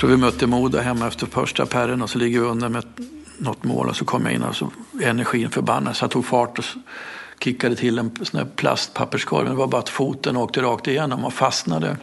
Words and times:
Tror 0.00 0.10
vi 0.10 0.16
mötte 0.16 0.46
Moda 0.46 0.80
hemma 0.80 1.06
efter 1.06 1.26
första 1.26 1.66
perren 1.66 2.02
och 2.02 2.10
så 2.10 2.18
ligger 2.18 2.40
vi 2.40 2.46
under 2.46 2.68
med 2.68 2.84
något 3.38 3.64
mål 3.64 3.88
och 3.88 3.96
så 3.96 4.04
kom 4.04 4.24
jag 4.26 4.34
in 4.34 4.42
och 4.42 4.56
så 4.56 4.70
energin 5.02 5.50
förbannad 5.50 5.96
Så 5.96 6.04
jag 6.04 6.10
tog 6.10 6.26
fart 6.26 6.58
och 6.58 6.64
kickade 7.40 7.76
till 7.76 7.98
en 7.98 8.16
sån 8.22 8.40
här 8.40 8.46
plastpapperskorg. 8.56 9.48
Det 9.48 9.54
var 9.54 9.66
bara 9.66 9.78
att 9.78 9.88
foten 9.88 10.36
åkte 10.36 10.62
rakt 10.62 10.88
igenom 10.88 11.24
och 11.24 11.32
fastnade. 11.32 11.96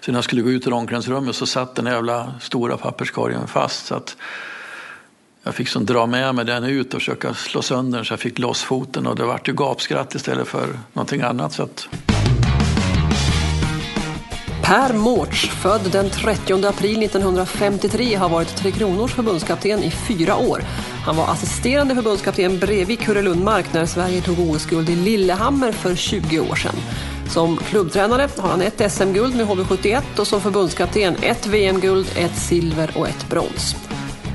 Så 0.00 0.12
när 0.12 0.18
jag 0.18 0.24
skulle 0.24 0.42
gå 0.42 0.50
ut 0.50 0.66
ur 0.66 0.72
omklädningsrummet 0.72 1.36
så 1.36 1.46
satt 1.46 1.74
den 1.74 1.86
jävla 1.86 2.34
stora 2.40 2.76
papperskorgen 2.76 3.46
fast. 3.46 3.86
Så 3.86 3.94
att 3.94 4.16
jag 5.42 5.54
fick 5.54 5.68
som 5.68 5.86
dra 5.86 6.06
med 6.06 6.34
mig 6.34 6.44
den 6.44 6.64
ut 6.64 6.94
och 6.94 7.00
försöka 7.00 7.34
slå 7.34 7.62
sönder 7.62 7.98
den 7.98 8.04
så 8.04 8.12
jag 8.12 8.20
fick 8.20 8.38
loss 8.38 8.62
foten 8.62 9.06
och 9.06 9.16
det 9.16 9.24
vart 9.24 9.48
ju 9.48 9.52
gapskratt 9.52 10.14
istället 10.14 10.48
för 10.48 10.78
någonting 10.92 11.20
annat. 11.20 11.52
Så 11.52 11.62
att... 11.62 11.88
Per 14.70 14.92
Mårts, 14.92 15.48
född 15.48 15.92
den 15.92 16.10
30 16.10 16.66
april 16.66 17.02
1953, 17.02 18.14
har 18.14 18.28
varit 18.28 18.56
Tre 18.56 18.70
Kronors 18.70 19.12
förbundskapten 19.14 19.82
i 19.82 19.90
fyra 19.90 20.36
år. 20.36 20.62
Han 21.04 21.16
var 21.16 21.28
assisterande 21.32 21.94
förbundskapten 21.94 22.58
bredvid 22.58 23.00
Kurre 23.00 23.22
Lundmark 23.22 23.72
när 23.72 23.86
Sverige 23.86 24.22
tog 24.22 24.50
OS-guld 24.50 24.90
i 24.90 24.96
Lillehammer 24.96 25.72
för 25.72 25.94
20 25.94 26.40
år 26.40 26.54
sedan. 26.54 26.74
Som 27.28 27.56
klubbtränare 27.56 28.28
har 28.38 28.48
han 28.48 28.62
ett 28.62 28.92
SM-guld 28.92 29.36
med 29.36 29.46
HV71 29.46 30.02
och 30.18 30.26
som 30.26 30.40
förbundskapten 30.40 31.16
ett 31.22 31.46
VM-guld, 31.46 32.06
ett 32.16 32.36
silver 32.36 32.90
och 32.96 33.08
ett 33.08 33.28
brons. 33.30 33.76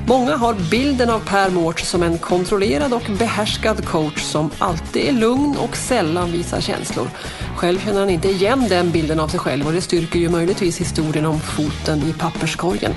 Många 0.08 0.36
har 0.36 0.54
bilden 0.70 1.10
av 1.10 1.20
Per 1.20 1.50
Mårts 1.50 1.88
som 1.88 2.02
en 2.02 2.18
kontrollerad 2.18 2.92
och 2.92 3.02
behärskad 3.18 3.84
coach 3.84 4.22
som 4.22 4.50
alltid 4.58 5.08
är 5.08 5.12
lugn 5.12 5.56
och 5.56 5.76
sällan 5.76 6.32
visar 6.32 6.60
känslor. 6.60 7.08
Själv 7.56 7.78
känner 7.78 8.00
han 8.00 8.10
inte 8.10 8.28
igen 8.28 8.66
den 8.68 8.90
bilden 8.90 9.20
av 9.20 9.28
sig 9.28 9.40
själv 9.40 9.66
och 9.66 9.72
det 9.72 9.80
styrker 9.80 10.18
ju 10.18 10.28
möjligtvis 10.28 10.80
historien 10.80 11.26
om 11.26 11.40
foten 11.40 11.98
i 11.98 12.12
papperskorgen. 12.12 12.92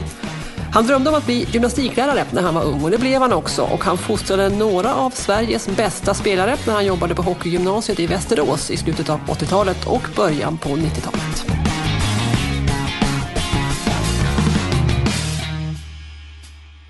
Han 0.73 0.87
drömde 0.87 1.09
om 1.09 1.15
att 1.15 1.25
bli 1.25 1.47
gymnastiklärare 1.51 2.25
när 2.31 2.41
han 2.41 2.55
var 2.55 2.63
ung 2.63 2.83
och 2.83 2.91
det 2.91 2.97
blev 2.97 3.21
han 3.21 3.33
också 3.33 3.61
och 3.61 3.83
han 3.83 3.97
fostrade 3.97 4.49
några 4.49 4.95
av 4.95 5.09
Sveriges 5.09 5.67
bästa 5.67 6.13
spelare 6.13 6.57
när 6.67 6.73
han 6.73 6.85
jobbade 6.85 7.15
på 7.15 7.21
hockeygymnasiet 7.21 7.99
i 7.99 8.07
Västerås 8.07 8.71
i 8.71 8.77
slutet 8.77 9.09
av 9.09 9.19
80-talet 9.19 9.87
och 9.87 10.07
början 10.15 10.57
på 10.57 10.69
90-talet. 10.69 11.48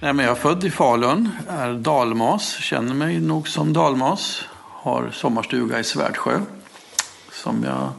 Nej, 0.02 0.14
men 0.14 0.26
jag 0.26 0.38
är 0.38 0.42
född 0.42 0.64
i 0.64 0.72
Falun, 0.72 1.30
är 1.50 1.74
dalmas, 1.74 2.54
känner 2.54 2.94
mig 2.94 3.20
nog 3.20 3.48
som 3.48 3.74
dalmas. 3.74 4.44
Har 4.58 5.12
sommarstuga 5.14 5.80
i 5.80 5.84
Svärdsjö 5.84 6.42
som 7.32 7.64
jag 7.64 7.90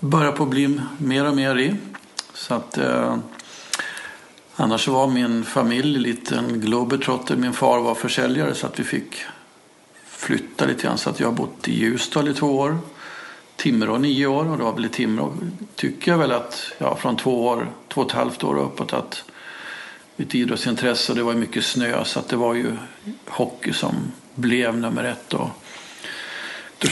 börjar 0.00 0.32
på 0.32 0.42
att 0.42 0.48
bli 0.48 0.80
mer 0.98 1.28
och 1.28 1.36
mer 1.36 1.58
i. 1.58 1.74
Så 2.34 2.54
att, 2.54 2.78
eh, 2.78 3.16
annars 4.56 4.88
var 4.88 5.06
min 5.06 5.44
familj 5.44 5.98
lite 5.98 6.36
en 6.36 6.60
globetrotter. 6.60 7.36
Min 7.36 7.52
far 7.52 7.80
var 7.80 7.94
försäljare 7.94 8.54
så 8.54 8.66
att 8.66 8.80
vi 8.80 8.84
fick 8.84 9.16
flytta 10.04 10.66
lite 10.66 10.82
grann. 10.82 10.98
Så 10.98 11.10
att 11.10 11.20
jag 11.20 11.26
har 11.26 11.34
bott 11.34 11.68
i 11.68 11.78
Ljusdal 11.78 12.28
i 12.28 12.34
två 12.34 12.58
år. 12.58 12.78
Timrå 13.56 13.98
nio 13.98 14.26
år 14.26 14.50
och 14.50 14.58
det 14.58 14.64
var 14.64 14.72
väl 14.72 14.84
i 14.84 14.88
Timrå 14.88 15.32
tycker 15.74 16.10
jag 16.10 16.18
väl 16.18 16.32
att 16.32 16.72
ja, 16.78 16.96
från 16.96 17.16
två 17.16 17.46
år, 17.46 17.70
två 17.88 18.00
och 18.00 18.06
ett 18.06 18.16
halvt 18.16 18.44
år 18.44 18.54
och 18.54 18.64
uppåt 18.64 18.92
att 18.92 19.24
mitt 20.18 20.34
idrottsintresse 20.34 21.12
och 21.12 21.16
det 21.16 21.22
var 21.22 21.34
mycket 21.34 21.64
snö 21.64 22.04
så 22.04 22.18
att 22.18 22.28
det 22.28 22.36
var 22.36 22.54
ju 22.54 22.76
hockey 23.26 23.72
som 23.72 24.12
blev 24.34 24.76
nummer 24.76 25.04
ett. 25.04 25.34
Och, 25.34 25.48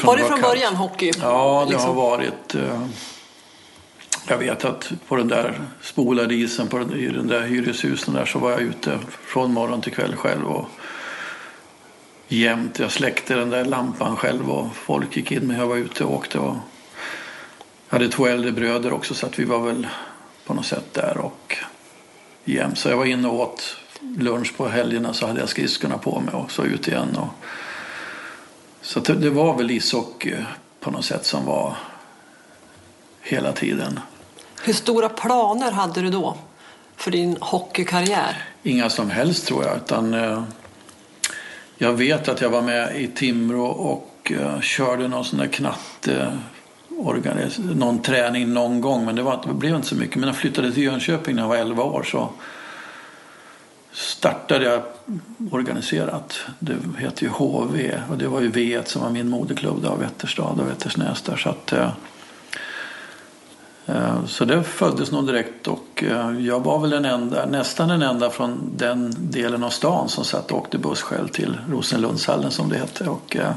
var 0.04 0.16
det 0.16 0.24
från 0.24 0.40
kallt. 0.40 0.42
början 0.42 0.76
hockey? 0.76 1.12
Ja, 1.20 1.64
det 1.66 1.72
liksom? 1.72 1.88
har 1.88 1.94
varit. 1.94 2.54
Eh, 2.54 2.86
jag 4.28 4.38
vet 4.38 4.64
att 4.64 4.92
på 5.08 5.16
den 5.16 5.28
där 5.28 5.60
spolade 5.82 6.34
isen 6.34 6.68
på 6.68 6.78
den, 6.78 6.92
i 6.92 7.08
den 7.08 7.26
där 7.26 7.42
hyreshusen 7.42 8.14
där 8.14 8.24
så 8.24 8.38
var 8.38 8.50
jag 8.50 8.60
ute 8.60 8.98
från 9.26 9.52
morgon 9.52 9.80
till 9.80 9.92
kväll 9.92 10.16
själv 10.16 10.46
och 10.46 10.68
jämt. 12.28 12.78
Jag 12.78 12.92
släckte 12.92 13.34
den 13.34 13.50
där 13.50 13.64
lampan 13.64 14.16
själv 14.16 14.50
och 14.50 14.76
folk 14.76 15.16
gick 15.16 15.32
in 15.32 15.46
men 15.46 15.56
jag 15.56 15.66
var 15.66 15.76
ute 15.76 16.04
och 16.04 16.14
åkte. 16.14 16.38
Och 16.38 16.56
jag 17.88 17.98
hade 17.98 18.08
två 18.08 18.26
äldre 18.26 18.52
bröder 18.52 18.92
också 18.92 19.14
så 19.14 19.26
att 19.26 19.38
vi 19.38 19.44
var 19.44 19.58
väl 19.58 19.86
på 20.44 20.54
något 20.54 20.66
sätt 20.66 20.94
där 20.94 21.18
och 21.18 21.56
jämt. 22.52 22.78
Så 22.78 22.88
jag 22.88 22.96
var 22.96 23.04
inne 23.04 23.28
och 23.28 23.40
åt 23.40 23.76
lunch 24.00 24.56
på 24.56 24.68
helgerna 24.68 25.12
så 25.12 25.26
hade 25.26 25.40
jag 25.40 25.48
skridskorna 25.48 25.98
på 25.98 26.20
mig 26.20 26.34
och 26.34 26.52
så 26.52 26.64
ut 26.64 26.88
igen. 26.88 27.16
Och 27.16 27.28
så 28.80 29.00
det 29.00 29.30
var 29.30 29.56
väl 29.56 29.70
ishockey 29.70 30.34
på 30.80 30.90
något 30.90 31.04
sätt 31.04 31.26
som 31.26 31.44
var 31.44 31.76
hela 33.20 33.52
tiden. 33.52 34.00
Hur 34.62 34.72
stora 34.72 35.08
planer 35.08 35.70
hade 35.70 36.00
du 36.00 36.10
då 36.10 36.36
för 36.96 37.10
din 37.10 37.36
hockeykarriär? 37.40 38.44
Inga 38.62 38.90
som 38.90 39.10
helst 39.10 39.46
tror 39.46 39.64
jag. 39.64 39.76
Utan, 39.76 40.14
eh, 40.14 40.42
jag 41.78 41.92
vet 41.92 42.28
att 42.28 42.40
jag 42.40 42.50
var 42.50 42.62
med 42.62 43.00
i 43.00 43.06
Timrå 43.06 43.66
och 43.66 44.32
eh, 44.32 44.60
körde 44.60 45.08
någon 45.08 45.24
sån 45.24 45.38
där 45.38 45.46
knatte 45.46 46.38
någon 47.74 48.02
träning 48.02 48.52
någon 48.52 48.80
gång 48.80 49.04
men 49.04 49.16
det, 49.16 49.22
var, 49.22 49.42
det 49.46 49.54
blev 49.54 49.74
inte 49.74 49.88
så 49.88 49.94
mycket. 49.94 50.16
Men 50.16 50.26
jag 50.26 50.36
flyttade 50.36 50.72
till 50.72 50.82
Jönköping 50.82 51.36
när 51.36 51.42
jag 51.42 51.48
var 51.48 51.56
11 51.56 51.82
år 51.82 52.02
så 52.02 52.30
startade 53.96 54.64
jag 54.64 54.82
organiserat. 55.50 56.40
Det 56.58 56.76
heter 56.98 57.22
ju 57.22 57.28
HV 57.28 58.00
och 58.10 58.18
det 58.18 58.28
var 58.28 58.40
ju 58.40 58.50
V1 58.50 58.84
som 58.84 59.02
var 59.02 59.10
min 59.10 59.28
moderklubb 59.28 59.86
av 59.86 59.98
Vätterstad 59.98 60.42
och 60.42 60.68
Vättersnäs 60.68 61.22
där. 61.22 61.36
Så, 61.36 61.48
att, 61.48 61.72
eh, 61.72 61.90
eh, 63.86 64.24
så 64.26 64.44
det 64.44 64.62
föddes 64.62 65.12
nog 65.12 65.26
direkt 65.26 65.68
och 65.68 66.04
eh, 66.06 66.40
jag 66.40 66.64
var 66.64 66.78
väl 66.78 66.90
den 66.90 67.04
enda, 67.04 67.46
nästan 67.46 67.88
den 67.88 68.02
enda 68.02 68.30
från 68.30 68.70
den 68.76 69.14
delen 69.18 69.64
av 69.64 69.70
stan 69.70 70.08
som 70.08 70.24
satt 70.24 70.52
och 70.52 70.58
åkte 70.58 70.78
buss 70.78 71.02
själv 71.02 71.28
till 71.28 71.58
Rosenlundshallen 71.70 72.50
som 72.50 72.68
det 72.68 72.78
hette. 72.78 73.08
Och, 73.08 73.36
eh, 73.36 73.52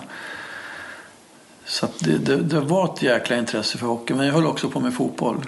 så 1.70 1.88
det, 2.00 2.18
det, 2.18 2.36
det, 2.36 2.60
var 2.60 2.94
ett 2.94 3.02
jäkla 3.02 3.38
intresse 3.38 3.78
för 3.78 3.88
hockey 3.88 4.14
men 4.14 4.26
jag 4.26 4.34
höll 4.34 4.46
också 4.46 4.70
på 4.70 4.80
med 4.80 4.94
fotboll. 4.94 5.46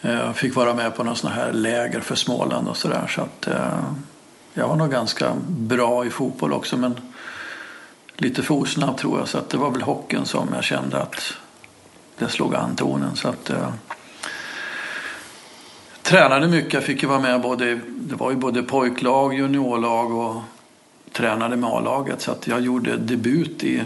Eh, 0.00 0.12
jag 0.12 0.36
fick 0.36 0.54
vara 0.54 0.74
med 0.74 0.96
på 0.96 1.04
några 1.04 1.16
sådana 1.16 1.36
här 1.36 1.52
läger 1.52 2.00
för 2.00 2.14
Småland 2.14 2.68
och 2.68 2.76
sådär. 2.76 3.06
Så 3.08 3.20
att 3.20 3.46
eh, 3.46 3.82
jag 4.54 4.68
var 4.68 4.76
nog 4.76 4.90
ganska 4.90 5.32
bra 5.48 6.04
i 6.04 6.10
fotboll 6.10 6.52
också 6.52 6.76
men 6.76 7.00
lite 8.16 8.42
för 8.42 8.54
osnabb 8.54 8.98
tror 8.98 9.18
jag. 9.18 9.28
Så 9.28 9.38
att 9.38 9.50
det 9.50 9.56
var 9.56 9.70
väl 9.70 9.82
hockeyn 9.82 10.24
som 10.24 10.48
jag 10.54 10.64
kände 10.64 11.02
att 11.02 11.32
det 12.18 12.28
slog 12.28 12.54
an 12.54 12.76
tonen. 12.76 13.16
Så 13.16 13.28
att, 13.28 13.50
eh, 13.50 13.72
tränade 16.02 16.48
mycket. 16.48 16.72
Jag 16.72 16.84
fick 16.84 17.02
ju 17.02 17.08
vara 17.08 17.20
med 17.20 17.40
både, 17.40 17.80
det 17.86 18.14
var 18.14 18.30
ju 18.30 18.36
både 18.36 18.62
pojklag, 18.62 19.34
juniorlag 19.34 20.12
och 20.12 20.42
tränade 21.12 21.56
med 21.56 21.70
A-laget. 21.70 22.20
Så 22.20 22.32
att 22.32 22.46
jag 22.46 22.60
gjorde 22.60 22.96
debut 22.96 23.64
i, 23.64 23.82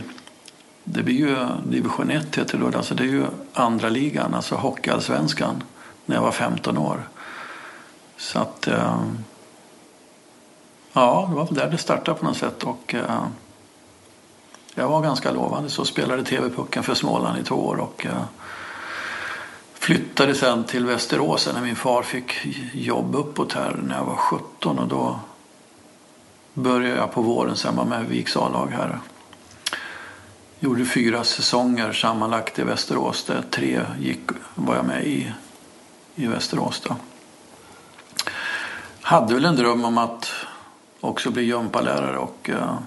det 0.85 1.03
blir 1.03 1.15
ju 1.15 1.37
division 1.65 2.11
1 2.11 2.37
heter 2.37 2.59
det 2.59 2.71
då, 2.71 2.79
alltså 2.79 2.95
det 2.95 3.03
är 3.03 3.09
ju 3.09 3.27
andra 3.53 3.89
ligan, 3.89 4.35
alltså 4.35 4.55
hockeyallsvenskan 4.55 5.63
när 6.07 6.17
jag 6.17 6.23
var 6.23 6.33
15 6.33 6.79
år. 6.79 7.09
Så 8.17 8.39
att... 8.39 8.67
Eh, 8.67 9.03
ja, 10.93 11.27
det 11.31 11.37
var 11.37 11.45
väl 11.45 11.55
där 11.55 11.71
det 11.71 11.79
startade 11.79 12.19
på 12.19 12.25
något 12.25 12.37
sätt. 12.37 12.63
Och, 12.63 12.95
eh, 12.95 13.27
jag 14.75 14.89
var 14.89 15.03
ganska 15.03 15.31
lovande. 15.31 15.71
Så 15.71 15.85
spelade 15.85 16.25
TV-pucken 16.25 16.83
för 16.83 16.95
Småland 16.95 17.39
i 17.39 17.43
två 17.43 17.55
år. 17.55 17.77
Och, 17.77 18.07
eh, 18.07 18.23
flyttade 19.75 20.35
sen 20.35 20.65
till 20.65 20.87
Västerås 20.87 21.49
när 21.55 21.63
min 21.63 21.77
far 21.77 22.03
fick 22.03 22.33
jobb 22.73 23.15
uppåt 23.15 23.53
här 23.53 23.77
när 23.83 23.97
jag 23.97 24.05
var 24.05 24.17
17 24.17 24.79
och 24.79 24.89
då 24.89 25.21
började 26.55 27.01
jag 27.01 27.13
på 27.13 27.23
våren 27.23 27.57
sen 27.57 27.77
var 27.77 27.85
med 27.85 28.07
Viks 28.07 28.37
A-lag 28.37 28.67
här. 28.67 28.99
Gjorde 30.65 30.85
fyra 30.85 31.25
säsonger 31.25 31.93
sammanlagt 31.93 32.59
i 32.59 32.63
Västerås. 32.63 33.25
Där 33.25 33.45
tre 33.51 33.81
gick, 34.01 34.21
var 34.55 34.77
jag 34.77 34.85
med 34.85 35.07
i, 35.07 35.33
i 36.15 36.27
Västerås. 36.27 36.81
Då. 36.81 36.97
Hade 39.01 39.35
väl 39.35 39.45
en 39.45 39.57
dröm 39.57 39.85
om 39.85 39.99
att 39.99 40.31
också 41.01 41.31
bli 41.31 41.43
gympalärare 41.43 42.19
och 42.19 42.51
eh, 42.51 42.79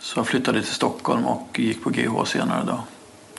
så 0.00 0.18
jag 0.18 0.26
flyttade 0.26 0.62
till 0.62 0.72
Stockholm 0.72 1.26
och 1.26 1.60
gick 1.60 1.84
på 1.84 1.90
GH 1.90 2.24
senare. 2.24 2.64
Då. 2.66 2.80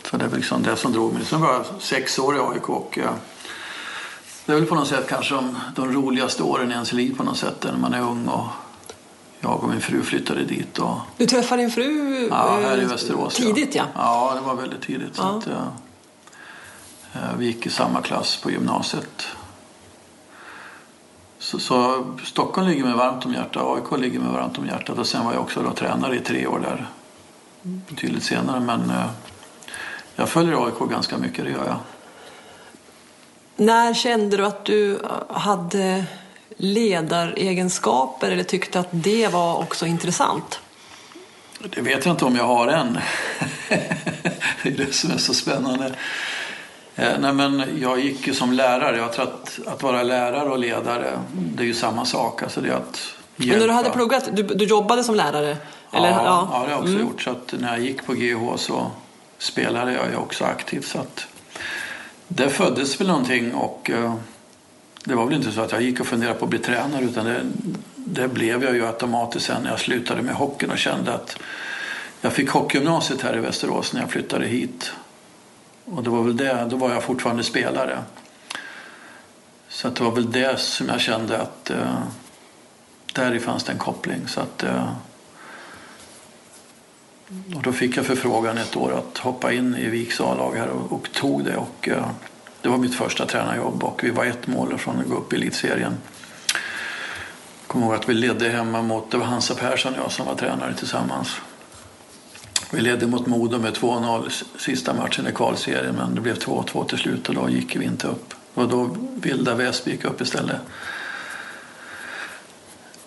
Så 0.04 0.18
det 0.18 0.26
är 0.26 0.30
liksom 0.30 0.64
det 0.64 0.76
som 0.76 0.94
drog 0.94 1.14
mig. 1.14 1.26
Sen 1.26 1.42
var 1.42 1.54
jag 1.54 1.66
sex 1.80 2.20
år 2.20 2.36
i 2.36 2.40
AIK 2.40 2.70
och 2.70 3.00
eh, 3.00 3.12
det 4.46 4.52
är 4.52 4.56
väl 4.56 4.66
på 4.66 4.76
något 4.76 4.88
sätt 4.88 5.06
kanske 5.10 5.36
de, 5.36 5.58
de 5.76 5.94
roligaste 5.94 6.44
åren 6.44 6.72
i 6.72 6.74
ens 6.74 6.94
liv 6.94 7.18
på 7.18 7.24
något 7.24 7.38
sätt 7.38 7.64
när 7.64 7.78
man 7.78 7.94
är 7.94 8.02
ung 8.02 8.28
och 8.28 8.48
jag 9.39 9.63
och 9.63 9.69
min 9.69 9.81
fru 9.81 10.03
flyttade 10.03 10.44
dit. 10.44 10.80
Och, 10.80 10.97
du 11.18 11.25
träffade 11.25 11.62
din 11.62 11.71
fru 11.71 12.27
ja, 12.30 12.59
här 12.63 12.81
i 12.81 12.86
Västerås, 12.86 13.36
tidigt 13.36 13.75
ja. 13.75 13.86
ja. 13.95 14.33
det 14.36 14.41
var 14.41 14.56
väldigt 14.56 14.81
tidigt. 14.81 15.18
Ja. 15.18 15.24
Så 15.24 15.38
att, 15.38 15.56
ja, 17.13 17.19
vi 17.38 17.45
gick 17.45 17.65
i 17.65 17.69
samma 17.69 18.01
klass 18.01 18.38
på 18.38 18.51
gymnasiet. 18.51 19.27
Så, 21.39 21.59
så, 21.59 22.06
Stockholm 22.24 22.68
ligger 22.68 22.83
mig 22.83 22.94
varmt 22.94 23.25
om 23.25 23.33
hjärtat, 23.33 23.63
AIK 23.63 24.00
ligger 24.00 24.19
mig 24.19 24.33
varmt 24.33 24.57
om 24.57 24.65
hjärtat 24.65 24.97
och 24.97 25.07
sen 25.07 25.25
var 25.25 25.33
jag 25.33 25.42
också 25.42 25.62
då 25.63 25.74
tränare 25.74 26.15
i 26.15 26.19
tre 26.19 26.47
år 26.47 26.59
där 26.59 26.88
betydligt 27.62 28.24
senare. 28.24 28.59
Men 28.59 28.89
eh, 28.89 29.09
jag 30.15 30.30
följer 30.30 30.65
AIK 30.65 30.89
ganska 30.89 31.18
mycket, 31.18 31.45
det 31.45 31.51
gör 31.51 31.65
jag. 31.65 31.77
När 33.56 33.94
kände 33.94 34.38
du 34.38 34.45
att 34.45 34.65
du 34.65 35.00
hade 35.30 36.06
ledaregenskaper 36.61 38.31
eller 38.31 38.44
tyckte 38.44 38.79
att 38.79 38.88
det 38.91 39.27
var 39.27 39.57
också 39.57 39.85
intressant? 39.85 40.59
Det 41.59 41.81
vet 41.81 42.06
jag 42.06 42.13
inte 42.13 42.25
om 42.25 42.35
jag 42.35 42.44
har 42.44 42.67
än. 42.67 42.97
det 44.63 44.69
är 44.69 44.77
det 44.77 44.94
som 44.94 45.11
är 45.11 45.17
så 45.17 45.33
spännande. 45.33 45.94
Eh, 46.95 47.19
nej, 47.19 47.33
men 47.33 47.63
jag 47.81 48.00
gick 48.00 48.27
ju 48.27 48.33
som 48.33 48.53
lärare. 48.53 48.97
Jag 48.97 49.13
tror 49.13 49.23
att, 49.23 49.59
att 49.65 49.83
vara 49.83 50.03
lärare 50.03 50.50
och 50.50 50.59
ledare, 50.59 51.19
det 51.31 51.63
är 51.63 51.67
ju 51.67 51.73
samma 51.73 52.06
sak. 52.06 52.44
Alltså 52.44 52.61
det 52.61 52.69
är 52.69 52.73
att 52.73 53.13
hjälpa. 53.35 53.51
Men 53.51 53.59
när 53.59 53.67
du 53.67 53.73
hade 53.73 53.89
pluggat, 53.89 54.29
du, 54.33 54.44
du 54.44 54.65
jobbade 54.65 55.03
som 55.03 55.15
lärare? 55.15 55.57
Eller? 55.91 56.09
Ja, 56.09 56.21
ja. 56.25 56.50
ja 56.51 56.59
det 56.59 56.65
har 56.65 56.69
jag 56.69 56.79
också 56.79 56.91
mm. 56.91 57.01
gjort. 57.01 57.21
Så 57.21 57.29
att 57.29 57.53
när 57.59 57.69
jag 57.69 57.85
gick 57.85 58.06
på 58.06 58.13
GH 58.13 58.56
så 58.56 58.91
spelade 59.38 59.94
jag 59.94 60.09
ju 60.09 60.15
också 60.15 60.44
aktivt. 60.44 60.85
Så 60.85 61.00
att 61.00 61.27
det 62.27 62.50
föddes 62.50 63.01
väl 63.01 63.07
någonting 63.07 63.53
och 63.53 63.91
uh, 63.94 64.15
det 65.09 65.15
var 65.15 65.25
väl 65.25 65.35
inte 65.35 65.51
så 65.51 65.61
att 65.61 65.71
jag 65.71 65.81
gick 65.81 66.00
och 66.00 66.07
funderade 66.07 66.39
på 66.39 66.45
att 66.45 66.50
bli 66.50 66.59
tränare 66.59 67.06
utan 67.06 67.25
det, 67.25 67.41
det 67.95 68.27
blev 68.27 68.63
jag 68.63 68.75
ju 68.75 68.85
automatiskt 68.85 69.45
sen 69.45 69.63
när 69.63 69.69
jag 69.69 69.79
slutade 69.79 70.21
med 70.21 70.35
hockeyn 70.35 70.71
och 70.71 70.77
kände 70.77 71.13
att 71.13 71.38
jag 72.21 72.33
fick 72.33 72.50
hockeygymnasiet 72.50 73.21
här 73.21 73.38
i 73.38 73.39
Västerås 73.39 73.94
när 73.94 74.01
jag 74.01 74.11
flyttade 74.11 74.45
hit. 74.45 74.91
Och 75.85 76.03
det 76.03 76.09
var 76.09 76.23
väl 76.23 76.38
det, 76.38 76.67
då 76.69 76.77
var 76.77 76.91
jag 76.91 77.03
fortfarande 77.03 77.44
spelare. 77.44 78.03
Så 79.69 79.89
det 79.89 80.03
var 80.03 80.11
väl 80.11 80.31
det 80.31 80.59
som 80.59 80.88
jag 80.88 81.01
kände 81.01 81.41
att 81.41 81.69
eh, 81.69 82.03
där 83.13 83.39
fanns 83.39 83.63
det 83.63 83.71
en 83.71 83.77
koppling. 83.77 84.27
Så 84.27 84.41
att, 84.41 84.63
eh, 84.63 84.94
och 87.56 87.61
då 87.61 87.71
fick 87.71 87.97
jag 87.97 88.06
förfrågan 88.06 88.57
ett 88.57 88.75
år 88.77 88.94
att 88.94 89.17
hoppa 89.17 89.53
in 89.53 89.75
i 89.75 89.89
Viks 89.89 90.21
A-lag 90.21 90.56
här 90.56 90.67
och, 90.67 90.91
och, 90.91 91.11
tog 91.11 91.45
det. 91.45 91.57
Och, 91.57 91.89
eh, 91.89 92.06
det 92.61 92.69
var 92.69 92.77
mitt 92.77 92.95
första 92.95 93.25
tränarjobb 93.25 93.83
och 93.83 94.03
vi 94.03 94.09
var 94.09 94.25
ett 94.25 94.47
mål 94.47 94.77
från 94.77 95.00
att 95.00 95.06
gå 95.06 95.15
upp 95.15 95.33
i 95.33 95.35
elitserien. 95.35 95.97
Jag 97.61 97.67
kommer 97.67 97.85
ihåg 97.85 97.95
att 97.95 98.09
vi 98.09 98.13
ledde 98.13 98.50
hemma 98.50 98.81
mot, 98.81 99.11
det 99.11 99.17
var 99.17 99.25
Hansa 99.25 99.56
Persson 99.56 99.94
och 99.94 100.00
jag 100.00 100.11
som 100.11 100.25
var 100.25 100.35
tränare 100.35 100.73
tillsammans. 100.73 101.29
Vi 102.71 102.81
ledde 102.81 103.07
mot 103.07 103.27
Modo 103.27 103.59
med 103.59 103.73
2-0 103.73 104.44
sista 104.57 104.94
matchen 104.94 105.27
i 105.27 105.31
kvalserien 105.31 105.95
men 105.95 106.15
det 106.15 106.21
blev 106.21 106.38
2-2 106.38 106.85
till 106.85 106.97
slut 106.97 107.29
och 107.29 107.35
då 107.35 107.50
gick 107.50 107.75
vi 107.75 107.85
inte 107.85 108.07
upp. 108.07 108.33
Och 108.53 108.67
då 108.67 108.89
Vilda 109.15 109.56
Väsby 109.56 109.91
gick 109.91 110.06
upp 110.06 110.21
istället. 110.21 110.57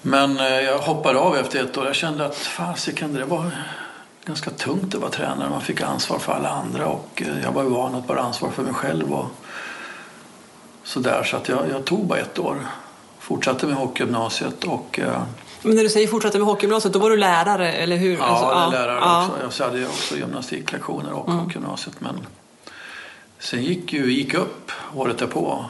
Men 0.03 0.39
eh, 0.39 0.47
jag 0.47 0.79
hoppade 0.79 1.19
av 1.19 1.37
efter 1.37 1.65
ett 1.65 1.79
år. 1.79 1.87
Jag 1.87 1.95
kände 1.95 2.27
att 2.27 2.37
fasiken, 2.37 3.15
det 3.15 3.25
var 3.25 3.51
ganska 4.25 4.51
tungt 4.51 4.95
att 4.95 5.01
vara 5.01 5.11
tränare. 5.11 5.51
Man 5.51 5.61
fick 5.61 5.81
ansvar 5.81 6.19
för 6.19 6.33
alla 6.33 6.49
andra 6.49 6.87
och 6.87 7.23
eh, 7.27 7.43
jag 7.43 7.53
var 7.53 7.63
van 7.63 7.95
att 7.95 8.07
bara 8.07 8.21
ansvar 8.21 8.51
för 8.51 8.63
mig 8.63 8.75
själv. 8.75 9.13
Och 9.13 9.27
sådär. 10.85 11.25
Så 11.25 11.37
att 11.37 11.49
jag, 11.49 11.71
jag 11.71 11.85
tog 11.85 12.07
bara 12.07 12.19
ett 12.19 12.39
år. 12.39 12.67
Fortsatte 13.19 13.67
med 13.67 13.77
hockeygymnasiet 13.77 14.65
och 14.65 14.99
eh, 14.99 15.23
men 15.63 15.77
när 15.77 15.83
du 15.83 15.89
säger 15.89 16.09
fortsatte 16.09 16.39
med 16.39 16.47
hockeygymnasiet, 16.47 16.95
då 16.95 16.99
var 16.99 17.11
du 17.11 17.17
lärare, 17.17 17.73
eller 17.73 17.97
hur? 17.97 18.19
Ja, 18.19 18.25
alltså, 18.25 18.45
jag 18.45 18.55
var 18.55 18.71
lärare 18.71 18.99
ja. 19.01 19.29
också. 19.47 19.63
Jag 19.63 19.71
hade 19.71 19.87
också 19.87 20.17
gymnastiklektioner 20.17 21.13
och 21.13 21.29
mm. 21.29 21.41
hockeygymnasiet. 21.41 22.01
Men 22.01 22.27
sen 23.39 23.63
gick 23.63 23.93
ju 23.93 24.13
gick 24.13 24.35
upp 24.35 24.73
året 24.95 25.19
därpå. 25.19 25.65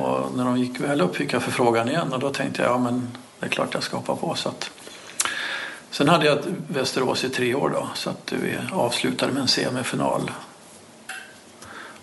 Och 0.00 0.36
när 0.36 0.44
de 0.44 0.58
gick 0.58 0.80
väl 0.80 1.00
upp 1.00 1.16
fick 1.16 1.32
jag 1.32 1.42
förfrågan 1.42 1.88
igen 1.88 2.12
och 2.12 2.20
då 2.20 2.30
tänkte 2.30 2.62
jag, 2.62 2.70
ja 2.70 2.78
men 2.78 3.08
det 3.40 3.46
är 3.46 3.50
klart 3.50 3.74
jag 3.74 3.82
ska 3.82 3.96
hoppa 3.96 4.16
på. 4.16 4.34
Så 4.34 4.48
att, 4.48 4.70
sen 5.90 6.08
hade 6.08 6.26
jag 6.26 6.38
Västerås 6.68 7.24
i 7.24 7.28
tre 7.28 7.54
år 7.54 7.70
då, 7.70 7.88
så 7.94 8.10
att 8.10 8.32
vi 8.32 8.58
avslutade 8.72 9.32
med 9.32 9.42
en 9.42 9.48
semifinal. 9.48 10.30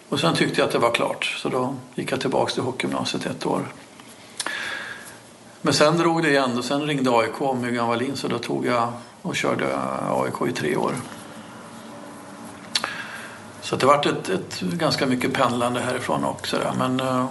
Och 0.10 0.20
sen 0.20 0.36
tyckte 0.36 0.62
jag 0.62 0.68
att 0.68 0.74
det 0.74 0.80
var 0.80 0.92
klart, 0.92 1.26
så 1.26 1.50
då 1.50 1.76
gick 1.96 2.12
jag 2.12 2.22
tillbaka 2.22 2.54
till 2.54 2.64
hockeygymnasiet 2.64 3.26
ett 3.26 3.46
år. 3.46 3.62
Men 5.62 5.74
sen 5.74 5.98
drog 5.98 6.24
det 6.24 6.30
igen 6.30 6.58
och 6.58 6.66
sen 6.66 6.82
ringde 6.82 7.12
AIK 7.12 7.42
om 7.42 7.62
Myggan 7.62 7.88
Wallin 7.88 8.18
så 8.18 8.28
då 8.28 8.38
tog 8.38 8.66
jag 8.66 8.94
och 9.22 9.36
körde 9.36 9.66
AIK 10.10 10.50
i 10.50 10.52
tre 10.52 10.76
år. 10.76 10.96
Så 13.62 13.76
det 13.76 13.86
vart 13.86 14.06
ett, 14.06 14.30
ett 14.30 14.60
ganska 14.60 15.06
mycket 15.06 15.34
pendlande 15.34 15.80
härifrån 15.80 16.24
också. 16.24 16.58
Där. 16.58 16.74
Men, 16.78 17.02
uh 17.02 17.26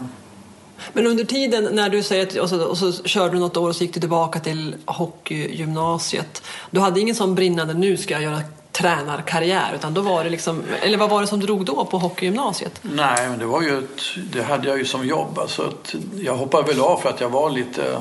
men 0.93 1.07
under 1.07 1.25
tiden 1.25 1.69
när 1.73 1.89
du 1.89 2.03
säger 2.03 2.27
att 2.27 2.37
och 2.37 2.49
så, 2.49 2.65
och 2.65 2.79
så 2.79 2.93
körde 2.93 3.35
du 3.35 3.39
något 3.39 3.57
år 3.57 3.69
och 3.69 3.77
så 3.77 3.85
gick 3.85 3.95
du 3.95 4.01
tillbaka 4.01 4.41
till 4.41 4.75
hockeygymnasiet. 4.85 6.43
Du 6.71 6.81
hade 6.81 7.01
ingen 7.01 7.15
sån 7.15 7.35
brinnande 7.35 7.75
nu 7.75 7.97
ska 7.97 8.15
jag 8.15 8.23
göra 8.23 8.41
tränarkarriär 8.73 9.73
utan 9.75 9.95
då 9.95 10.01
var 10.01 10.25
det 10.25 10.31
liksom, 10.31 10.63
eller 10.83 10.99
vad 10.99 11.11
var 11.11 11.21
det 11.21 11.27
som 11.27 11.41
drog 11.41 11.65
då 11.65 11.85
på 11.85 11.99
hockeygymnasiet? 11.99 12.81
Nej, 12.83 13.29
men 13.29 13.39
det 13.39 13.47
var 13.47 13.63
ju 13.63 13.79
ett, 13.79 14.03
det 14.33 14.43
hade 14.43 14.69
jag 14.69 14.79
ju 14.79 14.85
som 14.85 15.07
jobb. 15.07 15.39
Alltså 15.39 15.69
ett, 15.69 15.95
jag 16.17 16.37
hoppade 16.37 16.69
väl 16.69 16.81
av 16.81 16.97
för 16.97 17.09
att 17.09 17.21
jag 17.21 17.29
var 17.29 17.51
lite 17.51 17.99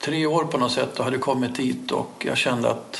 tre 0.00 0.26
år 0.26 0.44
på 0.44 0.58
något 0.58 0.72
sätt 0.72 0.98
och 0.98 1.04
hade 1.04 1.18
kommit 1.18 1.56
dit 1.56 1.92
och 1.92 2.26
jag 2.28 2.36
kände 2.36 2.70
att 2.70 2.98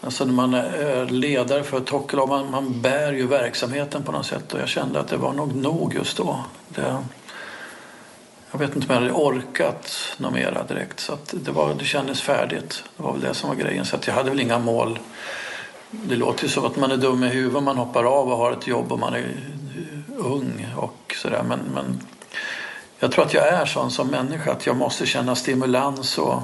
Alltså 0.00 0.24
när 0.24 0.32
man 0.32 0.54
är 0.54 1.06
ledare 1.06 1.62
för 1.62 1.78
ett 1.78 1.88
hockeylag, 1.88 2.28
man, 2.28 2.50
man 2.50 2.80
bär 2.80 3.12
ju 3.12 3.26
verksamheten 3.26 4.02
på 4.02 4.12
något 4.12 4.26
sätt 4.26 4.54
och 4.54 4.60
jag 4.60 4.68
kände 4.68 5.00
att 5.00 5.08
det 5.08 5.16
var 5.16 5.32
nog 5.32 5.54
nog 5.54 5.94
just 5.94 6.16
då. 6.16 6.44
Det, 6.68 6.96
jag 8.50 8.58
vet 8.58 8.76
inte 8.76 8.88
om 8.88 8.94
jag 8.94 9.00
hade 9.00 9.12
orkat 9.12 10.14
något 10.16 10.32
mera 10.32 10.62
direkt 10.62 11.00
så 11.00 11.12
att 11.12 11.34
det, 11.44 11.50
var, 11.50 11.74
det 11.74 11.84
kändes 11.84 12.20
färdigt. 12.22 12.84
Det 12.96 13.02
var 13.02 13.12
väl 13.12 13.20
det 13.20 13.34
som 13.34 13.48
var 13.48 13.56
grejen. 13.56 13.84
Så 13.84 13.96
att 13.96 14.06
jag 14.06 14.14
hade 14.14 14.30
väl 14.30 14.40
inga 14.40 14.58
mål 14.58 14.98
det 15.90 16.16
låter 16.16 16.44
ju 16.44 16.48
som 16.48 16.64
att 16.64 16.76
man 16.76 16.90
är 16.90 16.96
dum 16.96 17.24
i 17.24 17.28
huvudet 17.28 17.62
man 17.62 17.76
hoppar 17.76 18.04
av 18.04 18.32
och 18.32 18.38
har 18.38 18.52
ett 18.52 18.66
jobb 18.66 18.92
och 18.92 18.98
man 18.98 19.14
är 19.14 19.36
ung 20.16 20.68
och 20.76 21.14
sådär. 21.22 21.42
Men, 21.48 21.60
men 21.74 22.00
jag 22.98 23.12
tror 23.12 23.24
att 23.24 23.34
jag 23.34 23.48
är 23.48 23.66
sån 23.66 23.90
som 23.90 24.08
människa 24.08 24.52
att 24.52 24.66
jag 24.66 24.76
måste 24.76 25.06
känna 25.06 25.34
stimulans 25.34 26.18
och 26.18 26.42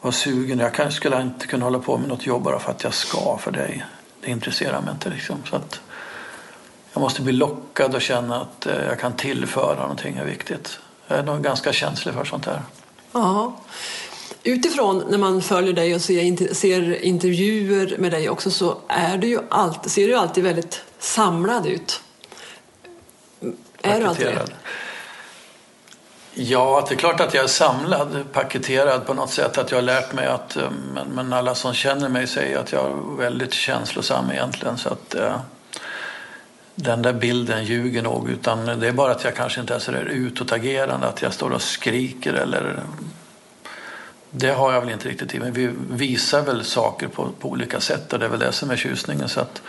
vara 0.00 0.12
sugen. 0.12 0.58
Jag 0.58 0.74
kanske 0.74 0.96
skulle 0.96 1.22
inte 1.22 1.46
kunna 1.46 1.64
hålla 1.64 1.78
på 1.78 1.98
med 1.98 2.08
något 2.08 2.26
jobb 2.26 2.42
bara 2.42 2.58
för 2.58 2.70
att 2.70 2.84
jag 2.84 2.94
ska 2.94 3.38
för 3.38 3.50
dig. 3.50 3.84
Det 4.20 4.30
intresserar 4.30 4.80
mig 4.80 4.92
inte 4.92 5.10
liksom. 5.10 5.36
Så 5.50 5.56
att 5.56 5.80
jag 6.92 7.00
måste 7.00 7.22
bli 7.22 7.32
lockad 7.32 7.94
och 7.94 8.02
känna 8.02 8.40
att 8.40 8.66
eh, 8.66 8.84
jag 8.88 9.00
kan 9.00 9.12
tillföra 9.12 9.80
någonting 9.80 10.16
är 10.16 10.24
viktigt. 10.24 10.80
Jag 11.12 11.20
är 11.20 11.26
nog 11.26 11.42
ganska 11.42 11.72
känslig 11.72 12.14
för 12.14 12.24
sånt 12.24 12.46
här. 12.46 12.62
Ja 13.12 13.56
utifrån 14.44 15.04
när 15.08 15.18
man 15.18 15.42
följer 15.42 15.72
dig 15.72 15.94
och 15.94 16.00
ser, 16.00 17.04
intervjuer 17.04 17.96
med 17.98 18.12
dig 18.12 18.30
också 18.30 18.50
så 18.50 18.78
är 18.88 19.18
du 19.18 19.26
ju 19.26 19.38
alltid, 19.48 19.92
ser 19.92 20.08
du 20.08 20.14
alltid 20.14 20.44
väldigt 20.44 20.82
samlad 20.98 21.66
ut. 21.66 22.00
Är 23.82 24.00
du 24.00 24.06
alltid 24.06 24.26
det? 24.26 24.46
Ja, 26.34 26.86
det 26.88 26.94
är 26.94 26.98
klart 26.98 27.20
att 27.20 27.34
jag 27.34 27.44
är 27.44 27.48
samlad, 27.48 28.24
paketerad 28.32 29.06
på 29.06 29.14
något 29.14 29.30
sätt. 29.30 29.58
Att 29.58 29.70
jag 29.70 29.78
har 29.78 29.82
lärt 29.82 30.12
mig 30.12 30.26
att, 30.26 30.56
eh, 30.56 30.70
men, 30.94 31.08
men 31.08 31.32
alla 31.32 31.54
som 31.54 31.74
känner 31.74 32.08
mig 32.08 32.26
säger 32.26 32.58
att 32.58 32.72
jag 32.72 32.90
är 32.90 33.16
väldigt 33.16 33.52
känslosam 33.52 34.30
egentligen. 34.30 34.78
Så 34.78 34.88
att 34.88 35.14
äh, 35.14 35.36
den 36.74 37.02
där 37.02 37.12
bilden 37.12 37.64
ljuger 37.64 38.02
nog. 38.02 38.30
Utan 38.30 38.66
det 38.80 38.88
är 38.88 38.92
bara 38.92 39.12
att 39.12 39.24
jag 39.24 39.34
kanske 39.34 39.60
inte 39.60 39.74
är 39.74 39.78
så 39.78 39.92
där 39.92 40.04
utåtagerande, 40.04 41.06
att 41.06 41.22
jag 41.22 41.32
står 41.32 41.50
och 41.50 41.62
skriker 41.62 42.34
eller 42.34 42.82
det 44.34 44.50
har 44.50 44.72
jag 44.72 44.80
väl 44.80 44.90
inte 44.90 45.08
riktigt 45.08 45.34
i 45.34 45.38
men 45.38 45.52
vi 45.52 45.70
visar 45.90 46.42
väl 46.42 46.64
saker 46.64 47.08
på, 47.08 47.28
på 47.40 47.48
olika 47.48 47.80
sätt 47.80 48.12
och 48.12 48.18
det 48.18 48.24
är 48.24 48.28
väl 48.28 48.38
det 48.38 48.52
som 48.52 48.70
är 48.70 48.76
tjusningen. 48.76 49.28
Så 49.28 49.40
att, 49.40 49.62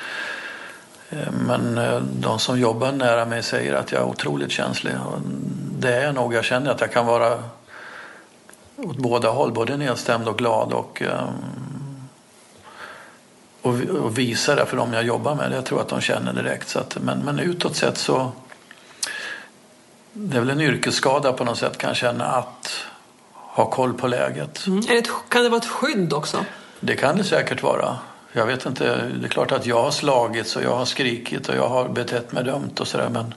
eh, 1.10 1.32
men 1.48 1.78
eh, 1.78 2.00
de 2.00 2.40
som 2.40 2.60
jobbar 2.60 2.92
nära 2.92 3.26
mig 3.26 3.44
säger 3.44 3.74
att 3.74 3.92
jag 3.92 4.02
är 4.02 4.06
otroligt 4.06 4.52
känslig. 4.52 4.94
Och 5.06 5.20
det 5.80 5.94
är 5.96 6.06
jag 6.06 6.16
nog. 6.16 6.34
Jag 6.34 6.46
känner 6.46 6.72
att 6.72 6.82
jag 6.82 6.92
kan 6.92 7.06
vara 7.06 7.44
åt 8.78 8.98
båda 8.98 9.30
håll, 9.30 9.52
både 9.52 9.78
nedstämd 9.78 10.28
och 10.28 10.38
glad. 10.38 10.74
Och, 10.74 11.02
um, 11.02 11.73
och, 13.64 13.74
och 13.82 14.18
visa 14.18 14.56
det 14.56 14.66
för 14.66 14.78
dem 14.78 14.94
jag 14.94 15.04
jobbar 15.04 15.36
med. 15.36 15.52
Jag 15.52 15.66
tror 15.66 15.82
att 15.82 15.88
de 15.88 16.02
känner 16.02 16.34
direkt. 16.34 16.70
Så 16.70 16.80
att, 16.80 16.98
men, 17.02 17.20
men 17.20 17.40
utåt 17.40 17.76
sett 17.76 17.98
så 17.98 18.32
det 20.14 20.38
är 20.38 20.42
väl 20.42 20.50
en 20.50 20.62
yrkesskada 20.62 21.34
på 21.34 21.44
något 21.44 21.58
sätt 21.58 21.78
kan 21.78 21.96
känna 21.96 22.26
att 22.26 22.86
ha 23.34 23.66
koll 23.66 23.94
på 23.94 24.08
läget. 24.08 24.68
Mm. 24.68 24.82
Det, 24.82 25.10
kan 25.30 25.44
det 25.44 25.50
vara 25.50 25.62
ett 25.62 25.68
skydd 25.68 26.14
också? 26.14 26.46
Det 26.80 26.96
kan 26.96 27.18
det 27.18 27.24
säkert 27.24 27.64
vara. 27.64 27.98
Jag 28.32 28.46
vet 28.46 28.66
inte, 28.66 29.10
det 29.20 29.26
är 29.26 29.30
klart 29.30 29.52
att 29.52 29.66
jag 29.66 29.84
har 29.84 29.92
slagits 29.92 30.56
och 30.56 30.64
jag 30.64 30.76
har 30.76 30.86
skrikit 30.86 31.50
och 31.50 31.56
jag 31.56 31.70
har 31.70 31.90
betett 31.90 32.32
mig 32.32 32.44
dumt 32.44 32.72
och 32.80 32.88
sådär 32.88 33.10
men 33.10 33.34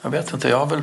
jag 0.00 0.10
vet 0.10 0.32
inte, 0.32 0.48
jag 0.48 0.58
har 0.58 0.66
väl 0.66 0.82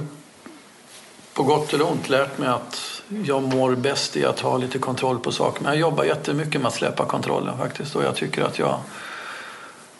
på 1.33 1.43
gott 1.43 1.73
eller 1.73 1.91
ont 1.91 2.09
lärt 2.09 2.37
mig 2.37 2.49
att 2.49 2.98
jag 3.09 3.43
mår 3.43 3.75
bäst 3.75 4.17
i 4.17 4.25
att 4.25 4.39
ha 4.39 4.57
lite 4.57 4.79
kontroll 4.79 5.19
på 5.19 5.31
saker. 5.31 5.63
Men 5.63 5.71
jag 5.71 5.79
jobbar 5.79 6.03
jättemycket 6.03 6.61
med 6.61 6.67
att 6.67 6.73
släppa 6.73 7.05
kontrollen 7.05 7.57
faktiskt 7.57 7.95
och 7.95 8.03
jag 8.03 8.15
tycker 8.15 8.43
att 8.43 8.59
jag 8.59 8.79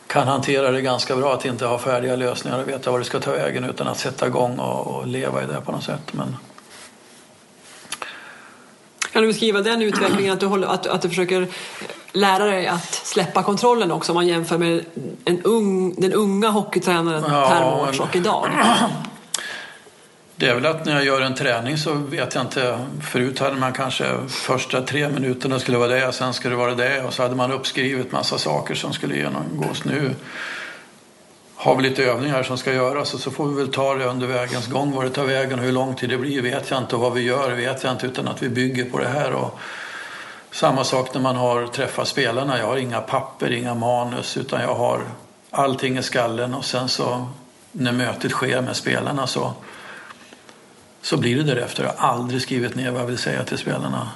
kan 0.08 0.28
hantera 0.28 0.72
det 0.72 0.82
ganska 0.82 1.16
bra 1.16 1.34
att 1.34 1.46
inte 1.46 1.66
ha 1.66 1.78
färdiga 1.78 2.16
lösningar 2.16 2.62
och 2.62 2.70
veta 2.70 2.92
var 2.92 3.00
det 3.00 3.06
ska 3.06 3.20
ta 3.20 3.32
vägen 3.32 3.64
utan 3.64 3.88
att 3.88 4.00
sätta 4.00 4.28
igång 4.28 4.60
och, 4.60 4.88
och 4.88 5.08
leva 5.08 5.44
i 5.44 5.46
det 5.46 5.62
på 5.62 5.72
något 5.72 5.84
sätt. 5.84 6.14
Men... 6.14 6.36
Kan 9.12 9.22
du 9.22 9.28
beskriva 9.28 9.62
den 9.62 9.82
utvecklingen, 9.82 10.34
att 10.34 10.40
du, 10.40 10.46
håller, 10.46 10.68
att, 10.68 10.88
att 10.88 11.02
du 11.02 11.10
försöker 11.10 11.48
lära 12.12 12.46
dig 12.46 12.68
att 12.68 12.94
släppa 12.94 13.44
kontrollen 13.44 13.92
också 13.92 14.12
om 14.12 14.16
man 14.16 14.28
jämför 14.28 14.58
med 14.58 14.86
en 15.26 15.42
ung, 15.42 15.96
den 16.02 16.14
unga 16.14 16.50
hockeytränaren 16.50 17.24
ja, 17.28 17.78
Mårts 17.78 18.00
och 18.00 18.16
idag? 18.16 18.50
Det 20.40 20.48
är 20.50 20.56
väl 20.56 20.66
att 20.66 20.86
när 20.86 20.94
jag 20.94 21.06
gör 21.06 21.22
en 21.22 21.36
träning 21.36 21.78
så 21.78 21.94
vet 21.94 22.36
jag 22.36 22.44
inte. 22.44 22.80
Förut 23.02 23.40
hade 23.40 23.56
man 23.56 23.74
kanske 23.74 24.06
första 24.28 24.82
tre 24.82 25.10
minuterna 25.10 25.60
skulle 25.60 25.78
vara 25.78 25.88
det, 25.88 26.12
sen 26.12 26.34
skulle 26.34 26.54
det 26.54 26.60
vara 26.60 26.76
det 26.76 27.04
och 27.04 27.14
så 27.14 27.24
hade 27.24 27.36
man 27.36 27.52
uppskrivit 27.52 28.12
massa 28.12 28.38
saker 28.38 28.76
som 28.76 28.94
skulle 28.94 29.16
genomgås. 29.16 29.86
Nu 29.86 30.16
har 31.56 31.76
vi 31.76 31.84
lite 31.84 32.04
övningar 32.04 32.44
som 32.44 32.58
ska 32.58 32.74
göras 32.74 33.14
och 33.14 33.20
så 33.20 33.32
får 33.32 33.48
vi 33.48 33.56
väl 33.56 33.72
ta 33.72 33.96
det 33.96 34.06
under 34.06 34.28
vägens 34.28 34.68
gång. 34.68 34.92
Var 34.92 35.04
det 35.04 35.10
tar 35.10 35.26
vägen 35.26 35.60
och 35.60 35.66
hur 35.66 35.72
lång 35.72 35.96
tid 35.96 36.10
det 36.10 36.18
blir 36.18 36.42
vet 36.42 36.70
jag 36.70 36.80
inte 36.80 36.96
och 36.96 37.02
vad 37.02 37.14
vi 37.14 37.22
gör 37.22 37.52
vet 37.52 37.84
jag 37.84 37.92
inte 37.94 38.08
utan 38.08 38.28
att 38.28 38.44
vi 38.44 38.50
bygger 38.50 38.86
på 38.86 39.00
det 39.00 39.08
här. 39.08 39.32
Och 39.32 39.60
samma 40.52 40.84
sak 40.84 41.14
när 41.14 41.22
man 41.22 41.36
har 41.36 41.68
träffat 41.68 42.08
spelarna. 42.08 42.60
Jag 42.60 42.68
har 42.68 42.78
inga 42.78 43.02
papper, 43.02 43.52
inga 43.52 43.76
manus 43.76 44.38
utan 44.38 44.62
jag 44.62 44.76
har 44.76 45.02
allting 45.52 45.98
i 45.98 46.04
skallen 46.04 46.54
och 46.54 46.66
sen 46.66 46.90
så 46.90 47.28
när 47.72 47.92
mötet 47.92 48.32
sker 48.32 48.62
med 48.62 48.76
spelarna 48.76 49.28
så 49.28 49.54
så 51.10 51.18
blir 51.18 51.36
det 51.36 51.44
därefter. 51.44 51.84
Jag 51.84 51.94
har 51.94 52.10
aldrig 52.10 52.42
skrivit 52.42 52.76
ner 52.76 52.92
vad 52.92 53.02
jag 53.02 53.08
vill 53.08 53.18
säga 53.18 53.44
till 53.44 53.58
spelarna. 53.58 54.10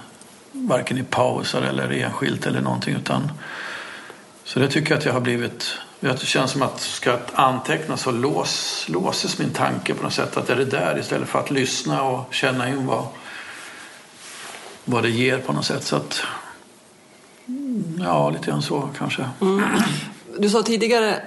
Varken 0.51 0.97
i 0.97 1.03
pauser 1.03 1.61
eller 1.61 1.89
enskilt 1.89 2.45
eller 2.45 2.61
någonting. 2.61 2.95
Utan, 2.95 3.31
så 4.43 4.59
det 4.59 4.67
tycker 4.67 4.91
jag 4.91 4.97
att 4.97 5.05
jag 5.05 5.13
har 5.13 5.19
blivit. 5.19 5.77
Det 5.99 6.19
känns 6.19 6.51
som 6.51 6.61
att 6.61 6.79
ska 6.79 7.09
jag 7.09 7.19
anteckna 7.33 7.97
så 7.97 8.11
lås, 8.11 8.85
låses 8.89 9.39
min 9.39 9.49
tanke 9.49 9.93
på 9.93 10.03
något 10.03 10.13
sätt. 10.13 10.37
Att 10.37 10.47
det 10.47 10.53
är 10.53 10.57
det 10.57 10.65
där 10.65 10.99
istället 10.99 11.29
för 11.29 11.39
att 11.39 11.51
lyssna 11.51 12.03
och 12.03 12.33
känna 12.33 12.69
in 12.69 12.85
vad, 12.85 13.05
vad 14.85 15.03
det 15.03 15.09
ger 15.09 15.37
på 15.37 15.53
något 15.53 15.65
sätt. 15.65 15.83
Så 15.83 15.95
att, 15.95 16.21
ja, 17.99 18.29
lite 18.29 18.45
grann 18.45 18.61
så 18.61 18.89
kanske. 18.97 19.29
Mm. 19.41 19.63
Du 20.37 20.49
sa 20.49 20.63
tidigare 20.63 21.21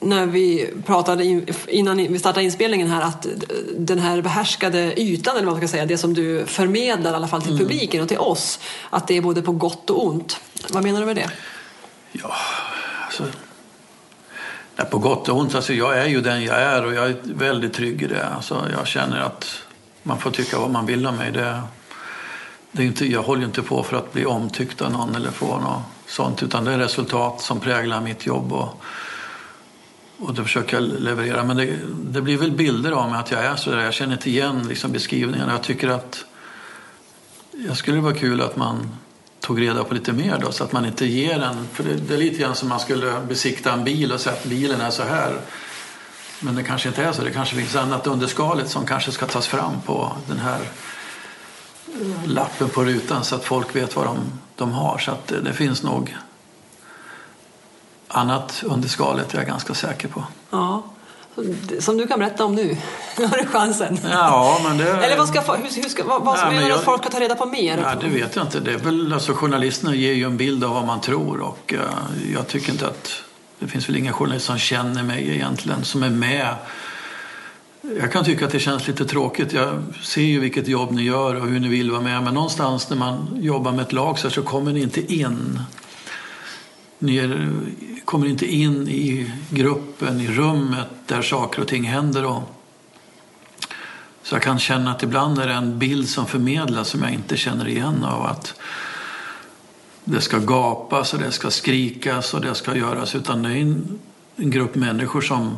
när 0.00 0.26
vi 0.26 0.70
pratade 0.86 1.24
innan 1.68 1.96
vi 1.96 2.18
startade 2.18 2.44
inspelningen 2.44 2.90
här 2.90 3.02
att 3.02 3.26
den 3.76 3.98
här 3.98 4.22
behärskade 4.22 5.00
ytan 5.00 5.36
eller 5.36 5.46
vad 5.46 5.54
man 5.54 5.60
ska 5.60 5.68
säga, 5.68 5.86
det 5.86 5.98
som 5.98 6.14
du 6.14 6.46
förmedlar 6.46 7.12
i 7.12 7.14
alla 7.14 7.28
fall 7.28 7.42
till 7.42 7.50
mm. 7.50 7.62
publiken 7.62 8.02
och 8.02 8.08
till 8.08 8.18
oss, 8.18 8.60
att 8.90 9.08
det 9.08 9.16
är 9.16 9.20
både 9.20 9.42
på 9.42 9.52
gott 9.52 9.90
och 9.90 10.06
ont. 10.06 10.40
Vad 10.70 10.82
menar 10.82 11.00
du 11.00 11.06
med 11.06 11.16
det? 11.16 11.30
Ja, 12.12 12.32
alltså, 13.06 13.24
ja, 14.76 14.84
på 14.84 14.98
gott 14.98 15.28
och 15.28 15.36
ont. 15.36 15.54
Alltså, 15.54 15.72
jag 15.72 15.98
är 15.98 16.06
ju 16.06 16.20
den 16.20 16.44
jag 16.44 16.56
är 16.56 16.84
och 16.84 16.94
jag 16.94 17.06
är 17.06 17.16
väldigt 17.24 17.72
trygg 17.72 18.02
i 18.02 18.06
det. 18.06 18.26
Alltså, 18.26 18.66
jag 18.72 18.86
känner 18.86 19.20
att 19.20 19.62
man 20.02 20.18
får 20.18 20.30
tycka 20.30 20.58
vad 20.58 20.70
man 20.70 20.86
vill 20.86 21.06
om 21.06 21.16
mig. 21.16 21.32
Det, 21.32 21.62
det 22.72 22.82
är 22.82 22.86
inte, 22.86 23.06
jag 23.06 23.22
håller 23.22 23.44
inte 23.44 23.62
på 23.62 23.82
för 23.82 23.96
att 23.96 24.12
bli 24.12 24.26
omtyckt 24.26 24.82
av 24.82 24.92
någon 24.92 25.14
eller 25.14 25.30
få 25.30 25.58
något 25.60 25.82
sånt 26.06 26.42
utan 26.42 26.64
det 26.64 26.72
är 26.72 26.78
resultat 26.78 27.40
som 27.40 27.60
präglar 27.60 28.00
mitt 28.00 28.26
jobb. 28.26 28.52
Och, 28.52 28.82
och 30.18 30.34
det 30.34 30.42
försöker 30.42 30.76
jag 30.76 30.82
leverera. 30.82 31.44
Men 31.44 31.56
det, 31.56 31.78
det, 32.10 32.20
blir 32.20 32.36
väl 32.36 32.50
bilder 32.50 32.90
av 32.90 33.10
mig 33.10 33.20
att 33.20 33.30
jag 33.30 33.44
är 33.44 33.56
så 33.56 33.70
där. 33.70 33.78
Jag 33.78 33.94
känner 33.94 34.12
inte 34.12 34.30
igen 34.30 34.66
liksom, 34.68 34.92
beskrivningarna. 34.92 35.52
Jag 35.52 35.62
tycker 35.62 35.88
att 35.88 36.24
jag 37.66 37.76
skulle 37.76 38.00
vara 38.00 38.14
kul 38.14 38.40
att 38.40 38.56
man 38.56 38.96
tog 39.40 39.60
reda 39.60 39.84
på 39.84 39.94
lite 39.94 40.12
mer 40.12 40.38
då 40.38 40.52
så 40.52 40.64
att 40.64 40.72
man 40.72 40.86
inte 40.86 41.06
ger 41.06 41.42
en... 41.42 41.66
För 41.72 41.84
det, 41.84 41.94
det 41.94 42.14
är 42.14 42.18
lite 42.18 42.38
grann 42.38 42.54
som 42.54 42.68
man 42.68 42.80
skulle 42.80 43.20
besikta 43.28 43.72
en 43.72 43.84
bil 43.84 44.12
och 44.12 44.20
säga 44.20 44.36
att 44.36 44.44
bilen 44.44 44.80
är 44.80 44.90
så 44.90 45.02
här. 45.02 45.40
Men 46.40 46.54
det 46.54 46.62
kanske 46.62 46.88
inte 46.88 47.04
är 47.04 47.12
så. 47.12 47.22
Det 47.22 47.30
kanske 47.30 47.56
finns 47.56 47.76
annat 47.76 48.06
under 48.06 48.26
skalet 48.26 48.68
som 48.68 48.86
kanske 48.86 49.12
ska 49.12 49.26
tas 49.26 49.46
fram 49.46 49.80
på 49.86 50.12
den 50.28 50.38
här 50.38 50.60
eh, 52.00 52.26
lappen 52.30 52.68
på 52.68 52.84
rutan 52.84 53.24
så 53.24 53.34
att 53.34 53.44
folk 53.44 53.76
vet 53.76 53.96
vad 53.96 54.06
de, 54.06 54.18
de 54.56 54.72
har. 54.72 54.98
Så 54.98 55.10
att 55.10 55.26
det, 55.26 55.40
det 55.40 55.52
finns 55.52 55.82
nog 55.82 56.16
annat 58.08 58.62
under 58.66 58.88
skalet 58.88 59.34
är 59.34 59.38
jag 59.38 59.46
ganska 59.46 59.74
säker 59.74 60.08
på. 60.08 60.24
Ja. 60.50 60.82
Som 61.80 61.96
du 61.96 62.06
kan 62.06 62.18
berätta 62.18 62.44
om 62.44 62.54
nu. 62.54 62.76
Nu 63.18 63.26
har 63.26 63.36
du 63.36 63.46
chansen. 63.46 63.98
Ja, 64.10 64.60
men 64.64 64.78
det... 64.78 64.90
Eller 64.90 65.16
vad, 65.16 65.28
ska, 65.28 65.40
hur, 65.40 65.82
hur 65.82 65.88
ska, 65.88 66.04
vad, 66.04 66.22
vad 66.22 66.38
ja, 66.38 66.50
menar 66.50 66.68
du 66.68 66.74
att 66.74 66.84
folk 66.84 67.02
ska 67.02 67.10
ta 67.10 67.20
reda 67.20 67.34
på 67.34 67.46
mer? 67.46 67.78
Ja, 67.78 67.94
det 68.00 68.08
vet 68.08 68.36
jag 68.36 68.44
inte. 68.44 68.60
Det 68.60 68.72
är 68.72 68.78
väl, 68.78 69.12
alltså, 69.12 69.32
journalisterna 69.32 69.94
ger 69.94 70.12
ju 70.12 70.24
en 70.24 70.36
bild 70.36 70.64
av 70.64 70.74
vad 70.74 70.86
man 70.86 71.00
tror 71.00 71.40
och 71.40 71.74
uh, 71.76 71.80
jag 72.34 72.48
tycker 72.48 72.72
inte 72.72 72.86
att 72.86 73.12
det 73.58 73.66
finns 73.66 73.88
väl 73.88 73.96
ingen 73.96 74.12
journalist 74.12 74.46
som 74.46 74.58
känner 74.58 75.02
mig 75.02 75.34
egentligen, 75.34 75.84
som 75.84 76.02
är 76.02 76.10
med. 76.10 76.54
Jag 78.00 78.12
kan 78.12 78.24
tycka 78.24 78.44
att 78.46 78.52
det 78.52 78.60
känns 78.60 78.88
lite 78.88 79.04
tråkigt. 79.04 79.52
Jag 79.52 79.82
ser 80.02 80.22
ju 80.22 80.40
vilket 80.40 80.68
jobb 80.68 80.92
ni 80.92 81.02
gör 81.02 81.34
och 81.34 81.46
hur 81.46 81.60
ni 81.60 81.68
vill 81.68 81.90
vara 81.90 82.00
med. 82.00 82.22
Men 82.22 82.34
någonstans 82.34 82.90
när 82.90 82.96
man 82.96 83.28
jobbar 83.40 83.72
med 83.72 83.82
ett 83.82 83.92
lag 83.92 84.18
så, 84.18 84.30
så 84.30 84.42
kommer 84.42 84.72
ni 84.72 84.82
inte 84.82 85.14
in. 85.14 85.60
Ni 86.98 87.16
är 87.16 87.52
kommer 88.04 88.26
inte 88.26 88.46
in 88.46 88.88
i 88.88 89.32
gruppen, 89.50 90.20
i 90.20 90.28
rummet 90.28 90.88
där 91.06 91.22
saker 91.22 91.62
och 91.62 91.68
ting 91.68 91.84
händer. 91.84 92.22
Då. 92.22 92.42
så 94.22 94.34
jag 94.34 94.42
kan 94.42 94.58
känna 94.58 94.90
att 94.90 95.02
ibland 95.02 95.38
är 95.38 95.46
det 95.46 95.52
en 95.52 95.78
bild 95.78 96.08
som 96.08 96.26
förmedlas 96.26 96.88
som 96.88 97.02
jag 97.02 97.12
inte 97.12 97.36
känner 97.36 97.68
igen 97.68 98.04
av 98.04 98.22
att 98.22 98.60
det 100.04 100.20
ska 100.20 100.38
gapas 100.38 101.14
och 101.14 101.20
det 101.20 101.32
ska 101.32 101.50
skrikas 101.50 102.34
och 102.34 102.40
det 102.40 102.54
ska 102.54 102.76
göras. 102.76 103.14
Utan 103.14 103.42
det 103.42 103.48
är 103.48 103.56
en, 103.56 103.98
en 104.36 104.50
grupp 104.50 104.74
människor 104.74 105.20
som 105.20 105.56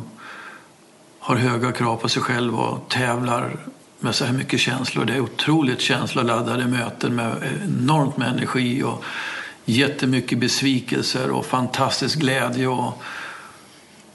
har 1.19 1.35
höga 1.35 1.71
krav 1.71 1.97
på 1.97 2.09
sig 2.09 2.21
själv 2.21 2.59
och 2.59 2.89
tävlar 2.89 3.57
med 3.99 4.15
så 4.15 4.25
här 4.25 4.33
mycket 4.33 4.59
känslor. 4.59 5.05
Det 5.05 5.13
är 5.13 5.19
otroligt 5.19 5.81
känsloladdade 5.81 6.67
möten 6.67 7.15
med 7.15 7.59
enormt 7.63 8.17
med 8.17 8.27
energi. 8.27 8.83
Och 8.83 9.03
jättemycket 9.71 10.39
besvikelser 10.39 11.31
och 11.31 11.45
fantastisk 11.45 12.19
glädje 12.19 12.67
och 12.67 13.01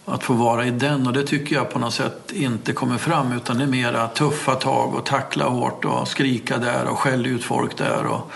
att 0.06 0.22
få 0.22 0.32
vara 0.32 0.66
i 0.66 0.70
den. 0.70 1.06
Och 1.06 1.12
det 1.12 1.22
tycker 1.22 1.56
jag 1.56 1.70
på 1.70 1.78
något 1.78 1.94
sätt 1.94 2.32
inte 2.32 2.72
kommer 2.72 2.98
fram 2.98 3.32
utan 3.32 3.58
det 3.58 3.64
är 3.64 3.68
mera 3.68 4.08
tuffa 4.08 4.54
tag 4.54 4.94
och 4.94 5.06
tackla 5.06 5.48
hårt 5.48 5.84
och 5.84 6.08
skrika 6.08 6.58
där 6.58 6.84
och 6.84 6.98
skälla 6.98 7.28
ut 7.28 7.44
folk 7.44 7.78
där. 7.78 8.06
Och, 8.06 8.30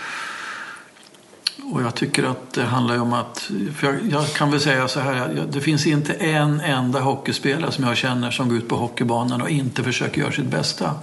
och 1.73 1.81
jag 1.81 1.95
tycker 1.95 2.23
att 2.23 2.53
det 2.53 2.63
handlar 2.63 2.99
om 2.99 3.13
att, 3.13 3.51
för 3.75 3.87
jag, 3.87 3.95
jag 4.11 4.33
kan 4.33 4.51
väl 4.51 4.59
säga 4.59 4.87
så 4.87 4.99
här, 4.99 5.47
det 5.51 5.61
finns 5.61 5.87
inte 5.87 6.13
en 6.13 6.61
enda 6.61 6.99
hockeyspelare 6.99 7.71
som 7.71 7.83
jag 7.83 7.97
känner 7.97 8.31
som 8.31 8.49
går 8.49 8.57
ut 8.57 8.69
på 8.69 8.75
hockeybanan 8.75 9.41
och 9.41 9.49
inte 9.49 9.83
försöker 9.83 10.21
göra 10.21 10.31
sitt 10.31 10.45
bästa. 10.45 10.95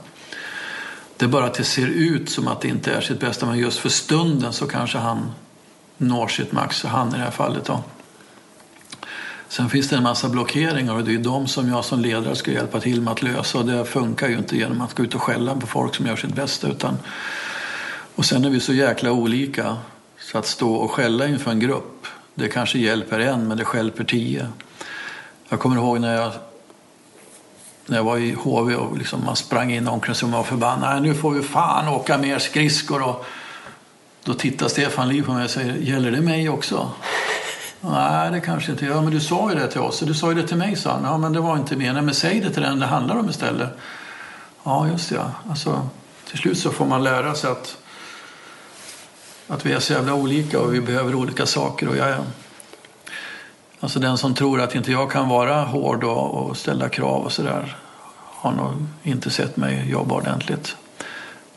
Det 1.17 1.25
är 1.25 1.29
bara 1.29 1.45
att 1.45 1.55
det 1.55 1.65
ser 1.65 1.87
ut 1.87 2.31
som 2.31 2.49
att 2.49 2.61
det 2.61 2.69
inte 2.69 2.93
är 2.93 3.01
sitt 3.01 3.21
bästa 3.21 3.47
men 3.47 3.59
just 3.59 3.79
för 3.79 3.89
stunden 3.89 4.53
så 4.53 4.67
kanske 4.67 4.99
han 4.99 5.33
når 5.99 6.29
sitt 6.29 6.53
max, 6.53 6.85
han 6.85 7.09
i 7.09 7.13
det 7.13 7.19
här 7.25 7.31
fallet. 7.31 7.65
Då. 7.65 7.83
Sen 9.49 9.71
finns 9.71 9.89
det 9.89 9.97
en 9.97 10.03
massa 10.03 10.29
blockeringar 10.29 10.95
och 10.95 11.05
det 11.05 11.15
är 11.15 11.19
de 11.19 11.49
som 11.49 11.69
jag 11.69 11.85
som 11.85 12.01
ledare 12.01 12.37
ska 12.37 12.53
hjälpa 12.53 12.81
till 12.81 13.01
med 13.01 13.13
att 13.13 13.23
lösa 13.23 13.59
och 13.59 13.67
det 13.67 13.85
funkar 13.85 14.29
ju 14.29 14.39
inte 14.39 14.57
genom 14.57 14.81
att 14.81 14.95
gå 14.95 15.03
ut 15.03 15.15
och 15.15 15.23
skälla 15.23 15.55
på 15.55 15.67
folk 15.67 15.95
som 15.95 16.07
gör 16.07 16.17
sitt 16.17 16.35
bästa. 16.35 16.69
Utan... 16.69 16.99
Och 18.15 18.25
sen 18.25 18.45
är 18.45 18.51
vi 18.51 18.61
så 18.61 18.73
jäkla 18.73 19.13
olika 19.13 19.77
så 20.19 20.39
att 20.39 20.47
stå 20.47 20.75
och 20.75 20.91
skälla 20.91 21.27
inför 21.27 21.51
en 21.51 21.61
grupp, 21.61 22.07
det 22.35 22.49
kanske 22.49 22.79
hjälper 22.79 23.19
en 23.19 23.49
men 23.49 23.57
det 23.57 23.65
hjälper 23.75 24.05
tio. 24.05 24.49
Jag 25.49 25.61
kommer 25.61 25.77
ihåg 25.77 26.01
när 26.01 26.15
jag 26.15 26.33
när 27.87 27.97
jag 27.97 28.05
var 28.05 28.19
i 28.19 28.33
HV 28.33 28.75
och 28.75 28.99
liksom 28.99 29.25
man 29.25 29.37
sprang 29.37 29.73
in 29.73 29.87
i 29.87 29.91
omklädningsrummet 29.91 30.35
och 30.35 30.39
var 30.39 30.45
förbannad. 30.45 31.03
Nu 31.03 31.15
får 31.15 31.31
vi 31.31 31.43
fan 31.43 31.89
åka 31.89 32.19
mer 32.19 32.39
skridskor. 32.39 33.03
Och 33.03 33.27
då 34.29 34.35
tittar 34.35 34.69
Stefan 34.69 35.09
Liv 35.09 35.23
på 35.23 35.33
mig 35.33 35.45
och 35.45 35.51
säger, 35.51 35.75
gäller 35.75 36.11
det 36.11 36.21
mig 36.21 36.49
också? 36.49 36.91
Nej, 37.81 38.31
det 38.31 38.41
kanske 38.41 38.73
inte. 38.73 38.87
Ja, 38.87 39.03
men 39.03 39.11
du 39.11 39.21
sa 39.21 39.51
ju 39.51 39.59
det 39.59 39.69
till 39.69 39.81
oss. 39.81 40.01
Du 40.01 40.15
sa 40.15 40.29
ju 40.29 40.43
det 40.43 40.49
till 40.49 40.57
mig, 40.57 40.77
sa 40.77 40.93
han. 40.93 41.05
Ja, 41.05 41.19
men 41.19 41.33
det 41.33 41.41
var 41.41 41.57
inte 41.57 41.77
meningen. 41.77 42.05
Men 42.05 42.15
säg 42.15 42.41
det 42.41 42.51
till 42.51 42.63
den 42.63 42.81
det 42.81 42.87
handlar 42.87 43.17
om 43.17 43.31
istället. 43.31 43.69
Ja, 44.65 44.89
just 44.89 45.09
det. 45.09 45.15
Ja. 45.15 45.31
Alltså, 45.51 45.89
till 46.29 46.39
slut 46.39 46.59
så 46.59 46.71
får 46.71 46.87
man 46.87 47.05
lära 47.05 47.35
sig 47.35 47.51
att, 47.51 47.77
att 49.47 49.67
vi 49.67 49.73
är 49.73 49.81
så 49.81 49.93
jävla 49.93 50.15
olika 50.15 50.61
och 50.61 50.75
vi 50.75 50.81
behöver 50.81 51.15
olika 51.15 51.47
saker. 51.47 51.89
Och 51.89 51.97
jag 51.97 52.09
är, 52.09 52.19
alltså 53.81 53.99
den 53.99 54.19
som 54.19 54.35
tror 54.35 54.61
att 54.61 54.75
inte 54.75 54.93
jag 54.93 55.11
kan 55.11 55.29
vara 55.29 55.65
hård 55.65 56.05
och, 56.05 56.35
och 56.35 56.57
ställa 56.57 56.89
krav 56.89 57.25
och 57.25 57.33
sådär 57.33 57.77
har 58.25 58.53
nog 58.53 58.87
inte 59.03 59.31
sett 59.31 59.57
mig 59.57 59.91
jobba 59.91 60.15
ordentligt. 60.15 60.77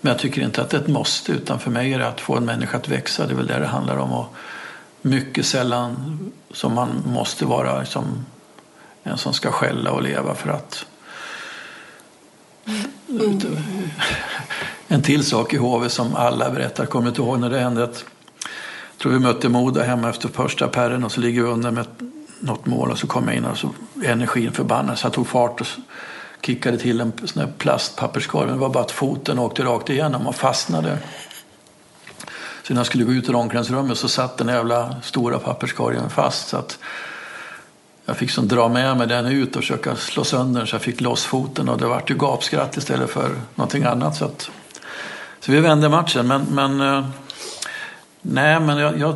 Men 0.01 0.11
jag 0.11 0.19
tycker 0.19 0.41
inte 0.41 0.61
att 0.61 0.69
det 0.69 0.77
är 0.77 0.81
ett 0.81 0.87
måste, 0.87 1.31
utan 1.31 1.59
för 1.59 1.71
mig 1.71 1.93
är 1.93 1.99
det 1.99 2.07
att 2.07 2.21
få 2.21 2.37
en 2.37 2.45
människa 2.45 2.77
att 2.77 2.87
växa. 2.87 3.25
Det 3.25 3.33
är 3.33 3.35
väl 3.35 3.47
det 3.47 3.59
det 3.59 3.67
handlar 3.67 3.97
om. 3.97 4.11
Och 4.13 4.35
mycket 5.01 5.45
sällan 5.45 6.19
som 6.51 6.73
man 6.73 7.03
måste 7.05 7.45
vara 7.45 7.79
liksom, 7.79 8.25
en 9.03 9.17
som 9.17 9.33
ska 9.33 9.51
skälla 9.51 9.91
och 9.91 10.03
leva 10.03 10.35
för 10.35 10.49
att 10.49 10.85
mm. 13.09 13.41
En 14.87 15.01
till 15.01 15.25
sak 15.25 15.53
i 15.53 15.57
HV 15.57 15.89
som 15.89 16.15
alla 16.15 16.49
berättar, 16.49 16.85
kommer 16.85 17.05
du 17.05 17.09
inte 17.09 17.21
ihåg 17.21 17.39
när 17.39 17.49
det 17.49 17.59
hände? 17.59 17.83
Att, 17.83 18.05
jag 18.91 18.97
tror 18.97 19.11
vi 19.11 19.19
mötte 19.19 19.49
Moda 19.49 19.83
hemma 19.83 20.09
efter 20.09 20.29
första 20.29 20.67
perren 20.67 21.03
och 21.03 21.11
så 21.11 21.21
ligger 21.21 21.41
vi 21.41 21.47
under 21.47 21.71
med 21.71 21.85
något 22.39 22.65
mål 22.65 22.91
och 22.91 22.97
så 22.97 23.07
kom 23.07 23.27
jag 23.27 23.37
in 23.37 23.45
och 23.45 23.57
så 23.57 23.69
energin 24.03 24.51
förbannades. 24.51 25.03
Jag 25.03 25.13
tog 25.13 25.27
fart 25.27 25.61
och 25.61 25.67
kickade 26.41 26.77
till 26.77 27.01
en 27.01 27.13
sån 27.25 27.41
här 27.41 27.51
plastpapperskorg. 27.57 28.51
Det 28.51 28.57
var 28.57 28.69
bara 28.69 28.83
att 28.83 28.91
foten 28.91 29.39
åkte 29.39 29.63
rakt 29.63 29.89
igenom 29.89 30.27
och 30.27 30.35
fastnade. 30.35 30.97
Så 32.63 32.73
när 32.73 32.79
jag 32.79 32.85
skulle 32.85 33.03
gå 33.03 33.11
ut 33.11 33.29
ur 33.29 33.35
omklädningsrummet 33.35 33.97
så 33.97 34.07
satt 34.07 34.37
den 34.37 34.47
jävla 34.47 34.95
stora 35.01 35.39
papperskorgen 35.39 36.09
fast. 36.09 36.47
Så 36.47 36.57
att 36.57 36.79
jag 38.05 38.17
fick 38.17 38.31
som 38.31 38.47
dra 38.47 38.69
med 38.69 38.97
mig 38.97 39.07
den 39.07 39.25
ut 39.25 39.55
och 39.55 39.61
försöka 39.61 39.95
slå 39.95 40.23
sönder 40.23 40.59
den 40.59 40.67
så 40.67 40.75
jag 40.75 40.81
fick 40.81 41.01
loss 41.01 41.25
foten. 41.25 41.69
Och 41.69 41.77
det 41.77 41.85
vart 41.85 42.09
ju 42.09 42.15
gapskratt 42.15 42.77
istället 42.77 43.09
för 43.09 43.29
någonting 43.55 43.83
annat. 43.83 44.15
Så, 44.15 44.25
att, 44.25 44.49
så 45.39 45.51
vi 45.51 45.59
vände 45.59 45.89
matchen. 45.89 46.27
Men, 46.27 46.45
men 46.49 46.81
eh, 46.81 47.05
nej, 48.21 48.59
men 48.59 48.77
jag, 48.77 48.99
jag, 48.99 49.15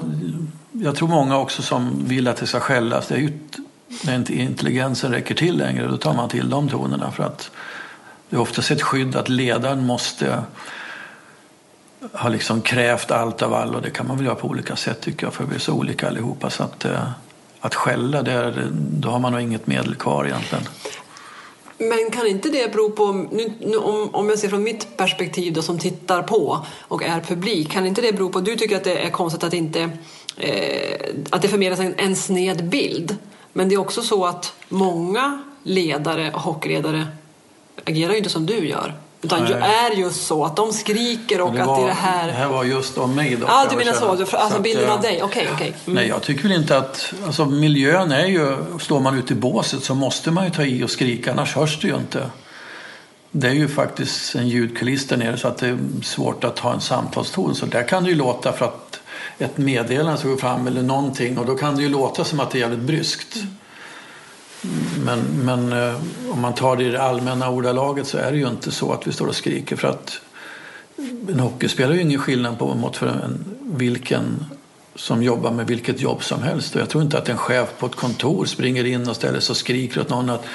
jag, 0.72 0.96
tror 0.96 1.08
många 1.08 1.38
också 1.38 1.62
som 1.62 2.06
vill 2.08 2.28
att 2.28 2.38
det 2.38 2.48
ska 2.48 2.60
skällas. 2.60 3.08
Det 3.08 3.16
är 3.16 3.20
ju 3.20 3.40
när 4.06 4.16
inte 4.16 4.34
intelligensen 4.34 5.12
räcker 5.12 5.36
till 5.36 5.58
längre, 5.58 5.88
då 5.88 5.98
tar 5.98 6.14
man 6.14 6.30
till 6.30 6.50
de 6.50 6.70
tonerna. 6.70 7.12
För 7.12 7.24
att 7.24 7.52
det 8.30 8.36
är 8.36 8.40
oftast 8.40 8.72
ett 8.72 8.82
skydd 8.82 9.16
att 9.16 9.30
ledaren 9.30 9.86
måste 9.86 10.44
ha 12.14 12.30
liksom 12.30 12.62
krävt 12.62 13.12
allt 13.12 13.42
av 13.42 13.54
alla 13.54 13.78
och 13.78 13.82
det 13.82 13.90
kan 13.90 14.08
man 14.08 14.18
väl 14.18 14.26
göra 14.26 14.36
på 14.36 14.48
olika 14.48 14.76
sätt 14.76 15.02
tycker 15.02 15.26
jag 15.26 15.34
för 15.34 15.46
vi 15.46 15.56
är 15.56 15.60
så 15.60 15.74
olika 15.74 16.08
allihopa. 16.08 16.50
Så 16.50 16.64
att, 16.64 16.86
eh, 16.86 17.10
att 17.60 17.76
skälla, 17.76 18.22
där, 18.22 18.68
då 18.72 19.10
har 19.10 19.20
man 19.20 19.32
nog 19.32 19.42
inget 19.42 19.68
medel 19.68 19.96
kvar 19.96 20.26
egentligen. 20.26 20.64
Men 21.78 22.12
kan 22.12 22.28
inte 22.28 22.50
det 22.50 22.72
bero 22.72 22.92
på, 22.92 23.12
nu, 23.12 23.54
nu, 23.60 23.78
om, 23.78 24.16
om 24.16 24.30
jag 24.30 24.40
ser 24.40 24.50
från 24.50 24.64
mitt 24.64 24.98
perspektiv 24.98 25.54
då, 25.54 25.62
som 25.62 25.80
tittar 25.80 26.24
på 26.24 26.66
och 26.80 27.04
är 27.04 27.20
publik, 27.20 27.72
kan 27.72 27.86
inte 27.86 28.02
det 28.02 28.14
bero 28.14 28.30
på, 28.30 28.40
du 28.40 28.56
tycker 28.56 28.76
att 28.76 28.84
det 28.84 29.06
är 29.06 29.10
konstigt 29.10 29.44
att, 29.44 29.54
inte, 29.54 29.90
eh, 30.38 31.00
att 31.30 31.42
det 31.42 31.48
förmedlas 31.48 31.80
en, 31.80 31.94
en 31.98 32.16
sned 32.16 32.70
bild 32.70 33.18
men 33.58 33.70
det 33.70 33.76
är 33.76 33.80
också 33.80 34.02
så 34.02 34.26
att 34.26 34.54
många 34.70 35.44
ledare 35.64 36.32
och 36.32 36.42
hockeyledare 36.42 37.08
agerar 37.86 38.12
ju 38.12 38.18
inte 38.18 38.30
som 38.30 38.46
du 38.46 38.68
gör. 38.68 38.94
Utan 39.22 39.44
Nej. 39.44 39.54
är 39.54 39.92
just 39.92 40.28
så 40.28 40.46
att 40.46 40.56
de 40.56 40.74
skriker 40.74 41.42
och 41.42 41.54
det 41.54 41.64
var, 41.64 41.74
att 41.74 41.80
det 41.80 41.84
är 41.84 41.88
det 41.88 41.94
här... 41.94 42.28
Det 42.28 42.34
här 42.34 42.48
var 42.48 42.64
just 42.64 42.98
om 42.98 43.16
mig 43.16 43.36
då. 43.36 43.46
Ja, 43.48 43.68
du 43.70 43.78
menar 43.78 43.94
så. 43.94 44.10
Alltså 44.10 44.56
så 44.56 44.62
bilden 44.62 44.90
av 44.90 45.02
dig. 45.02 45.24
Okej, 45.24 45.42
okay, 45.42 45.54
okej. 45.56 45.70
Okay. 45.70 45.82
Mm. 45.86 45.96
Nej, 45.96 46.08
jag 46.08 46.22
tycker 46.22 46.44
väl 46.44 46.52
inte 46.52 46.78
att... 46.78 47.14
Alltså 47.26 47.46
miljön 47.46 48.12
är 48.12 48.26
ju... 48.26 48.58
Står 48.80 49.00
man 49.00 49.18
ute 49.18 49.34
i 49.34 49.36
båset 49.36 49.84
så 49.84 49.96
måste 49.96 50.32
man 50.32 50.46
ju 50.46 50.52
ta 50.52 50.64
i 50.64 50.84
och 50.84 50.92
skrika, 50.92 51.32
annars 51.32 51.56
hörs 51.56 51.80
det 51.82 51.88
ju 51.88 51.96
inte. 51.96 52.30
Det 53.32 53.48
är 53.48 53.54
ju 53.54 53.68
faktiskt 53.68 54.36
en 54.36 54.48
ljudkuliss 54.48 55.08
där 55.08 55.18
nere 55.18 55.38
så 55.38 55.48
att 55.48 55.58
det 55.58 55.68
är 55.68 55.78
svårt 56.04 56.44
att 56.44 56.60
ha 56.60 56.74
en 56.74 56.82
samtalston. 56.82 57.56
Så 57.56 57.66
där 57.66 57.88
kan 57.88 58.04
det 58.04 58.10
ju 58.10 58.16
låta 58.16 58.52
för 58.52 58.66
att 58.66 59.00
ett 59.38 59.58
meddelande 59.58 60.18
som 60.18 60.30
går 60.30 60.38
fram 60.38 60.68
eller 60.68 60.84
någonting 60.84 61.38
och 61.38 61.46
då 61.46 61.56
kan 61.56 61.76
det 61.76 61.82
ju 61.82 61.90
låta 61.90 62.24
som 62.24 62.40
att 62.40 62.52
det 62.52 62.58
är 62.58 62.60
jävligt 62.60 62.80
bryskt. 62.80 63.38
Men, 65.06 65.20
men 65.20 65.74
eh, 65.74 65.96
om 66.32 66.42
man 66.42 66.54
tar 66.54 66.76
det 66.76 66.84
i 66.84 66.90
det 66.90 67.02
allmänna 67.02 67.50
ordalaget 67.50 68.08
så 68.08 68.18
är 68.18 68.32
det 68.32 68.38
ju 68.38 68.48
inte 68.48 68.72
så 68.72 68.92
att 68.92 69.08
vi 69.08 69.12
står 69.12 69.28
och 69.28 69.36
skriker 69.36 69.76
för 69.76 69.88
att 69.88 70.20
en 71.30 71.40
hockeyspelare 71.40 71.94
är 71.94 71.96
ju 71.96 72.02
ingen 72.02 72.20
skillnad 72.20 72.60
på 72.60 72.76
mot 72.76 72.98
för 72.98 73.08
en, 73.08 73.46
vilken 73.62 74.46
som 74.96 75.24
jobbar 75.24 75.52
med 75.52 75.68
vilket 75.68 76.02
jobb 76.02 76.24
som 76.24 76.44
helst. 76.44 76.76
Och 76.76 76.82
jag 76.82 76.90
tror 76.90 77.04
inte 77.04 77.18
att 77.18 77.30
en 77.30 77.38
chef 77.38 77.70
på 77.80 77.86
ett 77.86 77.96
kontor 77.96 78.46
springer 78.46 78.86
in 78.86 79.10
och 79.10 79.16
ställer 79.16 79.40
sig 79.40 79.54
och 79.54 79.58
skriker 79.58 80.02
åt 80.02 80.10
någon 80.10 80.30
att 80.30 80.46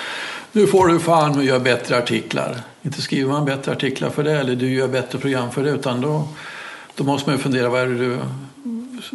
nu 0.53 0.67
får 0.67 0.87
du 0.87 0.99
fan 0.99 1.37
och 1.37 1.45
gör 1.45 1.59
bättre 1.59 1.99
artiklar. 1.99 2.61
Inte 2.83 3.03
skriver 3.03 3.33
man 3.33 3.45
bättre 3.45 3.73
artiklar 3.73 4.11
för 4.11 4.25
det 4.25 4.33
eller 4.33 4.57
du 4.57 4.73
gör 4.73 4.89
bättre 4.89 5.19
program 5.19 5.51
för 5.51 5.65
det 5.65 5.71
utan 5.71 6.01
då, 6.01 6.29
då 6.95 7.05
måste 7.05 7.31
man 7.31 7.37
ju 7.37 7.43
fundera 7.43 7.69
vad 7.69 7.81
är 7.81 7.87
det 7.87 7.99
du 7.99 8.19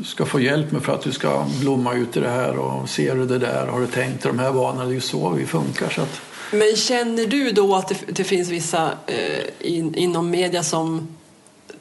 ska 0.06 0.26
få 0.26 0.40
hjälp 0.40 0.72
med 0.72 0.84
för 0.84 0.94
att 0.94 1.02
du 1.02 1.12
ska 1.12 1.46
blomma 1.60 1.94
ut 1.94 2.18
i 2.18 2.20
det 2.20 2.30
här 2.30 2.58
och 2.58 2.90
ser 2.90 3.16
du 3.16 3.26
det 3.26 3.40
där, 3.40 3.68
har 3.68 3.80
du 3.80 3.88
tänkt 3.88 4.26
i 4.26 4.28
de 4.28 4.40
här 4.40 4.52
banorna? 4.52 4.86
Det 4.86 4.92
är 4.92 4.96
ju 4.96 5.02
så 5.02 5.30
vi 5.30 5.46
funkar. 5.46 5.90
Så 5.90 6.02
att... 6.02 6.22
Men 6.52 6.76
känner 6.76 7.26
du 7.26 7.52
då 7.52 7.76
att 7.76 7.88
det, 7.88 7.96
det 8.08 8.24
finns 8.24 8.50
vissa 8.50 8.92
eh, 9.08 9.44
in, 9.60 9.96
inom 9.96 10.30
media 10.30 10.64
som 10.64 11.08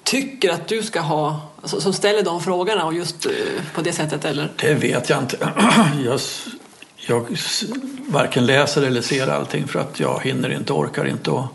tycker 0.03 0.51
att 0.51 0.69
du 0.69 0.83
ska 0.83 1.01
ha, 1.01 1.41
alltså, 1.61 1.81
som 1.81 1.93
ställer 1.93 2.23
de 2.23 2.41
frågorna 2.41 2.85
och 2.85 2.95
just 2.95 3.27
eh, 3.27 3.33
på 3.75 3.83
det 3.83 3.93
sättet 3.93 4.25
eller? 4.25 4.53
Det 4.57 4.75
vet 4.75 5.11
jag 5.11 5.19
inte. 5.19 5.37
Jag, 6.05 6.21
jag 7.07 7.27
varken 8.09 8.47
läser 8.47 8.83
eller 8.83 9.03
ser 9.03 9.29
allting 9.29 9.69
för 9.69 9.79
att 9.79 10.01
jag 10.01 10.21
hinner 10.25 10.53
inte, 10.53 10.73
orkar 10.73 11.05
inte. 11.07 11.31
Och 11.31 11.47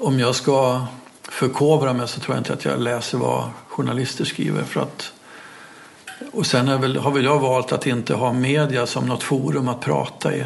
om 0.00 0.20
jag 0.20 0.34
ska 0.34 0.86
förkovra 1.22 1.92
mig 1.92 2.08
så 2.08 2.20
tror 2.20 2.36
jag 2.36 2.40
inte 2.40 2.52
att 2.52 2.64
jag 2.64 2.80
läser 2.80 3.18
vad 3.18 3.50
journalister 3.68 4.24
skriver 4.24 4.62
för 4.62 4.80
att 4.80 5.12
och 6.32 6.46
sen 6.46 6.80
väl, 6.80 6.96
har 6.96 7.10
väl 7.10 7.24
jag 7.24 7.38
valt 7.38 7.72
att 7.72 7.86
inte 7.86 8.14
ha 8.14 8.32
media 8.32 8.86
som 8.86 9.06
något 9.06 9.22
forum 9.22 9.68
att 9.68 9.80
prata 9.80 10.36
i. 10.36 10.44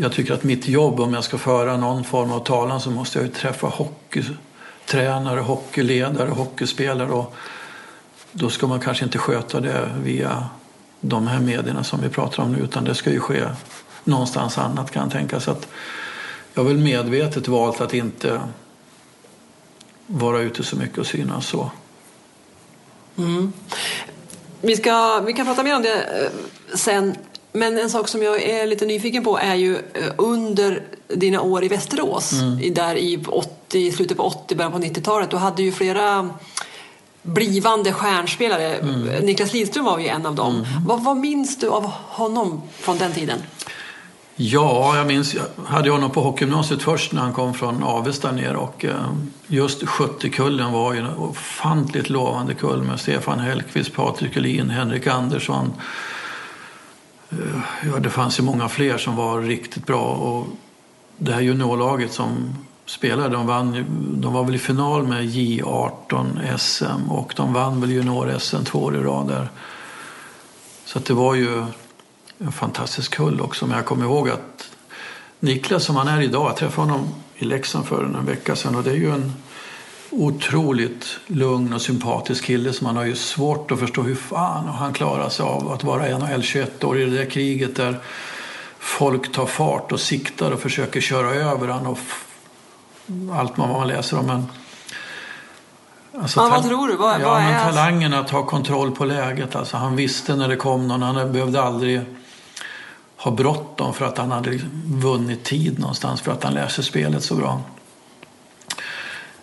Jag 0.00 0.12
tycker 0.12 0.34
att 0.34 0.44
mitt 0.44 0.68
jobb, 0.68 1.00
om 1.00 1.14
jag 1.14 1.24
ska 1.24 1.38
föra 1.38 1.76
någon 1.76 2.04
form 2.04 2.32
av 2.32 2.40
talan 2.40 2.80
så 2.80 2.90
måste 2.90 3.18
jag 3.18 3.26
ju 3.26 3.32
träffa 3.32 3.66
hockeytränare, 3.66 5.40
hockeyledare, 5.40 6.30
hockeyspelare 6.30 7.10
och 7.10 7.34
då 8.32 8.50
ska 8.50 8.66
man 8.66 8.80
kanske 8.80 9.04
inte 9.04 9.18
sköta 9.18 9.60
det 9.60 9.90
via 10.02 10.48
de 11.00 11.26
här 11.26 11.40
medierna 11.40 11.84
som 11.84 12.00
vi 12.00 12.08
pratar 12.08 12.42
om 12.42 12.52
nu 12.52 12.58
utan 12.58 12.84
det 12.84 12.94
ska 12.94 13.10
ju 13.10 13.20
ske 13.20 13.42
någonstans 14.04 14.58
annat 14.58 14.90
kan 14.90 15.02
jag 15.02 15.12
tänka. 15.12 15.40
Så 15.40 15.50
att 15.50 15.68
jag 16.54 16.62
har 16.62 16.68
väl 16.68 16.78
medvetet 16.78 17.48
valt 17.48 17.80
att 17.80 17.94
inte 17.94 18.40
vara 20.06 20.40
ute 20.40 20.64
så 20.64 20.76
mycket 20.76 20.98
och 20.98 21.06
synas 21.06 21.46
så. 21.46 21.70
Mm. 23.16 23.52
Vi, 24.60 24.76
ska, 24.76 25.20
vi 25.20 25.32
kan 25.32 25.46
prata 25.46 25.62
mer 25.62 25.76
om 25.76 25.82
det 25.82 25.94
eh, 25.94 26.76
sen. 26.76 27.16
Men 27.52 27.78
en 27.78 27.90
sak 27.90 28.08
som 28.08 28.22
jag 28.22 28.42
är 28.42 28.66
lite 28.66 28.86
nyfiken 28.86 29.24
på 29.24 29.38
är 29.38 29.54
ju 29.54 29.74
eh, 29.74 30.12
under 30.16 30.82
dina 31.08 31.40
år 31.40 31.64
i 31.64 31.68
Västerås, 31.68 32.32
mm. 32.32 32.74
där 32.74 32.96
i 32.96 33.24
80, 33.28 33.92
slutet 33.92 34.16
på 34.16 34.22
80, 34.22 34.54
början 34.54 34.72
på 34.72 34.78
90-talet, 34.78 35.30
du 35.30 35.36
hade 35.36 35.62
ju 35.62 35.72
flera 35.72 36.30
blivande 37.22 37.92
stjärnspelare. 37.92 38.74
Mm. 38.74 39.02
Niklas 39.02 39.52
Lidström 39.52 39.84
var 39.84 39.98
ju 39.98 40.06
en 40.06 40.26
av 40.26 40.34
dem. 40.34 40.54
Mm. 40.54 40.86
Vad, 40.86 41.04
vad 41.04 41.16
minns 41.16 41.58
du 41.58 41.68
av 41.68 41.86
honom 42.08 42.62
från 42.80 42.98
den 42.98 43.12
tiden? 43.12 43.38
Ja, 44.38 44.96
jag 44.96 45.06
minns, 45.06 45.34
jag 45.34 45.44
hade 45.64 45.90
honom 45.90 46.10
på 46.10 46.20
hockeygymnasiet 46.20 46.82
först 46.82 47.12
när 47.12 47.22
han 47.22 47.32
kom 47.32 47.54
från 47.54 47.82
Avesta 47.82 48.32
ner 48.32 48.56
och 48.56 48.84
eh, 48.84 49.12
just 49.46 49.82
70-kullen 49.82 50.72
var 50.72 50.94
ju 50.94 51.00
en 51.00 51.16
ofantligt 51.16 52.10
lovande 52.10 52.54
kull 52.54 52.82
med 52.82 53.00
Stefan 53.00 53.38
Hellqvist, 53.38 53.92
Patrik 53.92 54.36
Elin, 54.36 54.70
Henrik 54.70 55.06
Andersson. 55.06 55.72
Eh, 57.30 57.60
ja, 57.92 57.98
det 57.98 58.10
fanns 58.10 58.38
ju 58.38 58.42
många 58.42 58.68
fler 58.68 58.98
som 58.98 59.16
var 59.16 59.40
riktigt 59.40 59.86
bra 59.86 60.04
och 60.04 60.46
det 61.16 61.32
här 61.32 61.40
juniorlaget 61.40 62.12
som 62.12 62.54
spelade, 62.86 63.28
de, 63.28 63.46
vann, 63.46 63.84
de 64.20 64.32
var 64.32 64.44
väl 64.44 64.54
i 64.54 64.58
final 64.58 65.06
med 65.06 65.24
J18 65.24 66.56
SM 66.56 67.10
och 67.10 67.32
de 67.36 67.52
vann 67.52 67.80
väl 67.80 67.90
junior-SM 67.90 68.64
två 68.64 68.78
år 68.78 68.96
i 68.96 69.00
rad 69.00 69.28
där. 69.28 69.48
Så 70.84 70.98
det 70.98 71.14
var 71.14 71.34
ju 71.34 71.64
en 72.38 72.52
fantastisk 72.52 73.14
kull 73.14 73.40
också. 73.40 73.66
Men 73.66 73.76
jag 73.76 73.86
kommer 73.86 74.04
ihåg 74.04 74.30
att 74.30 74.70
Niklas 75.40 75.84
som 75.84 75.96
han 75.96 76.08
är 76.08 76.22
idag, 76.22 76.48
jag 76.48 76.56
träffade 76.56 76.90
honom 76.90 77.08
i 77.34 77.44
Leksand 77.44 77.86
för 77.86 78.04
en 78.04 78.26
vecka 78.26 78.56
sedan 78.56 78.74
och 78.74 78.82
det 78.82 78.90
är 78.90 78.96
ju 78.96 79.10
en 79.10 79.32
otroligt 80.10 81.18
lugn 81.26 81.72
och 81.72 81.82
sympatisk 81.82 82.44
kille 82.44 82.72
som 82.72 82.84
man 82.84 82.96
har 82.96 83.04
ju 83.04 83.16
svårt 83.16 83.70
att 83.70 83.78
förstå 83.78 84.02
hur 84.02 84.14
fan 84.14 84.68
han 84.68 84.92
klarar 84.92 85.28
sig 85.28 85.44
av 85.44 85.72
att 85.72 85.84
vara 85.84 86.18
NHL 86.18 86.42
21 86.42 86.84
år 86.84 86.98
i 86.98 87.04
det 87.04 87.16
där 87.16 87.30
kriget 87.30 87.76
där 87.76 88.00
folk 88.78 89.32
tar 89.32 89.46
fart 89.46 89.92
och 89.92 90.00
siktar 90.00 90.50
och 90.50 90.60
försöker 90.60 91.00
köra 91.00 91.30
över 91.30 91.68
honom 91.68 91.96
och 93.30 93.36
allt 93.36 93.56
man 93.56 93.88
läser 93.88 94.18
om. 94.18 94.26
Men 94.26 94.46
Alltså, 96.20 96.40
ja, 96.40 96.48
vad 96.48 96.64
tror 96.64 96.88
du? 96.88 96.96
Vad, 96.96 97.20
ja, 97.20 97.28
vad 97.28 97.42
är... 97.42 97.64
talangen 97.64 98.14
att 98.14 98.30
ha 98.30 98.46
kontroll 98.46 98.90
på 98.90 99.04
läget. 99.04 99.56
Alltså, 99.56 99.76
han 99.76 99.96
visste 99.96 100.36
när 100.36 100.48
det 100.48 100.56
kom 100.56 100.88
någon. 100.88 101.02
Han 101.02 101.32
behövde 101.32 101.62
aldrig 101.62 102.00
ha 103.26 103.32
bråttom 103.32 103.94
för 103.94 104.04
att 104.04 104.18
han 104.18 104.30
hade 104.30 104.50
liksom 104.50 104.70
vunnit 104.84 105.44
tid 105.44 105.78
någonstans 105.78 106.20
för 106.20 106.32
att 106.32 106.44
han 106.44 106.54
läser 106.54 106.82
spelet 106.82 107.22
så 107.22 107.34
bra. 107.34 107.60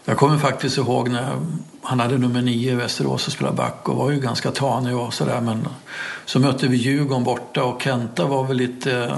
Jag 0.06 0.17
kommer 0.17 0.38
faktiskt 0.38 0.78
ihåg 0.78 1.10
när 1.10 1.39
han 1.82 2.00
hade 2.00 2.17
nummer 2.17 2.41
nio 2.41 2.72
i 2.72 2.76
Västerås 2.76 3.28
och 3.28 3.34
spelade 3.34 3.58
back 3.58 3.89
och 3.89 3.96
var 3.96 4.12
ju 4.12 4.19
ganska 4.19 4.52
tanig 4.52 4.98
och 4.98 5.13
sådär. 5.13 5.41
Men 5.41 5.67
så 6.26 6.39
mötte 6.39 6.67
vi 6.67 6.78
Djurgården 6.78 7.24
borta 7.24 7.63
och 7.63 7.82
Kenta 7.82 8.26
var 8.26 8.43
väl 8.43 8.58
lite 8.58 9.04
eh, 9.04 9.15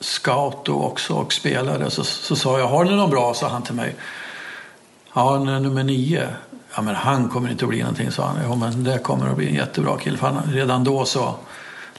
scout 0.00 0.64
då 0.64 0.82
också 0.82 1.14
och 1.14 1.32
spelare. 1.32 1.90
Så, 1.90 2.04
så 2.04 2.36
sa 2.36 2.58
jag, 2.58 2.68
har 2.68 2.84
ni 2.84 2.96
någon 2.96 3.10
bra? 3.10 3.34
sa 3.34 3.48
han 3.48 3.62
till 3.62 3.74
mig. 3.74 3.94
Ja, 5.12 5.38
nummer 5.38 5.84
nio. 5.84 6.28
Ja, 6.74 6.82
men 6.82 6.94
han 6.94 7.28
kommer 7.28 7.50
inte 7.50 7.64
att 7.64 7.68
bli 7.68 7.80
någonting, 7.80 8.10
sa 8.10 8.26
han. 8.26 8.36
Jo 8.44 8.54
men 8.54 8.84
det 8.84 8.98
kommer 8.98 9.28
att 9.28 9.36
bli 9.36 9.48
en 9.48 9.54
jättebra 9.54 9.98
kille. 9.98 10.16
För 10.18 10.26
han, 10.26 10.52
redan 10.52 10.84
då 10.84 11.04
så 11.04 11.34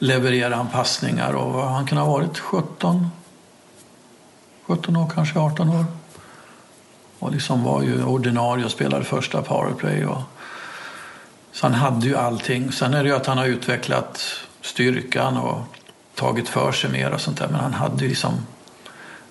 levererade 0.01 0.55
han 0.55 0.67
passningar 0.67 1.33
och 1.33 1.63
han 1.63 1.85
kunde 1.85 2.03
ha 2.03 2.11
varit 2.11 2.39
17, 2.39 3.09
17 4.65 4.95
år, 4.95 5.11
kanske 5.15 5.39
18 5.39 5.69
år. 5.69 5.85
Och 7.19 7.31
liksom 7.31 7.63
var 7.63 7.81
ju 7.81 8.03
ordinarie 8.03 8.65
och 8.65 8.71
spelade 8.71 9.03
första 9.03 9.41
powerplay. 9.41 10.05
Och, 10.05 10.21
så 11.51 11.65
han 11.65 11.73
hade 11.73 12.07
ju 12.07 12.17
allting. 12.17 12.71
Sen 12.71 12.93
är 12.93 13.03
det 13.03 13.09
ju 13.09 13.15
att 13.15 13.25
han 13.25 13.37
har 13.37 13.45
utvecklat 13.45 14.23
styrkan 14.61 15.37
och 15.37 15.59
tagit 16.15 16.49
för 16.49 16.71
sig 16.71 16.91
mer 16.91 17.11
och 17.11 17.21
sånt 17.21 17.37
där. 17.37 17.47
Men 17.47 17.59
han 17.59 17.73
hade 17.73 18.03
ju 18.03 18.09
liksom 18.09 18.33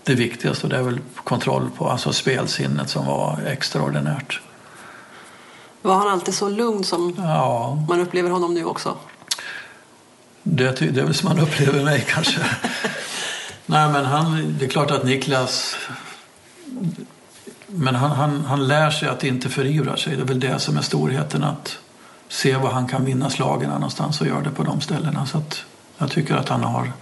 det 0.04 0.14
viktigaste 0.14 0.66
och 0.66 0.70
det 0.70 0.76
är 0.76 0.82
väl 0.82 1.00
kontroll 1.24 1.70
på 1.76 1.88
alltså 1.88 2.12
spelsinnet 2.12 2.90
som 2.90 3.06
var 3.06 3.38
extraordinärt. 3.46 4.40
Var 5.82 5.94
han 5.94 6.08
alltid 6.08 6.34
så 6.34 6.48
lugn 6.48 6.84
som 6.84 7.14
ja. 7.18 7.78
man 7.88 8.00
upplever 8.00 8.30
honom 8.30 8.54
nu 8.54 8.64
också? 8.64 8.96
Det, 10.42 10.80
det 10.80 11.00
är 11.00 11.04
väl 11.04 11.14
som 11.14 11.28
man 11.28 11.38
upplever 11.38 11.84
mig 11.84 12.04
kanske. 12.08 12.40
Nej 13.66 13.88
men 13.92 14.04
han, 14.04 14.56
det 14.58 14.64
är 14.64 14.68
klart 14.68 14.90
att 14.90 15.04
Niklas 15.04 15.76
men 17.66 17.94
han, 17.94 18.10
han, 18.10 18.44
han 18.44 18.68
lär 18.68 18.90
sig 18.90 19.08
att 19.08 19.24
inte 19.24 19.48
förivra 19.48 19.96
sig. 19.96 20.16
Det 20.16 20.22
är 20.22 20.26
väl 20.26 20.40
det 20.40 20.58
som 20.58 20.76
är 20.76 20.82
storheten. 20.82 21.44
Att 21.44 21.78
se 22.28 22.56
var 22.56 22.70
han 22.70 22.88
kan 22.88 23.04
vinna 23.04 23.30
slagen 23.30 23.70
någonstans 23.70 24.20
och 24.20 24.26
göra 24.26 24.40
det 24.40 24.50
på 24.50 24.62
de 24.62 24.80
ställena. 24.80 25.26
Så 25.26 25.38
att 25.38 25.62
jag 25.98 26.10
tycker 26.10 26.34
att 26.34 26.48
han 26.48 26.64
har 26.64 26.92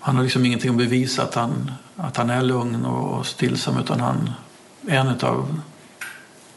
han 0.00 0.16
har 0.16 0.22
liksom 0.22 0.44
ingenting 0.44 0.70
att 0.70 0.76
bevisa 0.76 1.22
att 1.22 1.34
han, 1.34 1.72
att 1.96 2.16
han 2.16 2.30
är 2.30 2.42
lugn 2.42 2.84
och 2.84 3.26
stillsam 3.26 3.78
utan 3.78 4.00
han 4.00 4.30
är 4.86 4.98
en 4.98 5.08
av 5.08 5.60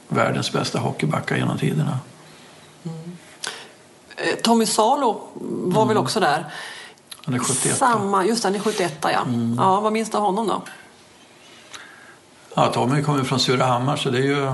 världens 0.07 0.51
bästa 0.51 0.79
hockeybackar 0.79 1.35
genom 1.35 1.57
tiderna. 1.57 1.99
Mm. 4.17 4.35
Tommy 4.43 4.65
Salo 4.65 5.21
var 5.33 5.81
mm. 5.81 5.87
väl 5.87 5.97
också 5.97 6.19
där? 6.19 6.45
Han 7.25 7.35
är 7.35 7.39
71. 7.39 7.77
Samma, 7.77 8.25
just 8.25 8.43
det, 8.43 8.47
han 8.49 8.55
är 8.55 8.59
71 8.59 8.97
ja. 9.01 9.09
Mm. 9.09 9.55
ja. 9.59 9.79
Vad 9.79 9.93
minns 9.93 10.09
du 10.09 10.17
av 10.17 10.23
honom 10.23 10.47
då? 10.47 10.61
Ja, 12.55 12.67
Tommy 12.67 13.03
kommer 13.03 13.23
från 13.23 13.39
Surahammar 13.39 13.95
så 13.95 14.09
det 14.09 14.17
är 14.17 14.23
ju... 14.23 14.53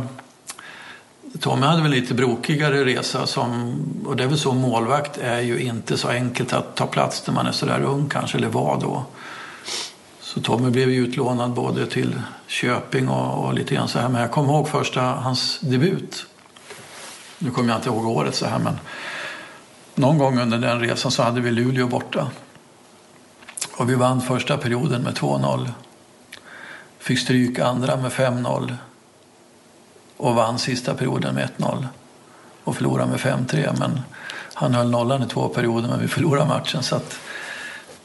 Tommy 1.40 1.66
hade 1.66 1.82
väl 1.82 1.92
lite 1.92 2.14
brokigare 2.14 2.86
resa 2.86 3.28
som, 3.28 3.76
och 4.06 4.16
det 4.16 4.24
är 4.24 4.28
väl 4.28 4.40
så 4.40 4.54
målvakt 4.54 5.18
är 5.18 5.40
ju 5.40 5.62
inte 5.62 5.98
så 5.98 6.08
enkelt 6.08 6.54
att 6.54 6.76
ta 6.76 6.88
plats 6.88 7.28
när 7.28 7.34
man 7.34 7.48
är 7.48 7.52
sådär 7.52 7.82
ung 7.82 8.10
kanske, 8.10 8.38
eller 8.38 8.50
var 8.50 8.80
då. 8.82 9.04
Så 10.22 10.42
Tommy 10.42 10.70
blev 10.70 10.90
ju 10.90 11.04
utlånad 11.06 11.52
både 11.52 11.86
till 11.86 12.22
Köping 12.48 13.10
och, 13.10 13.46
och 13.46 13.54
lite 13.54 13.76
grann 13.76 13.88
så 13.88 14.00
här. 14.00 14.10
Men 14.10 14.22
jag 14.22 14.32
kommer 14.32 14.54
ihåg 14.54 14.68
första, 14.70 15.02
hans 15.02 15.60
debut. 15.60 16.26
Nu 17.38 17.52
kommer 17.52 17.70
jag 17.70 17.78
inte 17.78 17.90
ihåg 17.90 18.06
året 18.06 18.36
så 18.36 18.46
här 18.46 18.60
men 18.60 18.80
någon 20.00 20.18
gång 20.18 20.40
under 20.40 20.58
den 20.58 20.80
resan 20.80 21.12
så 21.12 21.24
hade 21.24 21.42
vi 21.42 21.52
Luleå 21.52 21.88
borta. 21.88 22.28
Och 23.78 23.90
vi 23.90 23.96
vann 23.96 24.22
första 24.22 24.58
perioden 24.58 25.02
med 25.02 25.14
2-0. 25.14 25.72
Fick 27.00 27.20
stryk 27.20 27.60
andra 27.60 27.98
med 27.98 28.12
5-0 28.12 28.76
och 30.18 30.36
vann 30.36 30.60
sista 30.60 30.94
perioden 30.94 31.36
med 31.36 31.50
1-0 31.58 31.88
och 32.64 32.76
förlorade 32.76 33.12
med 33.12 33.20
5-3. 33.20 33.76
Men 33.80 34.02
han 34.54 34.74
höll 34.74 34.90
nollan 34.90 35.24
i 35.24 35.28
två 35.28 35.48
perioder 35.48 35.90
men 35.90 36.00
vi 36.00 36.08
förlorade 36.08 36.48
matchen. 36.48 36.84
Så 36.84 36.96
att 36.96 37.20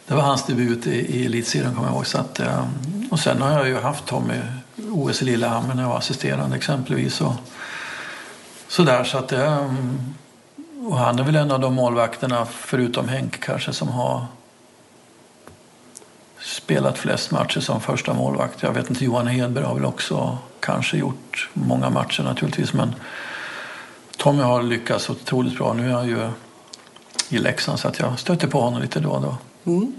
det 0.07 0.15
var 0.15 0.23
hans 0.23 0.47
debut 0.47 0.87
i, 0.87 0.91
i 0.91 1.27
elitserien 1.27 1.75
kommer 1.75 1.89
jag 1.89 1.95
ihåg. 1.95 2.07
Så 2.07 2.19
att, 2.19 2.41
eh, 2.41 2.65
och 3.11 3.21
sen 3.21 3.43
har 3.43 3.51
jag 3.51 3.69
ju 3.69 3.81
haft 3.81 4.07
Tommy 4.07 4.41
OS 4.91 5.23
i 5.23 5.25
Lillehammer 5.25 5.75
när 5.75 5.83
jag 5.83 5.91
var 5.91 5.99
assisterande 5.99 6.57
exempelvis. 6.57 7.21
Och, 7.21 7.35
sådär, 8.69 9.05
så 9.05 9.19
att 9.19 9.29
det, 9.29 9.71
och 10.87 10.99
han 10.99 11.19
är 11.19 11.23
väl 11.23 11.37
en 11.37 11.51
av 11.51 11.61
de 11.61 11.75
målvakterna, 11.75 12.47
förutom 12.47 13.09
Henk 13.09 13.41
kanske, 13.41 13.73
som 13.73 13.89
har 13.89 14.27
spelat 16.41 16.99
flest 16.99 17.31
matcher 17.31 17.61
som 17.61 17.81
första 17.81 18.15
målvakt. 18.15 18.63
Jag 18.63 18.73
vet 18.73 18.91
inte, 18.91 19.05
Johan 19.05 19.27
Hedberg 19.27 19.65
har 19.65 19.75
väl 19.75 19.85
också 19.85 20.39
kanske 20.61 20.97
gjort 20.97 21.49
många 21.53 21.91
matcher 21.91 22.23
naturligtvis. 22.23 22.73
Men 22.73 22.95
Tommy 24.17 24.43
har 24.43 24.63
lyckats 24.63 25.11
otroligt 25.11 25.57
bra. 25.57 25.73
Nu 25.73 25.89
är 25.89 25.93
han 25.93 26.07
ju 26.07 26.31
i 27.29 27.39
Leksand 27.39 27.79
så 27.79 27.89
att 27.89 27.99
jag 27.99 28.19
stöter 28.19 28.49
på 28.49 28.61
honom 28.61 28.83
lite 28.83 29.01
då 29.01 29.11
och 29.11 29.23
då. 29.23 29.37
Mm. 29.65 29.93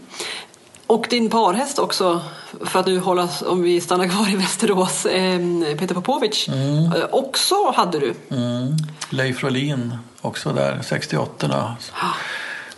Och 0.88 1.08
din 1.10 1.30
parhäst 1.30 1.80
också, 1.80 2.21
för 2.65 2.80
att 2.80 2.86
nu 2.86 3.00
hålla, 3.00 3.30
om 3.45 3.62
vi 3.62 3.82
stannar 3.82 4.08
kvar 4.08 4.30
i 4.30 4.36
Västerås, 4.36 5.06
eh, 5.06 5.39
Peter 5.78 5.95
Popovic, 5.95 6.48
mm. 6.48 6.93
Eh, 6.93 7.06
också 7.12 7.56
hade 7.76 8.00
du. 8.00 8.13
Mm. 8.30 8.78
Leif 9.10 9.43
Rolin 9.43 9.98
också 10.21 10.54
där, 10.54 10.80
68 10.84 11.76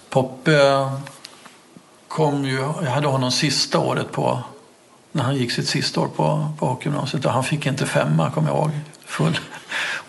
Poppe 0.09 0.89
kom 2.07 2.45
ju, 2.45 2.59
jag 2.83 2.91
hade 2.91 3.07
honom 3.07 3.31
sista 3.31 3.79
året 3.79 4.11
på, 4.11 4.39
när 5.11 5.23
han 5.23 5.35
gick 5.35 5.51
sitt 5.51 5.67
sista 5.67 6.01
år 6.01 6.07
på, 6.07 6.47
på 6.59 6.65
hockeygymnasiet 6.65 7.25
och 7.25 7.31
han 7.31 7.43
fick 7.43 7.65
inte 7.65 7.85
femma, 7.85 8.31
kommer 8.31 8.49
jag 8.49 8.57
ihåg, 8.57 8.71
full. 9.05 9.39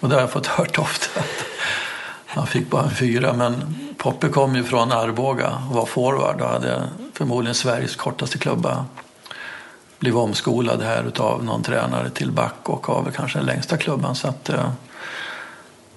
Och 0.01 0.09
det 0.09 0.15
har 0.15 0.21
jag 0.21 0.31
fått 0.31 0.47
hört 0.47 0.79
ofta. 0.79 1.21
Han 2.27 2.47
fick 2.47 2.71
bara 2.71 2.83
en 2.83 2.91
fyra, 2.91 3.33
men 3.33 3.79
Poppe 3.97 4.29
kom 4.29 4.57
ju 4.57 4.65
från 4.65 4.93
Arboga 4.93 5.63
och 5.69 5.75
var 5.75 5.87
forward 5.87 6.41
och 6.41 6.49
hade 6.49 6.83
förmodligen 7.19 7.55
Sveriges 7.55 7.97
kortaste 7.97 8.39
klubba. 8.39 8.85
Blev 9.99 10.17
omskolad 10.19 10.83
här 10.83 11.13
av 11.19 11.45
någon 11.45 11.63
tränare 11.63 12.11
till 12.11 12.33
back 12.33 12.69
och 12.69 12.87
har 12.87 13.03
väl 13.03 13.13
kanske 13.13 13.39
den 13.39 13.47
längsta 13.47 13.77
klubban. 13.77 14.15
Så 14.15 14.29
att, 14.29 14.49
eh, 14.49 14.71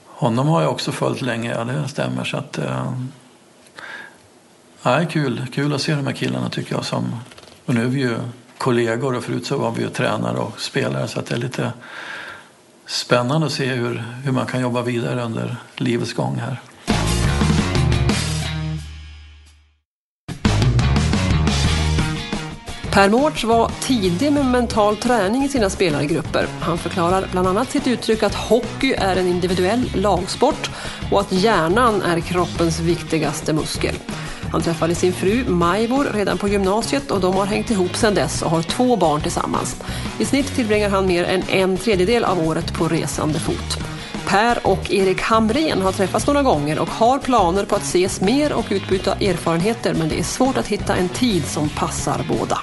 honom 0.05 0.47
har 0.47 0.61
jag 0.61 0.71
också 0.71 0.91
följt 0.91 1.21
länge, 1.21 1.51
ja 1.51 1.63
det 1.63 1.87
stämmer. 1.87 2.23
Så 2.23 2.37
att, 2.37 2.57
eh, 2.57 2.93
Nej, 4.83 5.07
kul. 5.11 5.45
kul 5.53 5.73
att 5.73 5.81
se 5.81 5.95
de 5.95 6.05
här 6.07 6.13
killarna 6.13 6.49
tycker 6.49 6.75
jag. 6.75 6.85
Som, 6.85 7.15
och 7.65 7.73
nu 7.73 7.81
är 7.81 7.87
vi 7.87 7.99
ju 7.99 8.17
kollegor 8.57 9.15
och 9.15 9.23
förut 9.23 9.45
så 9.45 9.57
var 9.57 9.71
vi 9.71 9.81
ju 9.81 9.89
tränare 9.89 10.37
och 10.37 10.61
spelare 10.61 11.07
så 11.07 11.19
att 11.19 11.25
det 11.25 11.35
är 11.35 11.39
lite 11.39 11.73
spännande 12.85 13.47
att 13.47 13.53
se 13.53 13.65
hur, 13.65 14.03
hur 14.23 14.31
man 14.31 14.45
kan 14.45 14.61
jobba 14.61 14.81
vidare 14.81 15.23
under 15.23 15.57
livets 15.75 16.13
gång 16.13 16.35
här. 16.35 16.61
Per 22.93 23.09
Mårts 23.09 23.43
var 23.43 23.71
tidig 23.81 24.33
med 24.33 24.45
mental 24.45 24.97
träning 24.97 25.43
i 25.43 25.49
sina 25.49 25.69
spelargrupper. 25.69 26.47
Han 26.59 26.77
förklarar 26.77 27.27
bland 27.31 27.47
annat 27.47 27.71
sitt 27.71 27.87
uttryck 27.87 28.23
att 28.23 28.35
hockey 28.35 28.93
är 28.93 29.15
en 29.15 29.27
individuell 29.27 29.91
lagsport 29.95 30.71
och 31.11 31.19
att 31.19 31.31
hjärnan 31.31 32.01
är 32.01 32.19
kroppens 32.19 32.79
viktigaste 32.79 33.53
muskel. 33.53 33.95
Han 34.51 34.61
träffade 34.61 34.95
sin 34.95 35.13
fru 35.13 35.45
Majvor 35.49 36.07
redan 36.13 36.37
på 36.37 36.47
gymnasiet 36.47 37.11
och 37.11 37.21
de 37.21 37.35
har 37.35 37.45
hängt 37.45 37.71
ihop 37.71 37.95
sedan 37.95 38.13
dess 38.13 38.41
och 38.41 38.51
har 38.51 38.61
två 38.61 38.95
barn 38.95 39.21
tillsammans. 39.21 39.83
I 40.19 40.25
snitt 40.25 40.55
tillbringar 40.55 40.89
han 40.89 41.07
mer 41.07 41.23
än 41.23 41.43
en 41.49 41.77
tredjedel 41.77 42.23
av 42.23 42.47
året 42.47 42.73
på 42.73 42.87
resande 42.87 43.39
fot. 43.39 44.00
Per 44.27 44.67
och 44.67 44.91
Erik 44.91 45.21
Hamrén 45.21 45.81
har 45.81 45.91
träffats 45.91 46.27
några 46.27 46.43
gånger 46.43 46.79
och 46.79 46.89
har 46.89 47.19
planer 47.19 47.65
på 47.65 47.75
att 47.75 47.81
ses 47.81 48.21
mer 48.21 48.53
och 48.53 48.65
utbyta 48.69 49.15
erfarenheter 49.15 49.93
men 49.93 50.09
det 50.09 50.19
är 50.19 50.23
svårt 50.23 50.57
att 50.57 50.67
hitta 50.67 50.95
en 50.95 51.09
tid 51.09 51.45
som 51.45 51.69
passar 51.69 52.25
båda. 52.29 52.59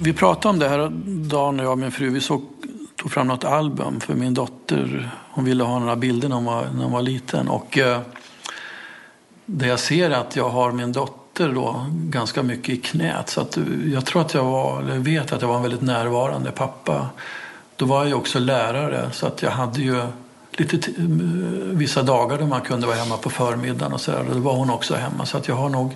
Vi 0.00 0.12
pratade 0.12 0.52
om 0.52 0.58
det 0.58 0.68
här 0.68 0.88
dagen 1.28 1.58
jag 1.58 1.70
och 1.70 1.78
min 1.78 1.92
fru. 1.92 2.10
Vi 2.10 2.20
såg, 2.20 2.42
tog 2.96 3.12
fram 3.12 3.26
något 3.26 3.44
album 3.44 4.00
för 4.00 4.14
min 4.14 4.34
dotter. 4.34 5.10
Hon 5.30 5.44
ville 5.44 5.64
ha 5.64 5.78
några 5.78 5.96
bilder 5.96 6.28
när 6.28 6.36
hon 6.36 6.44
var, 6.44 6.66
när 6.74 6.82
hon 6.82 6.92
var 6.92 7.02
liten. 7.02 7.48
Och, 7.48 7.78
eh, 7.78 8.00
det 9.46 9.66
jag 9.66 9.78
ser 9.78 10.10
är 10.10 10.14
att 10.14 10.36
jag 10.36 10.48
har 10.48 10.72
min 10.72 10.92
dotter 10.92 11.48
då 11.48 11.86
ganska 11.90 12.42
mycket 12.42 12.68
i 12.68 12.76
knät. 12.76 13.28
Så 13.28 13.40
att 13.40 13.58
jag 13.86 14.06
tror 14.06 14.22
att 14.22 14.34
jag 14.34 14.44
var, 14.44 14.82
eller 14.82 14.98
vet 14.98 15.32
att 15.32 15.40
jag 15.42 15.48
var 15.48 15.56
en 15.56 15.62
väldigt 15.62 15.82
närvarande 15.82 16.50
pappa. 16.50 17.08
Då 17.76 17.84
var 17.84 17.98
jag 17.98 18.08
ju 18.08 18.14
också 18.14 18.38
lärare 18.38 19.10
så 19.12 19.26
att 19.26 19.42
jag 19.42 19.50
hade 19.50 19.80
ju 19.80 20.02
lite 20.52 20.90
vissa 21.72 22.02
dagar 22.02 22.38
då 22.38 22.46
man 22.46 22.60
kunde 22.60 22.86
vara 22.86 22.96
hemma 22.96 23.16
på 23.16 23.30
förmiddagen 23.30 23.92
och 23.92 24.00
så 24.00 24.10
där. 24.10 24.26
Då 24.32 24.38
var 24.38 24.54
hon 24.54 24.70
också 24.70 24.94
hemma 24.94 25.26
så 25.26 25.36
att 25.36 25.48
jag 25.48 25.54
har 25.54 25.68
nog 25.68 25.92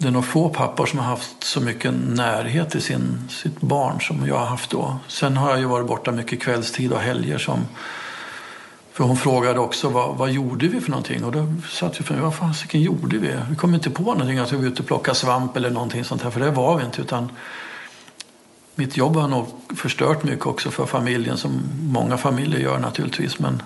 det 0.00 0.08
är 0.08 0.12
nog 0.12 0.24
få 0.24 0.48
pappor 0.48 0.86
som 0.86 0.98
har 0.98 1.06
haft 1.06 1.44
så 1.44 1.60
mycket 1.60 1.94
närhet 2.08 2.70
till 2.70 2.82
sin, 2.82 3.28
sitt 3.28 3.60
barn 3.60 4.00
som 4.00 4.26
jag 4.26 4.38
har 4.38 4.46
haft 4.46 4.70
då. 4.70 4.96
Sen 5.08 5.36
har 5.36 5.50
jag 5.50 5.58
ju 5.58 5.64
varit 5.64 5.86
borta 5.86 6.12
mycket 6.12 6.42
kvällstid 6.42 6.92
och 6.92 7.00
helger 7.00 7.38
som 7.38 7.66
för 8.92 9.04
hon 9.04 9.16
frågade 9.16 9.60
också 9.60 9.88
vad, 9.88 10.16
vad 10.16 10.30
gjorde 10.30 10.68
vi 10.68 10.80
för 10.80 10.90
någonting 10.90 11.24
och 11.24 11.32
då 11.32 11.46
satt 11.70 12.00
vi 12.00 12.04
för 12.04 12.14
mig, 12.14 12.22
vad 12.22 12.34
fasiken 12.34 12.82
gjorde 12.82 13.18
vi? 13.18 13.34
Vi 13.50 13.56
kom 13.56 13.74
inte 13.74 13.90
på 13.90 14.02
någonting 14.02 14.38
att 14.38 14.52
vi 14.52 14.56
var 14.56 14.64
ute 14.64 14.82
och 14.82 14.88
plockade 14.88 15.14
svamp 15.14 15.56
eller 15.56 15.70
någonting 15.70 16.04
sånt 16.04 16.22
här 16.22 16.30
för 16.30 16.40
det 16.40 16.50
var 16.50 16.78
vi 16.78 16.84
inte 16.84 17.00
utan 17.00 17.28
mitt 18.80 18.96
jobb 18.96 19.16
har 19.16 19.28
nog 19.28 19.46
förstört 19.76 20.24
mycket 20.24 20.46
också 20.46 20.70
för 20.70 20.86
familjen 20.86 21.36
som 21.36 21.62
många 21.82 22.16
familjer 22.16 22.60
gör 22.60 22.78
naturligtvis 22.78 23.38
men 23.38 23.62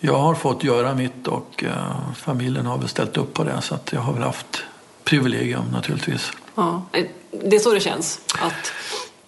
jag 0.00 0.18
har 0.18 0.34
fått 0.34 0.64
göra 0.64 0.94
mitt 0.94 1.26
och 1.26 1.64
uh, 1.66 2.12
familjen 2.14 2.66
har 2.66 2.78
väl 2.78 2.88
ställt 2.88 3.16
upp 3.16 3.34
på 3.34 3.44
det 3.44 3.60
så 3.62 3.74
att 3.74 3.92
jag 3.92 4.00
har 4.00 4.12
väl 4.12 4.22
haft 4.22 4.62
privilegium 5.04 5.64
naturligtvis. 5.72 6.32
Ja, 6.54 6.82
det 7.30 7.56
är 7.56 7.60
så 7.60 7.72
det 7.72 7.80
känns? 7.80 8.20
Att... 8.40 8.72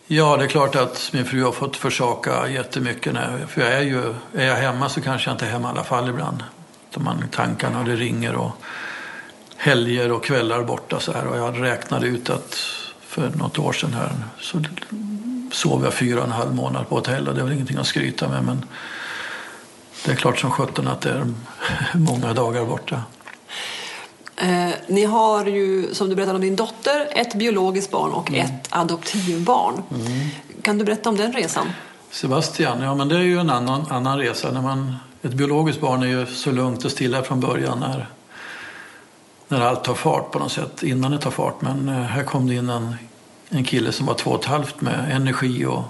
Ja, 0.06 0.36
det 0.36 0.44
är 0.44 0.48
klart 0.48 0.76
att 0.76 1.10
min 1.12 1.24
fru 1.24 1.42
har 1.44 1.52
fått 1.52 1.76
försaka 1.76 2.48
jättemycket. 2.48 3.12
När, 3.12 3.46
för 3.46 3.60
jag 3.60 3.72
är, 3.72 3.82
ju, 3.82 4.14
är 4.34 4.46
jag 4.46 4.56
hemma 4.56 4.88
så 4.88 5.00
kanske 5.00 5.30
jag 5.30 5.34
inte 5.34 5.46
är 5.46 5.50
hemma 5.50 5.68
i 5.68 5.70
alla 5.70 5.84
fall 5.84 6.08
ibland. 6.08 6.44
man, 6.96 7.24
tankarna, 7.30 7.82
det 7.82 7.96
ringer 7.96 8.34
och 8.34 8.52
helger 9.56 10.12
och 10.12 10.24
kvällar 10.24 10.62
borta 10.62 11.00
så 11.00 11.12
här. 11.12 11.26
Och 11.26 11.38
jag 11.38 11.62
räknade 11.62 12.06
ut 12.06 12.30
att 12.30 12.58
för 13.12 13.30
något 13.30 13.58
år 13.58 13.72
sedan 13.72 13.92
här 13.92 14.12
så 14.40 14.62
sov 15.52 15.84
jag 15.84 15.94
fyra 15.94 16.18
och 16.18 16.26
en 16.26 16.32
halv 16.32 16.54
månad 16.54 16.88
på 16.88 16.94
hotell 16.94 17.28
och 17.28 17.34
det 17.34 17.40
är 17.40 17.44
väl 17.44 17.52
ingenting 17.52 17.76
att 17.76 17.86
skryta 17.86 18.28
med 18.28 18.44
men 18.44 18.64
det 20.04 20.12
är 20.12 20.16
klart 20.16 20.38
som 20.38 20.50
sjutton 20.50 20.88
att 20.88 21.00
det 21.00 21.10
är 21.10 21.26
många 21.94 22.32
dagar 22.32 22.64
borta. 22.64 23.02
Eh, 24.36 24.70
ni 24.86 25.04
har 25.04 25.46
ju, 25.46 25.94
som 25.94 26.08
du 26.08 26.14
berättade 26.14 26.36
om 26.36 26.42
din 26.42 26.56
dotter, 26.56 27.08
ett 27.10 27.34
biologiskt 27.34 27.90
barn 27.90 28.12
och 28.12 28.30
mm. 28.30 28.46
ett 28.46 28.68
adoptivbarn. 28.70 29.82
Mm. 29.90 30.28
Kan 30.62 30.78
du 30.78 30.84
berätta 30.84 31.08
om 31.08 31.16
den 31.16 31.32
resan? 31.32 31.66
Sebastian, 32.10 32.82
ja 32.82 32.94
men 32.94 33.08
det 33.08 33.16
är 33.16 33.22
ju 33.22 33.38
en 33.38 33.50
annan, 33.50 33.86
annan 33.90 34.18
resa. 34.18 34.50
När 34.50 34.62
man, 34.62 34.96
ett 35.22 35.34
biologiskt 35.34 35.80
barn 35.80 36.02
är 36.02 36.06
ju 36.06 36.26
så 36.26 36.50
lugnt 36.50 36.84
och 36.84 36.90
stilla 36.90 37.22
från 37.22 37.40
början 37.40 37.80
när, 37.80 38.06
när 39.52 39.60
allt 39.60 39.84
tar 39.84 39.94
fart 39.94 40.30
på 40.30 40.38
något 40.38 40.52
sätt, 40.52 40.82
innan 40.82 41.10
det 41.10 41.18
tar 41.18 41.30
fart. 41.30 41.60
Men 41.60 41.88
eh, 41.88 41.94
här 41.94 42.22
kom 42.22 42.46
det 42.46 42.54
in 42.54 42.70
en, 42.70 42.94
en 43.48 43.64
kille 43.64 43.92
som 43.92 44.06
var 44.06 44.14
två 44.14 44.30
och 44.30 44.40
ett 44.40 44.44
halvt 44.46 44.80
med 44.80 45.10
energi 45.12 45.66
och 45.66 45.82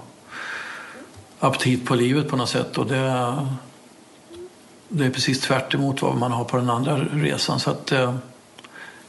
aptit 1.39 1.85
på 1.85 1.95
livet 1.95 2.29
på 2.29 2.35
något 2.35 2.49
sätt. 2.49 2.77
Och 2.77 2.87
det, 2.87 3.35
det 4.87 5.05
är 5.05 5.09
precis 5.09 5.41
tvärt 5.41 5.75
vad 6.01 6.17
man 6.17 6.31
har 6.31 6.43
på 6.43 6.57
den 6.57 6.69
andra 6.69 6.97
resan. 6.97 7.59
Så 7.59 7.69
att, 7.69 7.91
eh, 7.91 8.15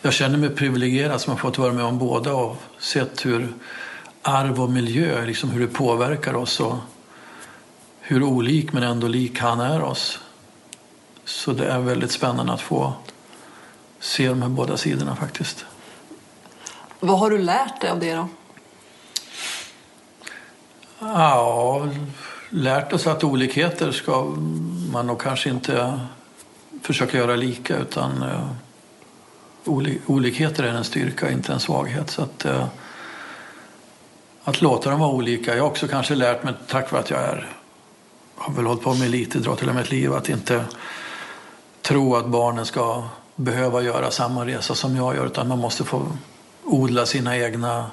jag 0.03 0.13
känner 0.13 0.39
mig 0.39 0.51
privilegierad 0.51 1.21
som 1.21 1.31
har 1.31 1.39
fått 1.39 1.59
vara 1.59 1.73
med 1.73 1.85
om 1.85 1.99
båda 1.99 2.35
och 2.35 2.57
sett 2.79 3.27
hur 3.27 3.53
arv 4.23 4.61
och 4.61 4.71
miljö, 4.71 5.27
liksom 5.27 5.51
hur 5.51 5.61
det 5.61 5.67
påverkar 5.67 6.35
oss 6.35 6.61
och 6.61 6.77
hur 8.01 8.23
olik 8.23 8.73
men 8.73 8.83
ändå 8.83 9.09
lik 9.09 9.39
han 9.39 9.61
är 9.61 9.83
oss. 9.83 10.19
Så 11.25 11.53
det 11.53 11.67
är 11.67 11.79
väldigt 11.79 12.11
spännande 12.11 12.53
att 12.53 12.61
få 12.61 12.93
se 14.05 14.29
de 14.29 14.43
här 14.43 14.49
båda 14.49 14.77
sidorna 14.77 15.17
faktiskt. 15.17 15.65
Vad 17.01 17.19
har 17.19 17.31
du 17.31 17.39
lärt 17.39 17.81
dig 17.81 17.91
av 17.91 18.01
det 18.01 18.15
då? 18.15 18.29
Ja, 20.99 21.89
lärt 22.51 22.93
oss 22.93 23.07
att 23.07 23.25
olikheter 23.25 23.93
ska 23.93 24.23
man 24.93 25.07
nog 25.07 25.21
kanske 25.21 25.51
inte 25.51 26.01
försöka 26.83 27.19
göra 27.19 27.37
lika 27.37 27.77
utan 27.77 28.23
uh, 28.23 28.51
olikheter 30.07 30.63
är 30.63 30.69
en 30.69 30.85
styrka, 30.85 31.31
inte 31.31 31.53
en 31.53 31.61
svaghet. 31.61 32.11
Så 32.11 32.23
att, 32.23 32.47
uh, 32.47 32.67
att 34.45 34.63
låta 34.63 34.91
dem 34.91 35.01
vara 35.01 35.11
olika. 35.13 35.57
Jag 35.57 35.63
har 35.63 35.71
också 35.71 35.89
kanske 35.89 36.15
lärt 36.15 36.45
mig, 36.45 36.55
tack 36.69 36.93
vare 36.93 37.03
att 37.03 37.11
jag 37.11 37.21
är, 37.21 37.49
har 38.37 38.55
väl 38.55 38.67
hållit 38.67 38.83
på 38.83 38.95
med 38.95 39.07
elitidrott 39.07 39.63
hela 39.63 39.73
mitt 39.73 39.91
liv, 39.91 40.15
att 40.15 40.29
inte 40.29 40.65
tro 41.83 42.17
att 42.17 42.27
barnen 42.27 42.67
ska 42.67 43.05
behöva 43.37 43.83
göra 43.83 44.11
samma 44.11 44.47
resa 44.47 44.75
som 44.75 44.97
jag 44.97 45.17
gör 45.17 45.27
utan 45.27 45.49
man 45.49 45.59
måste 45.59 45.85
få 45.85 46.07
odla 46.65 47.07
sina 47.07 47.37
egna 47.37 47.91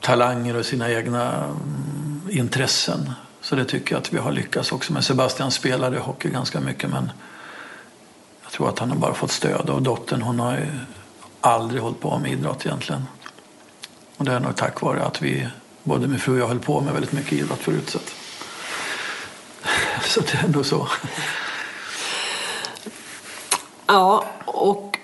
talanger 0.00 0.56
och 0.56 0.66
sina 0.66 0.90
egna 0.90 1.44
mm, 1.44 2.22
intressen. 2.30 3.12
Så 3.40 3.56
det 3.56 3.64
tycker 3.64 3.94
jag 3.94 4.00
att 4.00 4.12
vi 4.12 4.18
har 4.18 4.32
lyckats 4.32 4.72
också 4.72 4.92
med. 4.92 5.04
Sebastian 5.04 5.50
spelade 5.50 5.98
hockey 5.98 6.30
ganska 6.30 6.60
mycket 6.60 6.90
men 6.90 7.10
jag 8.42 8.52
tror 8.52 8.68
att 8.68 8.78
han 8.78 8.90
har 8.90 8.96
bara 8.96 9.14
fått 9.14 9.30
stöd 9.30 9.70
av 9.70 9.82
dottern 9.82 10.22
hon 10.22 10.40
har 10.40 10.52
ju 10.52 10.66
aldrig 11.40 11.82
hållit 11.82 12.00
på 12.00 12.18
med 12.18 12.32
idrott 12.32 12.66
egentligen. 12.66 13.06
Och 14.16 14.24
det 14.24 14.32
är 14.32 14.40
nog 14.40 14.56
tack 14.56 14.80
vare 14.80 15.04
att 15.04 15.22
vi, 15.22 15.48
både 15.82 16.08
min 16.08 16.18
fru 16.18 16.32
och 16.32 16.38
jag 16.38 16.48
höll 16.48 16.58
på 16.58 16.80
med 16.80 16.92
väldigt 16.92 17.12
mycket 17.12 17.32
idrott 17.32 17.58
förut. 17.58 17.90
Så, 17.90 17.98
att, 17.98 18.14
så 20.04 20.20
det 20.20 20.34
är 20.34 20.44
ändå 20.44 20.64
så. 20.64 20.88
Ja, 23.88 24.24
och 24.44 24.98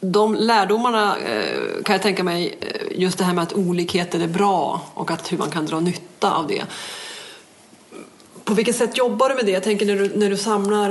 de 0.00 0.34
lärdomarna 0.34 1.16
eh, 1.18 1.82
kan 1.84 1.92
jag 1.92 2.02
tänka 2.02 2.24
mig, 2.24 2.58
eh, 2.60 3.00
just 3.00 3.18
det 3.18 3.24
här 3.24 3.34
med 3.34 3.42
att 3.42 3.52
olikheter 3.52 4.20
är 4.20 4.28
bra 4.28 4.80
och 4.94 5.10
att 5.10 5.32
hur 5.32 5.38
man 5.38 5.50
kan 5.50 5.66
dra 5.66 5.80
nytta 5.80 6.34
av 6.34 6.46
det. 6.46 6.64
På 8.44 8.54
vilket 8.54 8.76
sätt 8.76 8.98
jobbar 8.98 9.28
du 9.28 9.34
med 9.34 9.46
det? 9.46 9.52
Jag 9.52 9.62
tänker 9.62 9.86
när 9.86 9.96
du, 9.96 10.12
när 10.14 10.30
du 10.30 10.36
samlar 10.36 10.90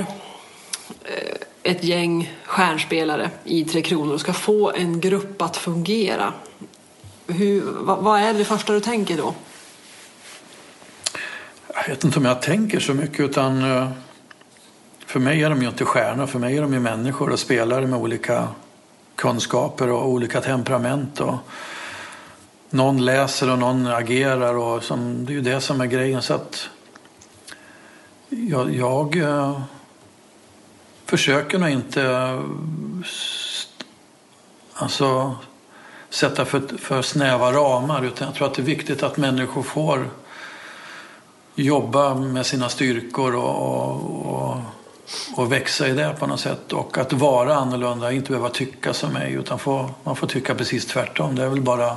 eh, 1.04 1.36
ett 1.64 1.84
gäng 1.84 2.34
stjärnspelare 2.46 3.30
i 3.44 3.66
Tre 3.66 3.82
Kronor 3.82 4.14
och 4.14 4.22
ska 4.22 4.34
få 4.34 4.72
en 4.72 5.00
grupp 5.00 5.42
att 5.42 5.58
fungera. 5.58 6.34
Hur, 7.28 7.62
vad, 7.62 7.98
vad 8.00 8.20
är 8.20 8.34
det 8.34 8.46
första 8.46 8.74
du 8.74 8.80
tänker 8.80 9.18
då? 9.18 9.34
Jag 11.76 11.88
vet 11.88 12.04
inte 12.04 12.20
om 12.20 12.26
jag 12.26 12.42
tänker 12.42 12.80
så 12.80 12.94
mycket 12.94 13.20
utan 13.20 13.64
för 15.14 15.20
mig 15.20 15.44
är 15.44 15.50
de 15.50 15.62
ju 15.62 15.68
inte 15.68 15.86
stjärnor, 15.86 16.28
för 16.28 16.40
mig 16.40 16.58
är 16.58 16.62
de 16.62 16.74
ju 16.74 16.80
människor 16.80 17.30
och 17.30 17.40
spelare 17.40 17.88
med 17.88 18.00
olika 18.00 18.48
kunskaper 19.16 19.90
och 19.90 20.08
olika 20.08 20.42
temperament. 20.42 21.20
Och 21.20 21.36
någon 22.70 23.06
läser 23.06 23.52
och 23.52 23.60
någon 23.60 23.88
agerar 23.88 24.54
och 24.54 24.84
som, 24.84 25.26
det 25.26 25.32
är 25.32 25.36
ju 25.36 25.42
det 25.42 25.62
som 25.62 25.82
är 25.82 25.86
grejen. 25.86 26.22
Så 26.22 26.34
att 26.34 26.70
jag, 28.30 28.76
jag 28.76 29.18
eh, 29.18 29.62
försöker 31.06 31.60
nog 31.60 31.70
inte 31.70 32.42
alltså, 34.74 35.36
sätta 36.10 36.46
för, 36.46 36.78
för 36.78 37.02
snäva 37.02 37.52
ramar 37.52 38.06
utan 38.06 38.28
jag 38.28 38.36
tror 38.36 38.48
att 38.48 38.54
det 38.54 38.62
är 38.62 38.66
viktigt 38.66 39.04
att 39.04 39.18
människor 39.18 39.64
får 39.64 40.10
jobba 41.56 42.16
med 42.16 42.46
sina 42.46 42.70
styrkor 42.70 43.36
och, 43.36 43.56
och, 43.62 44.26
och, 44.26 44.58
och 45.36 45.52
växa 45.52 45.88
i 45.88 45.94
det 45.94 46.16
på 46.20 46.28
något 46.28 46.40
sätt. 46.40 46.74
Och 46.74 46.98
att 46.98 47.14
vara 47.14 47.56
annorlunda, 47.56 48.12
inte 48.12 48.32
behöva 48.32 48.50
tycka 48.50 48.94
som 48.94 49.14
mig 49.14 49.34
utan 49.34 49.60
få, 49.60 49.90
man 50.04 50.16
får 50.16 50.28
tycka 50.28 50.56
precis 50.56 50.86
tvärtom. 50.86 51.36
Det 51.36 51.44
är 51.44 51.50
väl 51.50 51.62
bara 51.62 51.96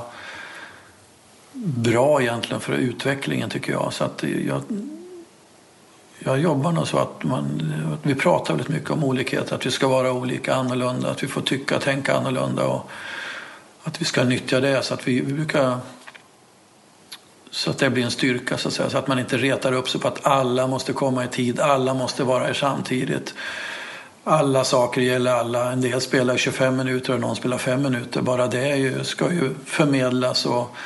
bra 1.65 2.23
egentligen 2.23 2.61
för 2.61 2.73
utvecklingen 2.73 3.51
tycker 3.51 3.73
jag. 3.73 3.93
Så 3.93 4.05
att 4.05 4.25
jag 4.47 4.63
jag 6.19 6.41
jobbar 6.41 6.73
nog 6.73 6.89
så 6.89 6.99
att, 6.99 7.25
man, 7.25 7.75
att 7.93 8.07
vi 8.07 8.15
pratar 8.15 8.55
väldigt 8.55 8.69
mycket 8.69 8.91
om 8.91 9.05
olikhet, 9.05 9.53
att 9.53 9.67
vi 9.67 9.71
ska 9.71 9.89
vara 9.89 10.13
olika, 10.13 10.55
annorlunda, 10.55 11.11
att 11.11 11.23
vi 11.23 11.27
får 11.27 11.41
tycka 11.41 11.77
och 11.77 11.83
tänka 11.83 12.17
annorlunda 12.17 12.67
och 12.67 12.91
att 13.83 14.01
vi 14.01 14.05
ska 14.05 14.25
nyttja 14.25 14.61
det 14.61 14.83
så 14.83 14.95
att 14.95 15.09
vi, 15.09 15.21
vi 15.21 15.33
brukar 15.33 15.79
så 17.51 17.71
att 17.71 17.79
det 17.79 17.91
blir 17.91 18.05
en 18.05 18.11
styrka 18.11 18.59
så 18.59 18.69
att 18.69 18.75
säga, 18.75 18.91
så 18.91 18.99
att 18.99 19.09
man 19.09 19.19
inte 19.19 19.37
retar 19.37 19.73
upp 19.73 19.89
sig 19.89 20.01
på 20.01 20.09
att 20.09 20.27
alla 20.27 20.67
måste 20.67 20.93
komma 20.93 21.25
i 21.25 21.29
tid, 21.29 21.61
alla 21.61 21.95
måste 21.95 22.25
vara 22.25 22.45
här 22.45 22.53
samtidigt. 22.53 23.35
Alla 24.25 24.65
saker 24.65 25.01
gäller 25.01 25.33
alla. 25.33 25.73
En 25.73 25.81
del 25.81 26.01
spelar 26.01 26.37
25 26.37 26.77
minuter 26.77 27.15
och 27.15 27.21
någon 27.21 27.37
spelar 27.37 27.59
5 27.59 27.83
minuter. 27.83 28.23
Bara 28.23 28.47
det 28.47 28.77
ju, 28.77 29.05
ska 29.05 29.33
ju 29.33 29.55
förmedlas 29.65 30.47
och 30.47 30.77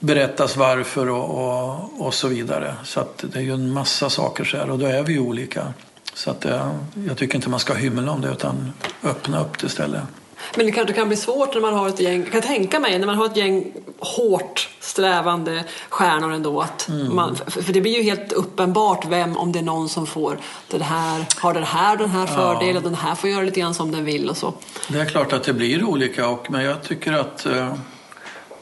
berättas 0.00 0.56
varför 0.56 1.08
och, 1.08 1.30
och, 1.30 2.06
och, 2.06 2.14
så 2.14 2.28
vidare. 2.28 2.74
Så 2.84 3.00
att 3.00 3.24
det 3.32 3.38
är 3.38 3.42
ju 3.42 3.54
en 3.54 3.72
massa 3.72 4.10
saker 4.10 4.44
så 4.44 4.56
här 4.56 4.70
och 4.70 4.78
då 4.78 4.86
är 4.86 5.02
vi 5.02 5.12
ju 5.12 5.20
olika. 5.20 5.72
Så 6.14 6.30
att 6.30 6.40
det, 6.40 6.70
jag 7.08 7.16
tycker 7.16 7.34
inte 7.36 7.50
man 7.50 7.60
ska 7.60 7.74
hymla 7.74 8.12
om 8.12 8.20
det 8.20 8.28
utan 8.28 8.72
öppna 9.02 9.40
upp 9.40 9.58
det 9.58 9.66
istället. 9.66 10.02
Men 10.56 10.66
det 10.66 10.72
kanske 10.72 10.94
kan 10.94 11.08
bli 11.08 11.16
svårt 11.16 11.54
när 11.54 11.60
man 11.60 11.74
har 11.74 11.88
ett 11.88 12.00
gäng, 12.00 12.22
jag 12.22 12.32
kan 12.32 12.42
tänka 12.42 12.80
mig, 12.80 12.98
när 12.98 13.06
man 13.06 13.16
har 13.16 13.26
ett 13.26 13.36
gäng 13.36 13.72
hårt 13.98 14.68
strävande 14.80 15.64
stjärnor 15.88 16.32
ändå. 16.32 16.60
Att 16.60 16.88
mm. 16.88 17.14
man, 17.14 17.36
för 17.36 17.72
det 17.72 17.80
blir 17.80 17.96
ju 17.96 18.02
helt 18.02 18.32
uppenbart 18.32 19.04
vem, 19.08 19.36
om 19.36 19.52
det 19.52 19.58
är 19.58 19.62
någon 19.62 19.88
som 19.88 20.06
får 20.06 20.38
det 20.68 20.82
här, 20.82 21.26
har 21.38 21.54
den 21.54 21.64
här 21.64 21.96
den 21.96 22.10
här 22.10 22.26
fördelen, 22.26 22.74
ja. 22.74 22.80
den 22.80 22.94
här 22.94 23.14
får 23.14 23.30
göra 23.30 23.42
lite 23.42 23.60
grann 23.60 23.74
som 23.74 23.92
den 23.92 24.04
vill 24.04 24.30
och 24.30 24.36
så. 24.36 24.54
Det 24.88 25.00
är 25.00 25.04
klart 25.04 25.32
att 25.32 25.44
det 25.44 25.52
blir 25.52 25.84
olika, 25.84 26.28
och, 26.28 26.50
men 26.50 26.64
jag 26.64 26.82
tycker 26.82 27.12
att 27.12 27.46
eh, 27.46 27.74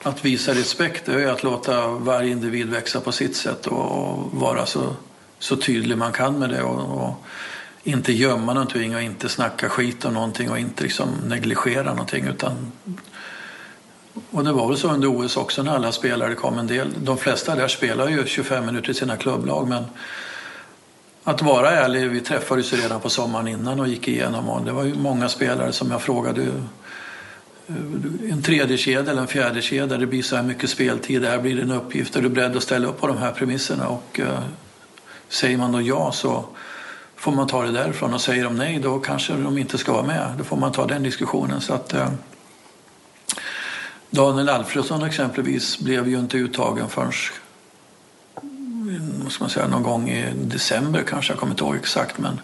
att 0.02 0.24
visa 0.24 0.54
respekt 0.54 1.08
är 1.08 1.26
att 1.26 1.42
låta 1.42 1.88
varje 1.88 2.30
individ 2.30 2.70
växa 2.70 3.00
på 3.00 3.12
sitt 3.12 3.36
sätt 3.36 3.66
och 3.66 4.30
vara 4.32 4.66
så, 4.66 4.96
så 5.38 5.56
tydlig 5.56 5.98
man 5.98 6.12
kan 6.12 6.38
med 6.38 6.50
det. 6.50 6.62
Och, 6.62 7.04
och 7.04 7.24
inte 7.82 8.12
gömma 8.12 8.54
någonting 8.54 8.94
och 8.94 9.02
inte 9.02 9.28
snacka 9.28 9.68
skit 9.68 10.04
om 10.04 10.14
någonting 10.14 10.50
och 10.50 10.58
inte 10.58 10.82
liksom 10.82 11.08
negligera 11.26 11.90
någonting. 11.90 12.24
Utan, 12.26 12.72
och 14.30 14.44
det 14.44 14.52
var 14.52 14.68
väl 14.68 14.76
så 14.76 14.88
under 14.88 15.08
OS 15.08 15.36
också 15.36 15.62
när 15.62 15.74
alla 15.74 15.92
spelare 15.92 16.34
kom 16.34 16.58
en 16.58 16.66
del. 16.66 16.88
De 16.96 17.18
flesta 17.18 17.54
där 17.54 17.68
spelar 17.68 18.08
ju 18.08 18.26
25 18.26 18.66
minuter 18.66 18.90
i 18.90 18.94
sina 18.94 19.16
klubblag 19.16 19.68
men 19.68 19.84
att 21.24 21.42
vara 21.42 21.70
ärlig, 21.70 22.10
vi 22.10 22.20
träffades 22.20 22.72
ju 22.72 22.76
redan 22.76 23.00
på 23.00 23.10
sommaren 23.10 23.48
innan 23.48 23.80
och 23.80 23.88
gick 23.88 24.08
igenom 24.08 24.48
och 24.48 24.64
det 24.64 24.72
var 24.72 24.84
ju 24.84 24.94
många 24.94 25.28
spelare 25.28 25.72
som 25.72 25.90
jag 25.90 26.02
frågade 26.02 26.42
eh, 26.42 27.74
en 28.30 28.42
tredje 28.42 28.76
kedja 28.76 29.10
eller 29.10 29.22
en 29.22 29.28
fjärde 29.28 29.62
kedja, 29.62 29.98
det 29.98 30.06
blir 30.06 30.22
så 30.22 30.36
här 30.36 30.42
mycket 30.42 30.70
speltid, 30.70 31.22
det 31.22 31.28
här 31.28 31.38
blir 31.38 31.60
en 31.60 31.70
uppgift, 31.70 32.16
är 32.16 32.22
du 32.22 32.28
beredd 32.28 32.56
att 32.56 32.62
ställa 32.62 32.88
upp 32.88 33.00
på 33.00 33.06
de 33.06 33.18
här 33.18 33.32
premisserna? 33.32 33.88
Och 33.88 34.20
eh, 34.20 34.40
säger 35.28 35.56
man 35.56 35.72
då 35.72 35.80
ja 35.80 36.12
så 36.12 36.44
får 37.20 37.33
man 37.33 37.46
ta 37.46 37.62
det 37.62 37.72
därifrån 37.72 38.14
och 38.14 38.20
säger 38.20 38.44
de 38.44 38.56
nej 38.56 38.78
då 38.78 38.98
kanske 38.98 39.33
de 39.33 39.59
inte 39.59 39.78
ska 39.78 39.92
vara 39.92 40.06
med. 40.06 40.35
Då 40.38 40.44
får 40.44 40.56
man 40.56 40.72
ta 40.72 40.87
den 40.87 41.02
diskussionen. 41.02 41.61
Så 41.61 41.74
att, 41.74 41.94
eh, 41.94 42.09
Daniel 44.11 44.48
Alfredsson 44.48 45.02
exempelvis 45.02 45.78
blev 45.78 46.09
ju 46.09 46.18
inte 46.18 46.37
uttagen 46.37 46.88
förrän 46.88 47.12
ska 49.30 49.44
man 49.44 49.50
säga, 49.50 49.68
någon 49.68 49.83
gång 49.83 50.11
i 50.11 50.33
december 50.35 51.02
kanske, 51.09 51.33
jag 51.33 51.40
kommer 51.40 51.52
inte 51.52 51.64
ihåg 51.64 51.76
exakt. 51.76 52.18
Men... 52.18 52.40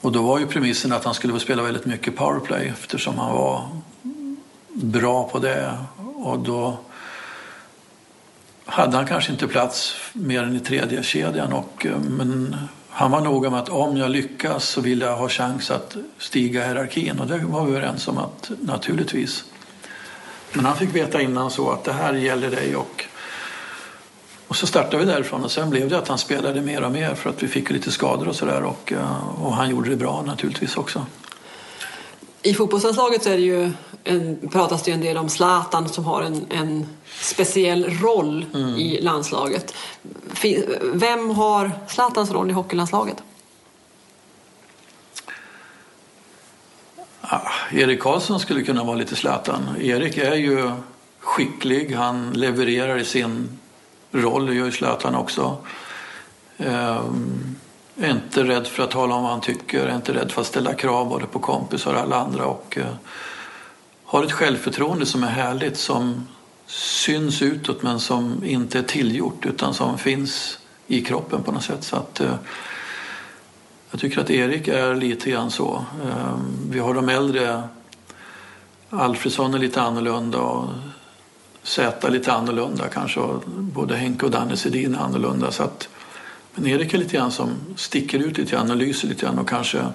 Och 0.00 0.12
då 0.12 0.22
var 0.22 0.38
ju 0.38 0.46
premissen 0.46 0.92
att 0.92 1.04
han 1.04 1.14
skulle 1.14 1.32
få 1.32 1.38
spela 1.38 1.62
väldigt 1.62 1.86
mycket 1.86 2.16
powerplay 2.16 2.66
eftersom 2.66 3.18
han 3.18 3.34
var 3.34 3.68
bra 4.72 5.28
på 5.28 5.38
det. 5.38 5.78
Och 6.16 6.38
då 6.38 6.78
hade 8.64 8.96
han 8.96 9.06
kanske 9.06 9.32
inte 9.32 9.46
plats 9.46 9.94
mer 10.12 10.42
än 10.42 10.56
i 10.56 10.60
tredje 10.60 11.02
kedjan 11.02 11.52
och, 11.52 11.86
eh, 11.86 11.98
men 11.98 12.56
han 12.98 13.10
var 13.10 13.20
noga 13.20 13.50
med 13.50 13.60
att 13.60 13.68
om 13.68 13.96
jag 13.96 14.10
lyckas 14.10 14.68
så 14.68 14.80
vill 14.80 15.00
jag 15.00 15.16
ha 15.16 15.28
chans 15.28 15.70
att 15.70 15.96
stiga 16.18 16.62
i 16.62 16.64
hierarkin 16.64 17.20
och 17.20 17.26
det 17.26 17.38
var 17.38 17.64
vi 17.64 17.76
överens 17.76 18.08
om 18.08 18.18
att 18.18 18.50
naturligtvis. 18.60 19.44
Men 20.52 20.64
han 20.64 20.76
fick 20.76 20.94
veta 20.94 21.20
innan 21.20 21.50
så 21.50 21.70
att 21.70 21.84
det 21.84 21.92
här 21.92 22.14
gäller 22.14 22.50
dig 22.50 22.76
och 22.76 23.04
och 24.48 24.56
så 24.56 24.66
startade 24.66 24.98
vi 24.98 25.04
därifrån 25.04 25.44
och 25.44 25.50
sen 25.50 25.70
blev 25.70 25.88
det 25.88 25.98
att 25.98 26.08
han 26.08 26.18
spelade 26.18 26.60
mer 26.60 26.84
och 26.84 26.92
mer 26.92 27.14
för 27.14 27.30
att 27.30 27.42
vi 27.42 27.48
fick 27.48 27.70
lite 27.70 27.90
skador 27.90 28.28
och 28.28 28.36
sådär 28.36 28.62
och, 28.62 28.92
eh, 28.92 29.42
och 29.42 29.52
han 29.52 29.70
gjorde 29.70 29.90
det 29.90 29.96
bra 29.96 30.22
naturligtvis 30.26 30.76
också. 30.76 31.06
I 32.46 32.54
fotbollslandslaget 32.54 33.22
så 33.22 33.30
är 33.30 33.36
det 33.36 33.42
ju 33.42 33.72
en, 34.04 34.48
pratas 34.52 34.82
det 34.82 34.90
ju 34.90 34.94
en 34.94 35.00
del 35.00 35.16
om 35.16 35.28
Zlatan 35.28 35.88
som 35.88 36.04
har 36.04 36.22
en, 36.22 36.46
en 36.50 36.86
speciell 37.20 37.84
roll 37.84 38.46
mm. 38.54 38.74
i 38.74 39.00
landslaget. 39.00 39.74
Vem 40.92 41.30
har 41.30 41.70
Zlatans 41.88 42.30
roll 42.30 42.50
i 42.50 42.52
hockeylandslaget? 42.52 43.22
Ah, 47.20 47.50
Erik 47.72 48.00
Karlsson 48.00 48.40
skulle 48.40 48.62
kunna 48.62 48.84
vara 48.84 48.96
lite 48.96 49.16
Zlatan. 49.16 49.68
Erik 49.80 50.16
är 50.16 50.34
ju 50.34 50.70
skicklig, 51.20 51.92
han 51.92 52.32
levererar 52.32 52.98
i 52.98 53.04
sin 53.04 53.58
roll, 54.12 54.46
det 54.46 54.54
gör 54.54 54.66
ju 54.66 54.72
Zlatan 54.72 55.14
också. 55.14 55.56
Um, 56.58 57.56
är 57.96 58.10
inte 58.10 58.44
rädd 58.44 58.66
för 58.66 58.82
att 58.82 58.90
tala 58.90 59.14
om 59.14 59.22
vad 59.22 59.32
han 59.32 59.40
tycker, 59.40 59.86
är 59.86 59.96
inte 59.96 60.14
rädd 60.14 60.32
för 60.32 60.40
att 60.40 60.46
ställa 60.46 60.74
krav 60.74 61.08
både 61.08 61.26
på 61.26 61.38
kompisar 61.38 61.94
och 61.94 62.00
alla 62.00 62.16
andra 62.16 62.46
och 62.46 62.78
eh, 62.78 62.94
har 64.04 64.24
ett 64.24 64.32
självförtroende 64.32 65.06
som 65.06 65.22
är 65.22 65.28
härligt 65.28 65.76
som 65.76 66.26
syns 66.66 67.42
utåt 67.42 67.82
men 67.82 68.00
som 68.00 68.44
inte 68.44 68.78
är 68.78 68.82
tillgjort 68.82 69.46
utan 69.46 69.74
som 69.74 69.98
finns 69.98 70.58
i 70.86 71.00
kroppen 71.00 71.42
på 71.42 71.52
något 71.52 71.64
sätt. 71.64 71.84
Så 71.84 71.96
att, 71.96 72.20
eh, 72.20 72.34
jag 73.90 74.00
tycker 74.00 74.20
att 74.20 74.30
Erik 74.30 74.68
är 74.68 74.94
lite 74.94 75.30
grann 75.30 75.50
så. 75.50 75.84
Eh, 76.04 76.38
vi 76.70 76.78
har 76.78 76.94
de 76.94 77.08
äldre, 77.08 77.62
Alfredsson 78.90 79.54
är 79.54 79.58
lite 79.58 79.82
annorlunda 79.82 80.38
och 80.38 80.68
Zäta 81.62 82.08
lite 82.08 82.32
annorlunda 82.32 82.88
kanske. 82.88 83.20
Både 83.46 83.96
Henke 83.96 84.26
och 84.26 84.30
Danne 84.30 84.56
Sedin 84.56 84.94
är 84.94 84.98
annorlunda. 84.98 85.50
Så 85.50 85.62
att, 85.62 85.88
men 86.56 86.66
Erik 86.66 86.94
är 86.94 86.98
lite 86.98 87.16
grann 87.16 87.30
som 87.30 87.50
sticker 87.76 88.18
ut 88.18 88.38
lite 88.38 88.52
grann 88.52 88.70
och 88.70 88.76
lyser 88.76 89.08
lite 89.08 89.26
grann 89.26 89.38
och 89.38 89.48
kanske 89.48 89.86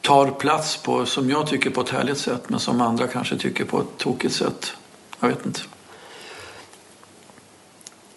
tar 0.00 0.30
plats 0.30 0.76
på, 0.76 1.06
som 1.06 1.30
jag 1.30 1.46
tycker 1.46 1.70
på 1.70 1.80
ett 1.80 1.88
härligt 1.88 2.18
sätt 2.18 2.42
men 2.48 2.60
som 2.60 2.80
andra 2.80 3.06
kanske 3.06 3.36
tycker 3.36 3.64
på 3.64 3.80
ett 3.80 3.98
tokigt 3.98 4.34
sätt. 4.34 4.72
Jag 5.20 5.28
vet 5.28 5.46
inte. 5.46 5.60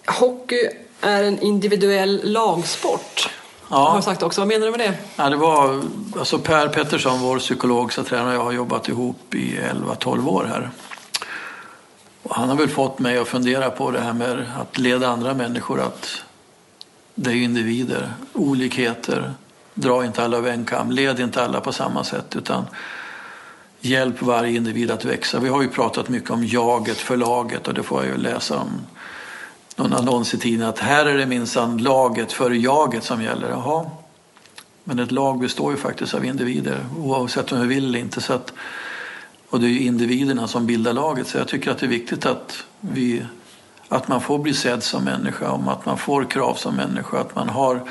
Hockey 0.06 0.70
är 1.02 1.24
en 1.24 1.40
individuell 1.40 2.22
lagsport. 2.24 3.30
Ja. 3.70 3.90
Har 3.90 4.02
sagt 4.02 4.24
också. 4.24 4.42
Vad 4.42 4.48
menar 4.48 4.66
du 4.66 4.72
med 4.72 4.80
det? 4.80 4.98
Ja, 5.16 5.30
det 5.30 5.36
var, 5.36 5.82
alltså 6.20 6.40
per 6.40 6.68
Pettersson, 6.68 7.20
vår 7.20 7.40
psykolog, 7.40 7.94
så 7.94 8.04
tränare 8.04 8.34
jag 8.34 8.44
har 8.44 8.52
jobbat 8.52 8.90
ihop 8.90 9.36
i 9.36 9.60
11-12 9.60 10.28
år 10.28 10.44
här. 10.44 10.70
Och 12.24 12.36
han 12.36 12.50
har 12.50 12.56
väl 12.56 12.70
fått 12.70 13.00
mig 13.00 13.18
att 13.18 13.28
fundera 13.28 13.70
på 13.70 13.92
det 13.92 14.00
här 14.00 14.14
med 14.14 14.46
att 14.60 14.78
leda 14.78 15.08
andra 15.08 15.34
människor. 15.34 15.82
Att 15.82 16.24
det 17.16 17.32
är 17.32 17.36
individer, 17.36 18.14
olikheter. 18.34 19.34
Dra 19.74 20.06
inte 20.06 20.24
alla 20.24 20.38
över 20.38 20.52
en 20.52 20.66
kam. 20.66 20.92
Led 20.92 21.20
inte 21.20 21.44
alla 21.44 21.62
på 21.62 21.74
samma 21.74 22.04
sätt. 22.04 22.36
utan 22.36 22.66
Hjälp 23.82 24.22
varje 24.22 24.58
individ 24.58 24.92
att 24.92 25.06
växa. 25.06 25.40
Vi 25.40 25.50
har 25.50 25.62
ju 25.62 25.68
pratat 25.68 26.10
mycket 26.10 26.30
om 26.30 26.46
jaget 26.46 26.98
för 26.98 27.18
laget 27.18 27.68
och 27.68 27.74
det 27.74 27.84
får 27.84 28.04
jag 28.06 28.12
ju 28.12 28.22
läsa 28.22 28.60
om 28.60 28.70
någon 29.76 29.94
annons 29.94 30.34
i 30.34 30.38
tidningen 30.38 30.70
att 30.70 30.80
här 30.80 31.06
är 31.06 31.18
det 31.18 31.26
minsann 31.26 31.78
laget 31.78 32.32
för 32.32 32.52
jaget 32.52 33.04
som 33.04 33.22
gäller. 33.22 33.50
Jaha. 33.50 33.86
Men 34.84 35.00
ett 35.00 35.12
lag 35.12 35.40
består 35.40 35.72
ju 35.72 35.78
faktiskt 35.78 36.14
av 36.14 36.26
individer 36.26 36.86
oavsett 36.98 37.52
om 37.52 37.62
vi 37.62 37.68
vill 37.68 37.86
eller 37.86 38.00
inte. 38.00 38.22
Så 38.22 38.34
att 38.34 38.54
och 39.54 39.60
det 39.60 39.66
är 39.66 39.70
ju 39.70 39.80
individerna 39.80 40.48
som 40.48 40.66
bildar 40.66 40.94
laget. 40.94 41.28
Så 41.28 41.38
jag 41.38 41.48
tycker 41.48 41.72
att 41.72 41.78
det 41.78 41.86
är 41.86 41.90
viktigt 41.90 42.26
att, 42.26 42.64
vi, 42.80 43.26
att 43.90 44.08
man 44.08 44.22
får 44.22 44.40
bli 44.40 44.54
sedd 44.54 44.84
som 44.84 45.04
människa, 45.04 45.52
om 45.52 45.68
att 45.68 45.86
man 45.86 45.98
får 45.98 46.26
krav 46.26 46.56
som 46.56 46.76
människa, 46.76 47.20
att 47.20 47.36
man 47.36 47.50
har 47.50 47.82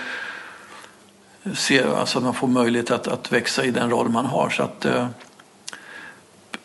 se, 1.55 1.83
alltså 1.83 2.19
att 2.19 2.25
man 2.25 2.35
får 2.35 2.49
möjlighet 2.49 2.91
att, 2.91 3.09
att 3.09 3.33
växa 3.33 3.65
i 3.65 3.71
den 3.71 3.91
roll 3.91 4.09
man 4.09 4.27
har. 4.27 4.51
Så 4.51 4.63
att, 4.63 4.85
eh, 4.85 5.07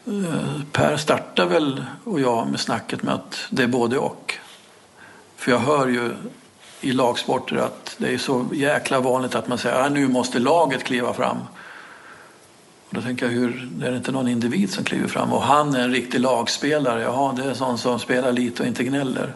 eh 0.05 0.61
per 0.71 0.97
startar 0.97 1.45
väl 1.45 1.85
och 2.03 2.19
jag 2.19 2.47
med 2.47 2.59
snacket 2.59 3.03
med 3.03 3.13
att 3.13 3.47
det 3.49 3.63
är 3.63 3.67
både 3.67 3.97
och. 3.97 4.33
För 5.35 5.51
jag 5.51 5.59
hör 5.59 5.87
ju 5.87 6.11
i 6.81 6.91
lagsporter 6.91 7.55
att 7.55 7.95
det 7.97 8.13
är 8.13 8.17
så 8.17 8.45
jäkla 8.53 8.99
vanligt 8.99 9.35
att 9.35 9.47
man 9.47 9.57
säger 9.57 9.75
att 9.75 9.91
nu 9.91 10.07
måste 10.07 10.39
laget 10.39 10.83
kliva 10.83 11.13
fram. 11.13 11.37
Och 12.89 12.95
då 12.95 13.01
tänker 13.01 13.25
jag, 13.25 13.33
hur, 13.33 13.69
är 13.83 13.91
det 13.91 13.97
inte 13.97 14.11
någon 14.11 14.27
individ 14.27 14.73
som 14.73 14.83
kliver 14.83 15.07
fram? 15.07 15.33
Och 15.33 15.43
han 15.43 15.75
är 15.75 15.79
en 15.79 15.91
riktig 15.91 16.19
lagspelare. 16.19 17.01
Jaha, 17.01 17.33
det 17.33 17.43
är 17.43 17.49
en 17.49 17.55
sån 17.55 17.77
som 17.77 17.99
spelar 17.99 18.31
lite 18.31 18.63
och 18.63 18.67
inte 18.67 18.83
gnäller. 18.83 19.33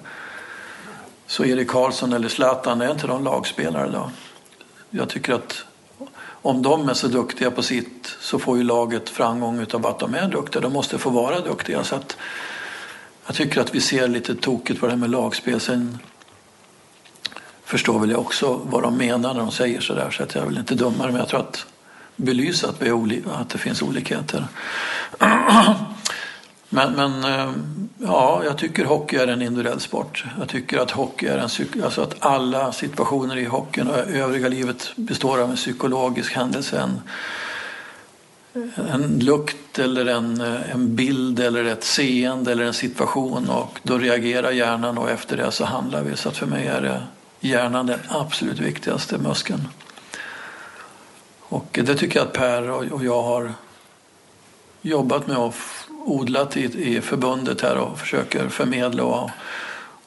Så 1.27 1.45
Erik 1.45 1.67
Karlsson 1.67 2.13
eller 2.13 2.29
Zlatan, 2.29 2.81
är 2.81 2.91
inte 2.91 3.07
de 3.07 3.23
lagspelare 3.23 3.89
då? 3.89 4.11
Jag 4.89 5.09
tycker 5.09 5.33
att 5.33 5.65
om 6.43 6.61
de 6.61 6.89
är 6.89 6.93
så 6.93 7.07
duktiga 7.07 7.51
på 7.51 7.63
sitt 7.63 8.17
så 8.19 8.39
får 8.39 8.57
ju 8.57 8.63
laget 8.63 9.09
framgång 9.09 9.59
utav 9.59 9.87
att 9.87 9.99
de 9.99 10.15
är 10.15 10.27
duktiga. 10.27 10.61
De 10.61 10.73
måste 10.73 10.97
få 10.97 11.09
vara 11.09 11.39
duktiga. 11.39 11.83
Så 11.83 11.95
att 11.95 12.17
jag 13.25 13.35
tycker 13.35 13.61
att 13.61 13.75
vi 13.75 13.81
ser 13.81 14.07
lite 14.07 14.35
tokigt 14.35 14.79
på 14.79 14.85
det 14.85 14.91
här 14.91 14.99
med 14.99 15.09
lagspel. 15.09 15.59
Sen 15.59 15.99
förstår 17.63 17.99
väl 17.99 18.11
jag 18.11 18.19
också 18.19 18.61
vad 18.63 18.83
de 18.83 18.97
menar 18.97 19.33
när 19.33 19.41
de 19.41 19.51
säger 19.51 19.81
sådär 19.81 20.11
så 20.11 20.23
att 20.23 20.35
jag 20.35 20.45
vill 20.45 20.57
inte 20.57 20.75
döma 20.75 21.07
dem. 21.07 21.15
jag 21.15 21.27
tror 21.27 21.39
att 21.39 21.65
belysa 22.15 22.69
att, 22.69 22.81
vi 22.81 22.89
är 22.89 23.21
att 23.33 23.49
det 23.49 23.57
finns 23.57 23.81
olikheter. 23.81 24.47
Men, 26.73 26.93
men 26.93 27.23
eh, 27.23 27.51
ja, 27.97 28.41
jag 28.45 28.57
tycker 28.57 28.85
hockey 28.85 29.15
är 29.15 29.27
en 29.27 29.41
individuell 29.41 29.79
sport. 29.79 30.25
Jag 30.39 30.49
tycker 30.49 30.77
att 30.77 30.91
hockey 30.91 31.27
är 31.27 31.37
en 31.37 31.83
alltså 31.83 32.01
att 32.01 32.15
alla 32.19 32.71
situationer 32.71 33.37
i 33.37 33.45
hockeyn 33.45 33.87
och 33.87 33.97
övriga 33.97 34.47
livet 34.47 34.91
består 34.95 35.41
av 35.41 35.49
en 35.49 35.55
psykologisk 35.55 36.35
händelse. 36.35 36.81
En, 36.81 37.01
en 38.91 39.19
lukt 39.19 39.79
eller 39.79 40.05
en, 40.05 40.41
eh, 40.41 40.71
en 40.71 40.95
bild 40.95 41.39
eller 41.39 41.65
ett 41.65 41.83
seende 41.83 42.51
eller 42.51 42.63
en 42.63 42.73
situation 42.73 43.49
och 43.49 43.79
då 43.83 43.97
reagerar 43.97 44.51
hjärnan 44.51 44.97
och 44.97 45.09
efter 45.09 45.37
det 45.37 45.51
så 45.51 45.65
handlar 45.65 46.03
vi. 46.03 46.15
Så 46.15 46.29
att 46.29 46.37
för 46.37 46.47
mig 46.47 46.67
är 46.67 46.81
det 46.81 47.03
hjärnan 47.39 47.85
den 47.85 47.99
absolut 48.09 48.59
viktigaste 48.59 49.17
muskeln. 49.17 49.67
Och 51.51 51.79
det 51.83 51.95
tycker 51.95 52.19
jag 52.19 52.27
att 52.27 52.33
Per 52.33 52.69
och 52.69 53.05
jag 53.05 53.21
har 53.21 53.53
jobbat 54.81 55.27
med 55.27 55.37
och 55.37 55.53
odlat 56.05 56.57
i, 56.57 56.95
i 56.95 57.01
förbundet 57.01 57.61
här 57.61 57.77
och 57.77 57.99
försöker 57.99 58.49
förmedla. 58.49 59.03
Och, 59.03 59.29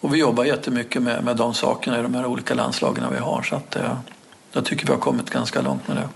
och 0.01 0.14
vi 0.14 0.18
jobbar 0.18 0.45
jättemycket 0.45 1.03
med, 1.03 1.24
med 1.24 1.36
de 1.36 1.55
sakerna 1.55 1.99
i 1.99 2.03
de 2.03 2.14
här 2.14 2.26
olika 2.26 2.55
landslagen 2.55 3.05
vi 3.12 3.18
har. 3.18 3.42
Så 3.42 3.57
att, 3.57 3.76
eh, 3.76 3.97
jag 4.53 4.64
tycker 4.64 4.86
vi 4.86 4.92
har 4.92 5.01
kommit 5.01 5.30
ganska 5.30 5.61
långt 5.61 5.88
med 5.88 5.97
det. 5.97 6.09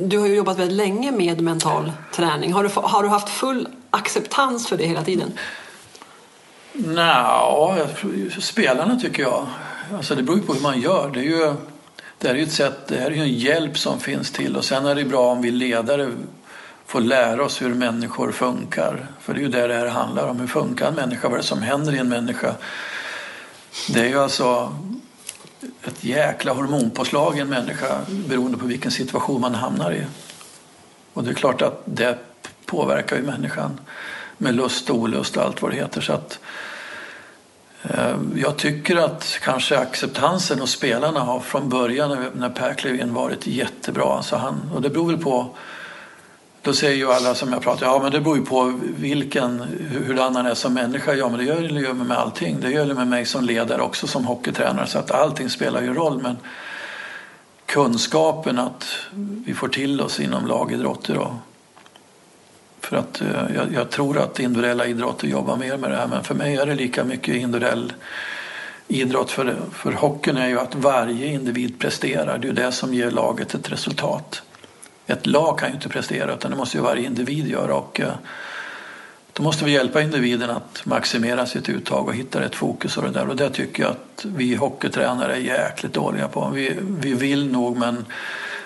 Du 0.00 0.18
har 0.18 0.26
ju 0.26 0.34
jobbat 0.34 0.58
väldigt 0.58 0.76
länge 0.76 1.12
med 1.12 1.40
mental 1.40 1.92
träning. 2.14 2.52
Har 2.52 2.62
du, 2.62 2.70
har 2.74 3.02
du 3.02 3.08
haft 3.08 3.28
full 3.28 3.68
acceptans 3.90 4.68
för 4.68 4.76
det 4.76 4.86
hela 4.86 5.04
tiden? 5.04 5.32
Nja, 6.72 7.86
spelarna 8.40 9.00
tycker 9.00 9.22
jag. 9.22 9.46
Alltså 9.96 10.14
det 10.14 10.22
beror 10.22 10.38
ju 10.38 10.44
på 10.44 10.54
hur 10.54 10.60
man 10.60 10.80
gör. 10.80 11.10
Det 11.14 11.20
är 11.20 11.24
ju 11.24 11.54
det 12.22 12.28
är 12.28 12.34
ju 12.34 12.42
ett 12.42 12.52
sätt, 12.52 12.86
det 12.86 12.98
är 12.98 13.10
ju 13.10 13.20
en 13.20 13.34
hjälp 13.34 13.78
som 13.78 14.00
finns 14.00 14.30
till 14.30 14.56
och 14.56 14.64
sen 14.64 14.86
är 14.86 14.94
det 14.94 15.04
bra 15.04 15.32
om 15.32 15.42
vi 15.42 15.50
ledare 15.50 16.12
får 16.86 17.00
lära 17.00 17.44
oss 17.44 17.62
hur 17.62 17.74
människor 17.74 18.32
funkar. 18.32 19.06
För 19.20 19.34
det 19.34 19.40
är 19.40 19.42
ju 19.42 19.48
det 19.48 19.66
det 19.66 19.74
här 19.74 19.86
handlar 19.86 20.28
om. 20.28 20.40
Hur 20.40 20.46
funkar 20.46 20.88
en 20.88 20.94
människa? 20.94 21.28
Vad 21.28 21.38
är 21.38 21.42
det 21.42 21.48
som 21.48 21.62
händer 21.62 21.94
i 21.94 21.98
en 21.98 22.08
människa? 22.08 22.54
Det 23.88 24.00
är 24.00 24.08
ju 24.08 24.18
alltså 24.18 24.76
ett 25.84 26.04
jäkla 26.04 26.52
hormonpåslag 26.52 27.36
i 27.36 27.40
en 27.40 27.48
människa 27.48 27.98
beroende 28.08 28.58
på 28.58 28.66
vilken 28.66 28.90
situation 28.90 29.40
man 29.40 29.54
hamnar 29.54 29.92
i. 29.92 30.06
Och 31.12 31.24
det 31.24 31.30
är 31.30 31.34
klart 31.34 31.62
att 31.62 31.82
det 31.84 32.18
påverkar 32.66 33.16
ju 33.16 33.22
människan 33.22 33.80
med 34.38 34.54
lust 34.54 34.90
och 34.90 34.96
olust 34.96 35.36
och 35.36 35.42
allt 35.42 35.62
vad 35.62 35.70
det 35.70 35.76
heter. 35.76 36.00
Så 36.00 36.12
att, 36.12 36.32
eh, 36.32 36.38
Ehm, 37.82 38.32
jag 38.36 38.56
tycker 38.56 38.96
att 38.96 39.38
kanske 39.42 39.78
acceptansen 39.78 40.60
hos 40.60 40.70
spelarna 40.70 41.20
har 41.20 41.40
från 41.40 41.68
början 41.68 42.26
när 42.34 42.50
Per 42.50 42.74
klev 42.74 43.00
in 43.00 43.14
varit 43.14 43.46
jättebra. 43.46 44.16
Alltså 44.16 44.36
han, 44.36 44.70
och 44.74 44.82
det 44.82 44.90
beror 44.90 45.06
väl 45.06 45.18
på 45.18 45.50
då 46.62 46.72
säger 46.72 46.96
ju 46.96 47.12
alla 47.12 47.34
som 47.34 47.52
jag 47.52 47.62
pratar 47.62 47.86
ja 47.86 48.00
men 48.02 48.12
det 48.12 48.20
beror 48.20 48.36
ju 48.36 48.44
på 48.44 48.80
vilken, 48.96 49.62
hur 49.90 50.16
han 50.16 50.36
är 50.36 50.54
som 50.54 50.74
människa. 50.74 51.14
Ja 51.14 51.28
men 51.28 51.38
det 51.38 51.44
gör 51.44 51.60
det 51.60 51.80
ju 51.80 51.94
med 51.94 52.18
allting. 52.18 52.60
Det 52.60 52.70
gör 52.70 52.86
det 52.86 52.94
med 52.94 53.06
mig 53.06 53.26
som 53.26 53.44
ledare 53.44 53.82
också 53.82 54.06
som 54.06 54.24
hockeytränare. 54.24 54.86
Så 54.86 54.98
att 54.98 55.10
allting 55.10 55.50
spelar 55.50 55.82
ju 55.82 55.94
roll. 55.94 56.22
Men 56.22 56.36
kunskapen 57.66 58.58
att 58.58 58.84
vi 59.46 59.54
får 59.54 59.68
till 59.68 60.00
oss 60.00 60.20
inom 60.20 60.46
lagidrotter. 60.46 61.18
Och, 61.18 61.32
för 62.92 62.98
att 62.98 63.20
eh, 63.20 63.56
jag, 63.56 63.72
jag, 63.74 63.90
tror 63.90 64.18
att 64.18 64.40
individuella 64.40 64.86
idrotter 64.86 65.28
jobbar 65.28 65.56
mer 65.56 65.76
med 65.76 65.90
det 65.90 65.96
här. 65.96 66.06
Men 66.06 66.24
för 66.24 66.34
mig 66.34 66.56
är 66.56 66.66
det 66.66 66.74
lika 66.74 67.04
mycket 67.04 67.36
individuell 67.36 67.92
idrott. 68.88 69.30
För, 69.30 69.56
för 69.72 69.92
hockeyn 69.92 70.36
är 70.36 70.48
ju 70.48 70.60
att 70.60 70.74
varje 70.74 71.26
individ 71.26 71.78
presterar. 71.78 72.38
Det 72.38 72.46
är 72.46 72.48
ju 72.48 72.54
det 72.54 72.72
som 72.72 72.94
ger 72.94 73.10
laget 73.10 73.54
ett 73.54 73.72
resultat 73.72 74.42
ett 75.06 75.26
lag 75.26 75.58
kan 75.58 75.68
ju 75.68 75.74
inte 75.74 75.88
prestera 75.88 76.34
utan 76.34 76.50
det 76.50 76.56
måste 76.56 76.76
ju 76.76 76.82
varje 76.82 77.06
individ 77.06 77.48
göra. 77.48 77.74
Och, 77.74 78.00
eh, 78.00 78.14
då 79.32 79.42
måste 79.42 79.64
vi 79.64 79.72
hjälpa 79.72 80.02
individen 80.02 80.50
att 80.50 80.86
maximera 80.86 81.46
sitt 81.46 81.68
uttag 81.68 82.08
och 82.08 82.14
hitta 82.14 82.40
rätt 82.40 82.54
fokus 82.54 82.96
och 82.96 83.02
det 83.02 83.10
där. 83.10 83.28
Och 83.28 83.36
det 83.36 83.50
tycker 83.50 83.82
jag 83.82 83.92
att 83.92 84.24
vi 84.24 84.54
hockeytränare 84.54 85.32
är 85.32 85.40
jäkligt 85.40 85.92
dåliga 85.92 86.28
på. 86.28 86.50
Vi, 86.54 86.76
vi 86.80 87.14
vill 87.14 87.52
nog 87.52 87.76
men 87.76 88.04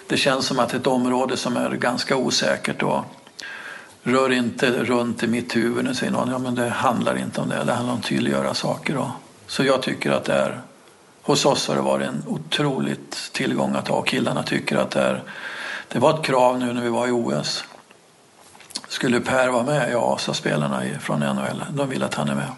det 0.06 0.16
känns 0.16 0.46
som 0.46 0.58
att 0.58 0.74
ett 0.74 0.86
område 0.86 1.36
som 1.36 1.56
är 1.56 1.70
ganska 1.70 2.16
osäkert 2.16 2.82
och 2.82 3.04
rör 4.06 4.32
inte 4.32 4.70
runt 4.70 5.22
i 5.22 5.26
mitt 5.26 5.56
huvud. 5.56 5.84
Nu 5.84 5.94
säger 5.94 6.12
någon, 6.12 6.30
ja 6.30 6.38
men 6.38 6.54
det 6.54 6.68
handlar 6.68 7.18
inte 7.18 7.40
om 7.40 7.48
det, 7.48 7.64
det 7.64 7.72
handlar 7.72 7.92
om 7.92 7.98
att 7.98 8.04
tydliggöra 8.04 8.54
saker. 8.54 8.96
Och, 8.96 9.08
så 9.46 9.64
jag 9.64 9.82
tycker 9.82 10.10
att 10.10 10.24
det 10.24 10.32
är, 10.32 10.60
hos 11.22 11.46
oss 11.46 11.68
har 11.68 11.74
det 11.74 11.82
varit 11.82 12.08
en 12.08 12.22
otroligt 12.26 13.30
tillgång 13.32 13.74
att 13.74 13.88
ha. 13.88 14.02
Killarna 14.02 14.42
tycker 14.42 14.76
att 14.76 14.90
det 14.90 15.00
är 15.00 15.22
det 15.88 15.98
var 15.98 16.14
ett 16.14 16.24
krav 16.24 16.58
nu 16.58 16.72
när 16.72 16.82
vi 16.82 16.88
var 16.88 17.08
i 17.08 17.10
OS. 17.10 17.64
Skulle 18.88 19.20
Per 19.20 19.48
vara 19.48 19.62
med? 19.62 19.92
Ja, 19.92 20.18
sa 20.18 20.34
spelarna 20.34 20.82
från 21.00 21.20
NHL. 21.20 21.64
De 21.70 21.88
vill 21.88 22.02
att 22.02 22.14
han 22.14 22.28
är 22.28 22.34
med. 22.34 22.48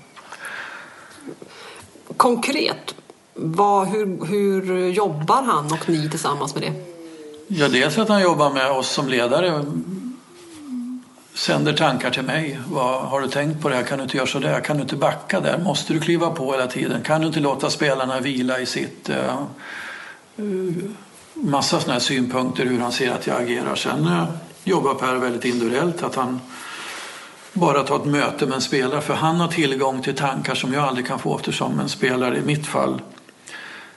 Konkret, 2.17 2.95
vad, 3.35 3.89
hur, 3.89 4.27
hur 4.27 4.89
jobbar 4.89 5.43
han 5.43 5.73
och 5.73 5.89
ni 5.89 6.11
tillsammans 6.11 6.55
med 6.55 6.63
det? 6.63 6.73
Ja, 7.49 7.69
dels 7.69 7.99
att 7.99 8.09
han 8.09 8.23
jobbar 8.23 8.51
med 8.51 8.71
oss 8.71 8.91
som 8.91 9.09
ledare. 9.09 9.65
Sänder 11.39 11.73
tankar 11.73 12.11
till 12.11 12.23
mig. 12.23 12.61
Vad, 12.69 13.03
har 13.03 13.21
du 13.21 13.29
tänkt 13.29 13.63
på 13.63 13.69
det 13.69 13.75
här? 13.75 13.83
Kan 13.83 13.99
du 13.99 14.05
inte 14.05 14.17
göra 14.17 14.27
så 14.27 14.39
där? 14.39 14.61
Kan 14.61 14.77
du 14.77 14.83
inte 14.83 14.97
backa 14.97 15.41
där? 15.41 15.59
Måste 15.59 15.93
du 15.93 16.01
kliva 16.01 16.31
på 16.31 16.53
hela 16.53 16.67
tiden? 16.67 17.03
Kan 17.03 17.21
du 17.21 17.27
inte 17.27 17.41
låta 17.41 17.71
spelarna 17.71 18.21
vila 18.21 18.61
i 18.61 18.67
sitt... 18.67 19.11
Uh, 19.11 19.43
uh, 20.45 20.73
massa 21.35 21.81
sådana 21.81 21.93
här 21.93 22.01
synpunkter 22.01 22.65
hur 22.65 22.81
han 22.81 22.93
ser 22.93 23.11
att 23.11 23.27
jag 23.27 23.43
agerar. 23.43 23.75
Sen 23.75 24.07
eh, 24.07 24.25
jobbar 24.65 24.95
Per 24.95 25.15
väldigt 25.15 25.45
individuellt. 25.45 26.03
Att 26.03 26.15
han 26.15 26.41
bara 27.53 27.83
tar 27.83 27.97
ett 27.97 28.05
möte 28.05 28.47
med 28.47 28.55
en 28.55 28.61
spelare. 28.61 29.01
För 29.01 29.15
han 29.15 29.37
har 29.37 29.49
tillgång 29.49 30.03
till 30.03 30.17
tankar 30.17 30.55
som 30.55 30.73
jag 30.73 30.85
aldrig 30.85 31.07
kan 31.07 31.19
få 31.19 31.37
eftersom 31.37 31.81
en 31.81 31.89
spelare 31.89 32.39
i 32.39 32.43
mitt 32.43 32.67
fall 32.67 33.03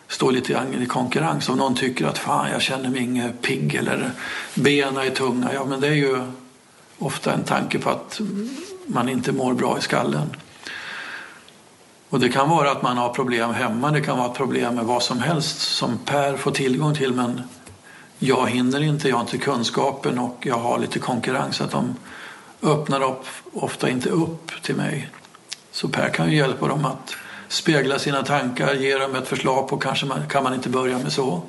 står 0.08 0.32
lite 0.32 0.54
grann 0.54 0.82
i 0.82 0.86
konkurrens. 0.86 1.50
Om 1.50 1.58
någon 1.58 1.76
tycker 1.76 2.06
att 2.06 2.18
fan 2.18 2.52
jag 2.52 2.62
känner 2.62 2.90
mig 2.90 3.02
inget 3.02 3.42
pigg 3.42 3.76
eller 3.76 4.12
benen 4.56 4.98
är 4.98 5.10
tunga. 5.10 5.54
Ja 5.54 5.66
men 5.66 5.82
det 5.82 5.88
är 5.88 5.92
ju 5.92 6.20
ofta 7.02 7.34
en 7.34 7.44
tanke 7.44 7.80
på 7.80 7.90
att 7.90 8.22
man 8.88 9.10
inte 9.10 9.32
mår 9.32 9.54
bra 9.54 9.78
i 9.78 9.82
skallen. 9.82 10.36
Och 12.10 12.20
det 12.20 12.30
kan 12.30 12.50
vara 12.50 12.72
att 12.72 12.82
man 12.82 12.98
har 12.98 13.14
problem 13.14 13.54
hemma, 13.54 13.92
det 13.92 14.02
kan 14.02 14.18
vara 14.18 14.32
ett 14.32 14.38
problem 14.38 14.76
med 14.76 14.86
vad 14.86 15.04
som 15.04 15.20
helst 15.20 15.60
som 15.60 15.98
Per 16.06 16.38
får 16.38 16.52
tillgång 16.52 16.96
till 16.96 17.14
men 17.14 17.42
jag 18.20 18.50
hinner 18.50 18.84
inte, 18.84 19.10
jag 19.10 19.16
har 19.16 19.22
inte 19.22 19.38
kunskapen 19.38 20.20
och 20.20 20.38
jag 20.42 20.58
har 20.58 20.80
lite 20.80 21.00
konkurrens. 21.00 21.62
Att 21.62 21.72
de 21.72 21.96
öppnar 22.62 23.04
upp, 23.04 23.26
ofta 23.54 23.90
inte 23.90 24.10
upp 24.10 24.52
till 24.62 24.76
mig. 24.76 25.10
Så 25.72 25.88
Per 25.88 26.10
kan 26.10 26.32
ju 26.32 26.38
hjälpa 26.38 26.68
dem 26.68 26.86
att 26.86 27.16
spegla 27.48 28.00
sina 28.00 28.24
tankar, 28.24 28.74
ge 28.74 28.98
dem 28.98 29.16
ett 29.16 29.28
förslag 29.28 29.68
på 29.68 29.78
kanske 29.78 30.06
man, 30.06 30.28
kan 30.30 30.44
man 30.44 30.54
inte 30.54 30.70
börja 30.70 30.98
med 30.98 31.14
så. 31.14 31.42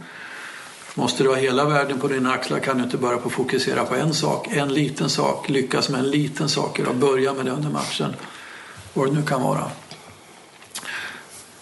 Måste 0.95 1.23
du 1.23 1.29
ha 1.29 1.37
hela 1.37 1.65
världen 1.65 2.01
på 2.01 2.09
dina 2.09 2.33
axlar 2.33 2.59
kan 2.59 2.79
du 2.79 2.85
inte 2.85 2.97
bara 2.97 3.19
på 3.19 3.31
fokusera 3.31 3.85
på 3.85 3.95
en 3.95 4.15
sak, 4.15 4.49
en 4.51 4.75
liten 4.75 5.11
sak, 5.11 5.49
lyckas 5.49 5.89
med 5.89 6.01
en 6.01 6.11
liten 6.11 6.49
sak 6.49 6.79
och 6.79 6.95
börja 6.95 7.35
med 7.35 7.45
det 7.45 7.51
under 7.51 7.71
matchen. 7.71 8.15
Vad 8.95 9.09
det 9.09 9.13
nu 9.13 9.23
kan 9.23 9.43
vara. 9.43 9.71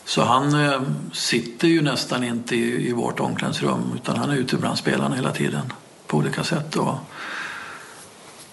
Så 0.04 0.22
han 0.22 0.64
eh, 0.64 0.82
sitter 1.12 1.68
ju 1.68 1.82
nästan 1.82 2.24
inte 2.24 2.56
i, 2.56 2.88
i 2.88 2.92
vårt 2.92 3.20
omklädningsrum 3.20 3.92
utan 3.94 4.16
han 4.16 4.30
är 4.30 4.36
ute 4.36 4.56
bland 4.56 4.78
spelarna 4.78 5.16
hela 5.16 5.32
tiden 5.32 5.72
på 6.06 6.16
olika 6.16 6.44
sätt. 6.44 6.76
Och, 6.76 6.94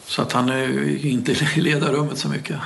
så 0.06 0.22
att 0.22 0.32
han 0.32 0.50
är 0.50 1.06
inte 1.06 1.32
i 1.56 1.62
ledarrummet 1.62 2.18
så 2.18 2.30
mycket. 2.30 2.58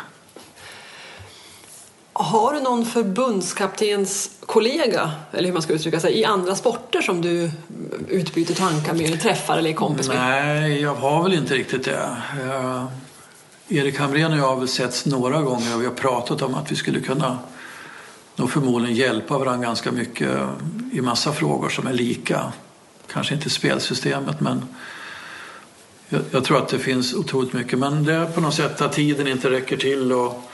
Har 2.22 2.54
du 2.54 2.60
någon 2.60 2.86
förbundskaptens 2.86 4.32
kollega, 4.46 5.12
eller 5.32 5.46
hur 5.46 5.54
man 5.54 5.62
ska 5.62 5.74
uttrycka 5.74 6.00
sig, 6.00 6.20
i 6.20 6.26
andra 6.26 6.56
sporter 6.56 7.02
som 7.02 7.22
du 7.22 7.52
utbyter 8.10 8.56
tankar 8.56 8.94
med, 8.94 9.06
eller 9.06 9.18
träffar 9.18 9.58
eller 9.58 9.70
är 9.70 9.74
kompis 9.74 10.08
med? 10.08 10.18
Nej, 10.18 10.82
jag 10.82 10.96
har 10.96 11.24
väl 11.24 11.34
inte 11.34 11.54
riktigt 11.54 11.86
det. 11.86 12.18
Jag, 12.46 12.88
Erik 13.68 14.00
Hamrén 14.00 14.32
och 14.32 14.38
jag 14.38 14.48
har 14.48 14.56
väl 14.56 14.68
setts 14.68 15.06
några 15.06 15.42
gånger 15.42 15.76
och 15.76 15.82
vi 15.82 15.86
har 15.86 15.94
pratat 15.94 16.42
om 16.42 16.56
att 16.56 16.72
vi 16.72 16.76
skulle 16.76 17.00
kunna 17.00 17.40
nog 18.36 18.52
förmodligen 18.52 18.96
hjälpa 18.96 19.38
varandra 19.38 19.68
ganska 19.68 19.92
mycket 19.92 20.40
i 20.92 21.02
massa 21.02 21.32
frågor 21.32 21.70
som 21.70 21.88
är 21.88 21.94
lika. 21.94 22.54
Kanske 23.12 23.34
inte 23.34 23.50
spelsystemet 23.50 24.42
men 24.42 24.66
jag, 26.10 26.22
jag, 26.32 26.44
tror 26.44 26.58
att 26.58 26.68
det 26.68 26.80
finns 26.80 27.14
otroligt 27.14 27.54
mycket. 27.54 27.80
Men 27.80 28.04
det 28.04 28.14
är 28.14 28.26
på 28.26 28.42
något 28.42 28.54
sätt 28.54 28.82
att 28.82 28.94
tiden 28.94 29.28
inte 29.28 29.50
räcker 29.50 29.78
till 29.78 30.12
och, 30.12 30.51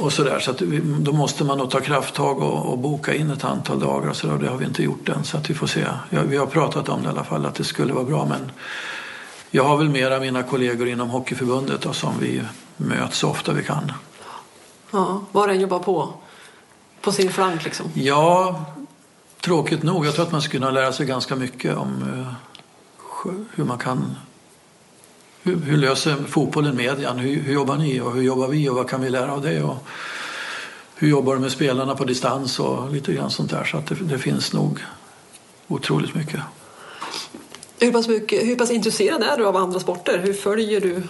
och 0.00 0.12
sådär. 0.12 0.38
Så 0.38 0.50
att 0.50 0.58
då 0.98 1.12
måste 1.12 1.44
man 1.44 1.58
nog 1.58 1.70
ta 1.70 1.80
krafttag 1.80 2.38
och, 2.38 2.72
och 2.72 2.78
boka 2.78 3.14
in 3.14 3.30
ett 3.30 3.44
antal 3.44 3.80
dagar 3.80 4.10
och 4.10 4.16
så 4.16 4.26
där. 4.26 4.38
Det 4.38 4.48
har 4.48 4.56
vi 4.56 4.64
inte 4.64 4.82
gjort 4.82 5.08
än 5.08 5.24
så 5.24 5.36
att 5.36 5.50
vi 5.50 5.54
får 5.54 5.66
se. 5.66 5.86
Ja, 6.10 6.20
vi 6.28 6.36
har 6.36 6.46
pratat 6.46 6.88
om 6.88 7.02
det 7.02 7.06
i 7.06 7.10
alla 7.10 7.24
fall 7.24 7.46
att 7.46 7.54
det 7.54 7.64
skulle 7.64 7.92
vara 7.92 8.04
bra 8.04 8.26
men 8.26 8.50
jag 9.50 9.64
har 9.64 9.76
väl 9.76 9.88
mera 9.88 10.20
mina 10.20 10.42
kollegor 10.42 10.88
inom 10.88 11.10
Hockeyförbundet 11.10 11.80
då, 11.80 11.92
som 11.92 12.14
vi 12.20 12.42
möts 12.76 13.18
så 13.18 13.30
ofta 13.30 13.52
vi 13.52 13.64
kan. 13.64 13.92
Ja, 14.90 15.20
var 15.32 15.48
och 15.48 15.54
en 15.54 15.60
jobbar 15.60 15.78
på, 15.78 16.12
på 17.00 17.12
sin 17.12 17.32
flank 17.32 17.64
liksom. 17.64 17.86
Ja, 17.94 18.64
tråkigt 19.40 19.82
nog. 19.82 20.06
Jag 20.06 20.14
tror 20.14 20.24
att 20.26 20.32
man 20.32 20.42
skulle 20.42 20.60
kunna 20.60 20.70
lära 20.70 20.92
sig 20.92 21.06
ganska 21.06 21.36
mycket 21.36 21.76
om 21.76 22.02
uh, 22.02 22.32
hur 23.54 23.64
man 23.64 23.78
kan 23.78 24.16
hur, 25.42 25.56
hur, 25.56 25.76
löser 25.76 26.16
fotbollen 26.28 26.76
median? 26.76 27.18
Hur, 27.18 27.42
hur 27.42 27.54
jobbar 27.54 27.76
ni 27.76 28.00
och 28.00 28.12
hur 28.12 28.22
jobbar 28.22 28.48
vi 28.48 28.68
och 28.68 28.74
vad 28.74 28.90
kan 28.90 29.02
vi 29.02 29.10
lära 29.10 29.32
av 29.32 29.42
det? 29.42 29.62
Och 29.62 29.86
hur 30.94 31.08
jobbar 31.08 31.34
du 31.34 31.40
med 31.40 31.52
spelarna 31.52 31.94
på 31.94 32.04
distans 32.04 32.60
och 32.60 32.92
lite 32.92 33.12
grann 33.12 33.30
sånt 33.30 33.50
där. 33.50 33.64
Så 33.64 33.76
att 33.76 33.86
det, 33.86 33.94
det 33.94 34.18
finns 34.18 34.52
nog 34.52 34.78
otroligt 35.68 36.14
mycket. 36.14 36.40
Hur 37.78 37.92
pass, 37.92 38.08
mycket, 38.08 38.46
hur 38.46 38.56
pass 38.56 38.70
intresserad 38.70 39.22
är 39.22 39.36
du 39.36 39.46
av 39.46 39.56
andra 39.56 39.80
sporter? 39.80 40.18
Hur 40.18 40.32
följer 40.32 40.80
du 40.80 41.02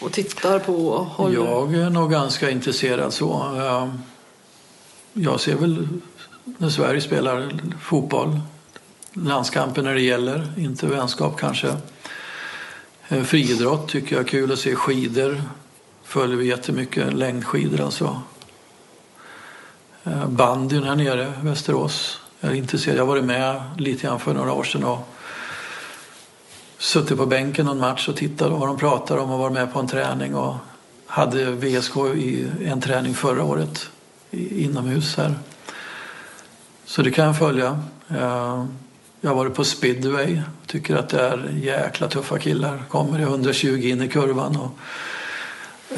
och 0.00 0.12
tittar 0.12 0.58
på? 0.58 0.98
Håller... 0.98 1.34
Jag 1.34 1.74
är 1.74 1.90
nog 1.90 2.10
ganska 2.10 2.50
intresserad 2.50 3.12
så. 3.12 3.42
Jag 5.12 5.40
ser 5.40 5.54
väl 5.54 5.88
när 6.44 6.68
Sverige 6.68 7.00
spelar 7.00 7.52
fotboll, 7.82 8.40
landskamper 9.12 9.82
när 9.82 9.94
det 9.94 10.00
gäller, 10.00 10.52
inte 10.56 10.86
vänskap 10.86 11.40
kanske. 11.40 11.76
Eh, 13.08 13.22
friidrott 13.22 13.88
tycker 13.88 14.16
jag 14.16 14.24
är 14.24 14.28
kul 14.28 14.52
att 14.52 14.58
se. 14.58 14.74
Skidor 14.74 15.42
följer 16.02 16.36
vi 16.36 16.46
jättemycket, 16.46 17.14
längdskidor 17.14 17.80
alltså. 17.80 18.22
Eh, 20.04 20.26
Bandyn 20.28 20.82
här 20.82 20.96
nere, 20.96 21.32
Västerås. 21.42 22.20
Jag 22.40 22.50
är 22.50 22.54
intresserad. 22.54 22.96
Jag 22.96 23.02
har 23.02 23.08
varit 23.08 23.24
med 23.24 23.62
lite 23.78 24.06
grann 24.06 24.20
för 24.20 24.34
några 24.34 24.52
år 24.52 24.64
sedan 24.64 24.84
och 24.84 25.08
suttit 26.78 27.18
på 27.18 27.26
bänken 27.26 27.66
någon 27.66 27.78
match 27.78 28.08
och 28.08 28.16
tittat 28.16 28.52
vad 28.52 28.68
de 28.68 28.78
pratar 28.78 29.16
om 29.16 29.30
och 29.30 29.38
varit 29.38 29.52
med 29.52 29.72
på 29.72 29.78
en 29.78 29.88
träning 29.88 30.34
och 30.34 30.54
hade 31.06 31.50
VSK 31.50 31.96
i 31.96 32.48
en 32.64 32.80
träning 32.80 33.14
förra 33.14 33.44
året 33.44 33.90
inomhus 34.30 35.16
här. 35.16 35.34
Så 36.84 37.02
det 37.02 37.10
kan 37.10 37.24
jag 37.24 37.38
följa. 37.38 37.80
Eh, 38.08 38.64
jag 39.26 39.30
har 39.30 39.36
varit 39.36 39.54
på 39.54 39.64
speedway. 39.64 40.40
Tycker 40.66 40.96
att 40.96 41.08
det 41.08 41.20
är 41.20 41.50
jäkla 41.62 42.08
tuffa 42.08 42.38
killar. 42.38 42.82
Kommer 42.88 43.18
i 43.18 43.22
120 43.22 43.66
in 43.68 44.02
i 44.02 44.08
kurvan 44.08 44.56
och 44.56 44.70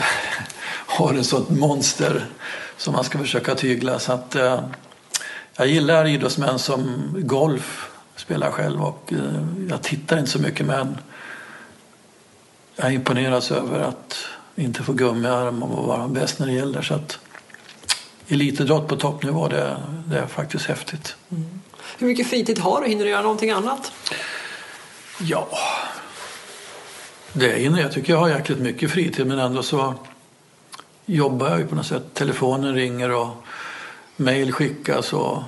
har 0.87 1.15
en 1.15 1.25
sånt 1.25 1.51
monster 1.51 2.27
som 2.77 2.95
man 2.95 3.05
ska 3.05 3.19
försöka 3.19 3.55
tygla. 3.55 3.99
Så 3.99 4.13
att, 4.13 4.35
eh, 4.35 4.61
jag 5.57 5.67
gillar 5.67 6.07
idrottsmän 6.07 6.59
som 6.59 7.09
golf, 7.19 7.91
spelar 8.17 8.51
själv 8.51 8.83
och 8.83 9.13
eh, 9.13 9.47
jag 9.71 9.83
tittar 9.83 10.19
inte 10.19 10.31
så 10.31 10.39
mycket 10.39 10.67
men 10.67 10.99
jag 12.77 12.93
imponeras 12.93 13.51
över 13.51 13.81
att 13.81 14.17
inte 14.57 14.83
få 14.83 14.93
gummiarm 14.93 15.63
och 15.63 15.87
vara 15.87 16.09
bäst 16.09 16.39
när 16.39 16.47
det 16.47 16.53
gäller. 16.53 16.83
Så 16.83 16.95
att 16.95 17.19
elitidrott 18.29 18.89
på 18.89 18.97
toppnivå, 18.97 19.49
det, 19.49 19.77
det 20.07 20.19
är 20.19 20.27
faktiskt 20.27 20.67
häftigt. 20.67 21.17
Mm. 21.31 21.61
Hur 21.99 22.07
mycket 22.07 22.27
fritid 22.27 22.59
har 22.59 22.81
du? 22.81 22.89
Hinner 22.89 23.05
du 23.05 23.11
göra 23.11 23.23
någonting 23.23 23.51
annat? 23.51 23.93
Ja, 25.21 25.49
det 27.33 27.53
hinner 27.53 27.81
jag. 27.81 27.93
tycker 27.93 28.13
jag 28.13 28.21
har 28.21 28.29
jäkligt 28.29 28.59
mycket 28.59 28.91
fritid 28.91 29.27
men 29.27 29.39
ändå 29.39 29.63
så 29.63 29.95
jobbar 31.07 31.49
jag 31.49 31.59
ju 31.59 31.67
på 31.67 31.75
något 31.75 31.87
sätt. 31.87 32.15
Telefonen 32.15 32.75
ringer 32.75 33.11
och 33.11 33.29
mejl 34.17 34.53
skickas 34.53 35.13
och 35.13 35.43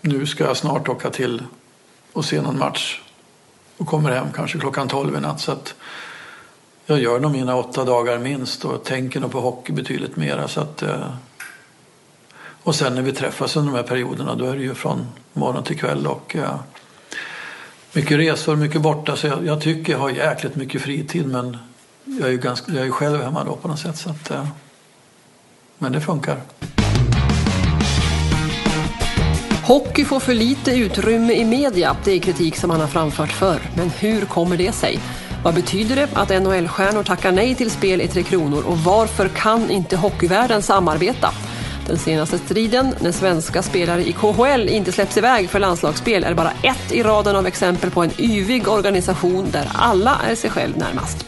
nu 0.00 0.26
ska 0.26 0.44
jag 0.44 0.56
snart 0.56 0.88
åka 0.88 1.10
till 1.10 1.42
och 2.12 2.24
se 2.24 2.42
någon 2.42 2.58
match 2.58 3.00
och 3.76 3.86
kommer 3.86 4.10
hem 4.10 4.26
kanske 4.34 4.58
klockan 4.58 4.88
tolv 4.88 5.16
i 5.16 5.20
natt. 5.20 5.40
Så 5.40 5.52
att 5.52 5.74
jag 6.86 7.00
gör 7.00 7.20
nog 7.20 7.32
mina 7.32 7.56
åtta 7.56 7.84
dagar 7.84 8.18
minst 8.18 8.64
och 8.64 8.84
tänker 8.84 9.20
nog 9.20 9.32
på 9.32 9.40
hockey 9.40 9.72
betydligt 9.72 10.16
mera. 10.16 10.48
Så 10.48 10.60
att, 10.60 10.82
eh, 10.82 11.14
och 12.64 12.74
sen 12.74 12.94
när 12.94 13.02
vi 13.02 13.12
träffas 13.12 13.56
under 13.56 13.72
de 13.72 13.76
här 13.76 13.88
perioderna 13.88 14.34
då 14.34 14.46
är 14.46 14.56
det 14.56 14.62
ju 14.62 14.74
från 14.74 15.06
morgon 15.32 15.64
till 15.64 15.78
kväll 15.78 16.06
och 16.06 16.36
ja, 16.38 16.58
mycket 17.92 18.18
resor, 18.18 18.56
mycket 18.56 18.80
borta. 18.80 19.16
Så 19.16 19.26
jag, 19.26 19.46
jag, 19.46 19.60
tycker 19.60 19.92
jag 19.92 20.00
har 20.00 20.10
jäkligt 20.10 20.56
mycket 20.56 20.82
fritid 20.82 21.26
men 21.26 21.56
jag 22.04 22.28
är 22.28 22.32
ju, 22.32 22.38
ganska, 22.38 22.72
jag 22.72 22.86
är 22.86 22.90
själv 22.90 23.22
hemma 23.22 23.44
då 23.44 23.56
på 23.56 23.68
något 23.68 23.78
sätt. 23.78 23.96
Så 23.96 24.10
att, 24.10 24.30
ja, 24.30 24.46
men 25.78 25.92
det 25.92 26.00
funkar. 26.00 26.40
Hockey 29.66 30.04
får 30.04 30.20
för 30.20 30.34
lite 30.34 30.70
utrymme 30.70 31.32
i 31.32 31.44
media. 31.44 31.96
Det 32.04 32.12
är 32.12 32.18
kritik 32.18 32.56
som 32.56 32.70
han 32.70 32.80
har 32.80 32.88
framfört 32.88 33.32
förr. 33.32 33.60
Men 33.76 33.90
hur 33.90 34.24
kommer 34.24 34.56
det 34.56 34.72
sig? 34.72 34.98
Vad 35.44 35.54
betyder 35.54 35.96
det 35.96 36.08
att 36.14 36.28
NHL-stjärnor 36.28 37.02
tackar 37.02 37.32
nej 37.32 37.54
till 37.54 37.70
spel 37.70 38.00
i 38.00 38.08
Tre 38.08 38.22
Kronor 38.22 38.62
och 38.66 38.78
varför 38.78 39.28
kan 39.28 39.70
inte 39.70 39.96
hockeyvärlden 39.96 40.62
samarbeta? 40.62 41.30
Den 41.86 41.98
senaste 41.98 42.38
striden, 42.38 42.94
när 43.00 43.12
svenska 43.12 43.62
spelare 43.62 44.08
i 44.08 44.12
KHL 44.12 44.68
inte 44.68 44.92
släpps 44.92 45.16
iväg 45.16 45.50
för 45.50 45.58
landslagsspel, 45.60 46.24
är 46.24 46.34
bara 46.34 46.52
ett 46.62 46.92
i 46.92 47.02
raden 47.02 47.36
av 47.36 47.46
exempel 47.46 47.90
på 47.90 48.02
en 48.02 48.10
yvig 48.18 48.68
organisation 48.68 49.50
där 49.52 49.68
alla 49.74 50.20
är 50.30 50.34
sig 50.34 50.50
själv 50.50 50.78
närmast. 50.78 51.26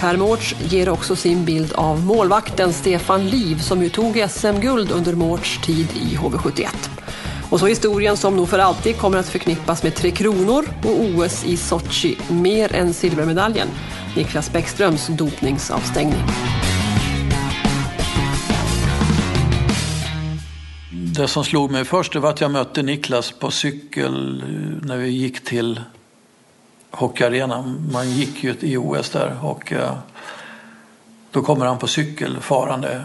Per 0.00 0.16
Mårts 0.16 0.54
ger 0.68 0.88
också 0.88 1.16
sin 1.16 1.44
bild 1.44 1.72
av 1.72 2.00
målvakten 2.04 2.72
Stefan 2.72 3.28
Liv 3.28 3.58
som 3.58 3.82
ju 3.82 3.88
tog 3.88 4.24
SM-guld 4.30 4.90
under 4.90 5.12
Mårts 5.12 5.60
tid 5.66 5.88
i 5.94 6.16
HV71. 6.16 6.66
Och 7.50 7.60
så 7.60 7.66
historien 7.66 8.16
som 8.16 8.36
nog 8.36 8.48
för 8.48 8.58
alltid 8.58 8.98
kommer 8.98 9.18
att 9.18 9.28
förknippas 9.28 9.82
med 9.82 9.94
Tre 9.94 10.10
Kronor 10.10 10.64
och 10.84 11.00
OS 11.00 11.44
i 11.44 11.56
Sochi 11.56 12.18
mer 12.28 12.74
än 12.74 12.94
silvermedaljen. 12.94 13.68
Niklas 14.16 14.52
Bäckströms 14.52 15.06
dopningsavstängning. 15.06 16.22
Det 21.14 21.28
som 21.28 21.44
slog 21.44 21.70
mig 21.70 21.84
först 21.84 22.16
var 22.16 22.30
att 22.30 22.40
jag 22.40 22.50
mötte 22.50 22.82
Niklas 22.82 23.32
på 23.32 23.50
cykel 23.50 24.42
eh, 24.42 24.86
när 24.86 24.96
vi 24.96 25.08
gick 25.08 25.44
till 25.44 25.80
hockeyarenan. 26.90 27.88
Man 27.92 28.10
gick 28.10 28.44
ju 28.44 28.54
i 28.60 28.76
OS 28.76 29.10
där 29.10 29.36
och 29.42 29.72
eh, 29.72 29.98
då 31.30 31.42
kommer 31.42 31.66
han 31.66 31.78
på 31.78 31.86
cykel 31.86 32.40
farande 32.40 33.04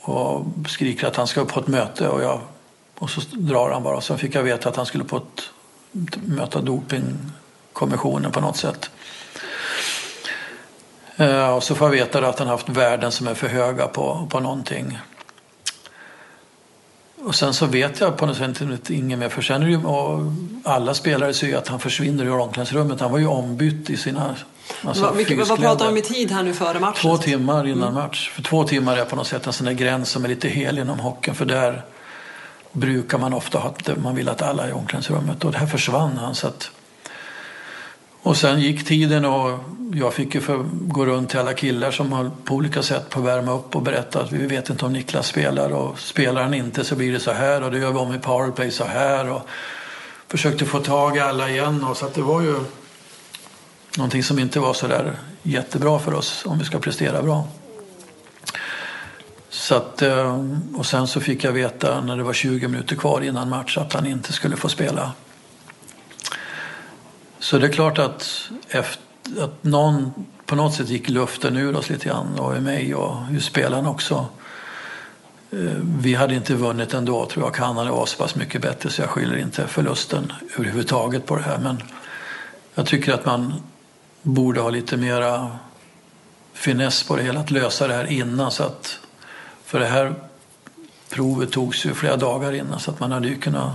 och 0.00 0.46
skriker 0.68 1.06
att 1.06 1.16
han 1.16 1.26
ska 1.26 1.44
på 1.44 1.60
ett 1.60 1.66
möte 1.66 2.08
och 2.08 2.22
jag 2.22 2.40
och 2.98 3.10
så 3.10 3.20
drar 3.32 3.70
han 3.70 3.82
bara. 3.82 4.00
Sen 4.00 4.18
fick 4.18 4.34
jag 4.34 4.42
veta 4.42 4.68
att 4.68 4.76
han 4.76 4.86
skulle 4.86 5.04
på 5.04 5.16
ett, 5.16 5.50
möta 6.26 6.60
dopingkommissionen 6.60 8.32
på 8.32 8.40
något 8.40 8.56
sätt. 8.56 8.90
Eh, 11.16 11.54
och 11.54 11.62
så 11.62 11.74
får 11.74 11.86
jag 11.86 11.92
veta 11.92 12.28
att 12.28 12.38
han 12.38 12.48
haft 12.48 12.68
värden 12.68 13.12
som 13.12 13.28
är 13.28 13.34
för 13.34 13.48
höga 13.48 13.86
på, 13.86 14.26
på 14.30 14.40
någonting. 14.40 14.98
Och 17.24 17.34
sen 17.34 17.54
så 17.54 17.66
vet 17.66 18.00
jag 18.00 18.16
på 18.16 18.26
något 18.26 18.36
sätt 18.36 18.90
inget 18.90 19.18
mer. 19.18 19.28
För 19.28 19.42
sen 19.42 19.62
är 19.62 19.66
det 19.66 19.72
ju, 19.72 19.80
alla 20.64 20.94
spelare 20.94 21.34
ser 21.34 21.46
ju 21.46 21.54
att 21.54 21.68
han 21.68 21.80
försvinner 21.80 22.24
ur 22.24 22.38
omklädningsrummet. 22.38 23.00
Han 23.00 23.12
var 23.12 23.18
ju 23.18 23.26
ombytt 23.26 23.90
i 23.90 23.96
sina 23.96 24.34
alltså, 24.82 25.02
Va, 25.02 25.12
Vad 25.48 25.60
pratar 25.60 25.84
vi 25.84 25.90
om 25.90 25.96
i 25.96 26.02
tid 26.02 26.30
här 26.30 26.42
nu 26.42 26.54
före 26.54 26.80
matchen? 26.80 27.00
Två 27.00 27.16
timmar 27.16 27.66
innan 27.66 27.82
mm. 27.82 27.94
match. 27.94 28.30
För 28.30 28.42
två 28.42 28.64
timmar 28.64 28.96
är 28.96 29.04
på 29.04 29.16
något 29.16 29.26
sätt 29.26 29.46
en 29.46 29.52
sån 29.52 29.66
där 29.66 29.72
gräns 29.72 30.10
som 30.10 30.24
är 30.24 30.28
lite 30.28 30.48
hel 30.48 30.78
inom 30.78 30.98
hockeyn. 30.98 31.34
För 31.34 31.44
där 31.44 31.84
brukar 32.72 33.18
man 33.18 33.34
ofta 33.34 33.58
ha 33.58 33.68
att 33.68 34.02
man 34.02 34.14
vill 34.14 34.28
att 34.28 34.42
alla 34.42 34.64
är 34.64 34.68
i 34.68 34.72
omklädningsrummet. 34.72 35.44
Och 35.44 35.52
det 35.52 35.58
här 35.58 35.66
försvann 35.66 36.16
han. 36.18 36.34
Så 36.34 36.46
att, 36.46 36.70
och 38.22 38.36
sen 38.36 38.60
gick 38.60 38.84
tiden 38.84 39.24
och 39.24 39.58
jag 39.94 40.14
fick 40.14 40.34
ju 40.34 40.40
för, 40.40 40.64
gå 40.72 41.06
runt 41.06 41.30
till 41.30 41.38
alla 41.38 41.54
killar 41.54 41.90
som 41.90 42.30
på 42.44 42.54
olika 42.54 42.82
sätt 42.82 43.10
på 43.10 43.20
att 43.20 43.26
värma 43.26 43.52
upp 43.52 43.76
och 43.76 43.82
berätta 43.82 44.20
att 44.20 44.32
vi 44.32 44.46
vet 44.46 44.70
inte 44.70 44.86
om 44.86 44.92
Niklas 44.92 45.26
spelar 45.26 45.70
och 45.70 45.98
spelar 45.98 46.42
han 46.42 46.54
inte 46.54 46.84
så 46.84 46.96
blir 46.96 47.12
det 47.12 47.20
så 47.20 47.32
här 47.32 47.62
och 47.62 47.70
det 47.70 47.78
gör 47.78 47.92
vi 47.92 47.98
om 47.98 48.14
i 48.14 48.18
powerplay 48.18 48.70
så 48.70 48.84
här. 48.84 49.30
Och 49.30 49.42
försökte 50.28 50.64
få 50.64 50.78
tag 50.78 51.16
i 51.16 51.20
alla 51.20 51.50
igen 51.50 51.84
och 51.84 51.96
så 51.96 52.06
att 52.06 52.14
det 52.14 52.22
var 52.22 52.42
ju 52.42 52.54
någonting 53.96 54.22
som 54.22 54.38
inte 54.38 54.60
var 54.60 54.74
så 54.74 54.86
där 54.86 55.18
jättebra 55.42 55.98
för 55.98 56.14
oss 56.14 56.42
om 56.46 56.58
vi 56.58 56.64
ska 56.64 56.78
prestera 56.78 57.22
bra. 57.22 57.48
Så 59.50 59.74
att, 59.74 60.02
eh, 60.02 60.44
och 60.76 60.86
sen 60.86 61.06
så 61.06 61.20
fick 61.20 61.44
jag 61.44 61.52
veta 61.52 62.00
när 62.00 62.16
det 62.16 62.22
var 62.22 62.32
20 62.32 62.68
minuter 62.68 62.96
kvar 62.96 63.20
innan 63.20 63.48
match 63.48 63.78
att 63.78 63.92
han 63.92 64.06
inte 64.06 64.32
skulle 64.32 64.56
få 64.56 64.68
spela. 64.68 65.12
Så 67.40 67.58
det 67.58 67.66
är 67.66 67.72
klart 67.72 67.98
att, 67.98 68.50
efter, 68.68 69.02
att 69.40 69.64
någon 69.64 70.12
på 70.46 70.56
något 70.56 70.74
sätt 70.74 70.88
gick 70.88 71.08
luften 71.08 71.56
ur 71.56 71.76
oss 71.76 71.90
lite 71.90 72.08
grann 72.08 72.38
och 72.38 72.56
i 72.56 72.60
mig 72.60 72.94
och 72.94 73.16
ju 73.30 73.40
spelarna 73.40 73.90
också. 73.90 74.26
Eh, 75.50 75.58
vi 76.00 76.14
hade 76.14 76.34
inte 76.34 76.54
vunnit 76.54 76.94
ändå 76.94 77.26
tror 77.26 77.44
jag. 77.44 77.54
Kanada 77.54 77.92
var 77.92 78.06
så 78.06 78.16
pass 78.16 78.34
mycket 78.34 78.62
bättre 78.62 78.90
så 78.90 79.02
jag 79.02 79.10
skyller 79.10 79.36
inte 79.36 79.66
förlusten 79.66 80.32
överhuvudtaget 80.54 81.26
på 81.26 81.36
det 81.36 81.42
här. 81.42 81.58
Men 81.58 81.82
jag 82.74 82.86
tycker 82.86 83.12
att 83.12 83.26
man 83.26 83.54
borde 84.22 84.60
ha 84.60 84.70
lite 84.70 84.96
mera 84.96 85.50
finess 86.52 87.02
på 87.02 87.16
det 87.16 87.22
hela, 87.22 87.40
att 87.40 87.50
lösa 87.50 87.88
det 87.88 87.94
här 87.94 88.12
innan 88.12 88.50
så 88.50 88.62
att 88.62 89.00
för 89.64 89.80
det 89.80 89.86
här 89.86 90.14
provet 91.10 91.52
togs 91.52 91.86
ju 91.86 91.94
flera 91.94 92.16
dagar 92.16 92.52
innan 92.52 92.80
så 92.80 92.90
att 92.90 93.00
man 93.00 93.12
hade 93.12 93.28
ju 93.28 93.38
kunnat 93.38 93.72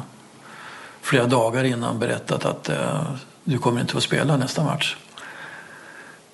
flera 1.01 1.27
dagar 1.27 1.63
innan 1.63 1.99
berättat 1.99 2.45
att 2.45 2.69
eh, 2.69 3.03
du 3.43 3.57
kommer 3.57 3.81
inte 3.81 3.97
att 3.97 4.03
spela 4.03 4.37
nästa 4.37 4.63
match. 4.63 4.97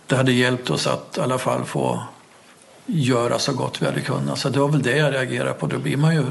Det 0.08 0.16
hade 0.16 0.32
hjälpt 0.32 0.70
oss 0.70 0.88
att 0.88 1.18
i 1.18 1.22
alla 1.22 1.38
fall 1.38 1.66
få 1.66 2.04
göra 2.86 3.40
så 3.40 3.54
gott 3.54 3.82
vi 3.82 3.86
hade 3.86 4.02
kunnat. 4.02 4.40
Så 4.40 4.50
det 4.50 4.60
var 4.60 4.68
väl 4.68 4.82
det 4.82 4.98
jag 4.98 5.14
reagerade 5.14 5.54
på. 5.54 5.68
Då 5.68 5.78
blir 5.78 5.98
man 5.98 6.16
ju 6.16 6.26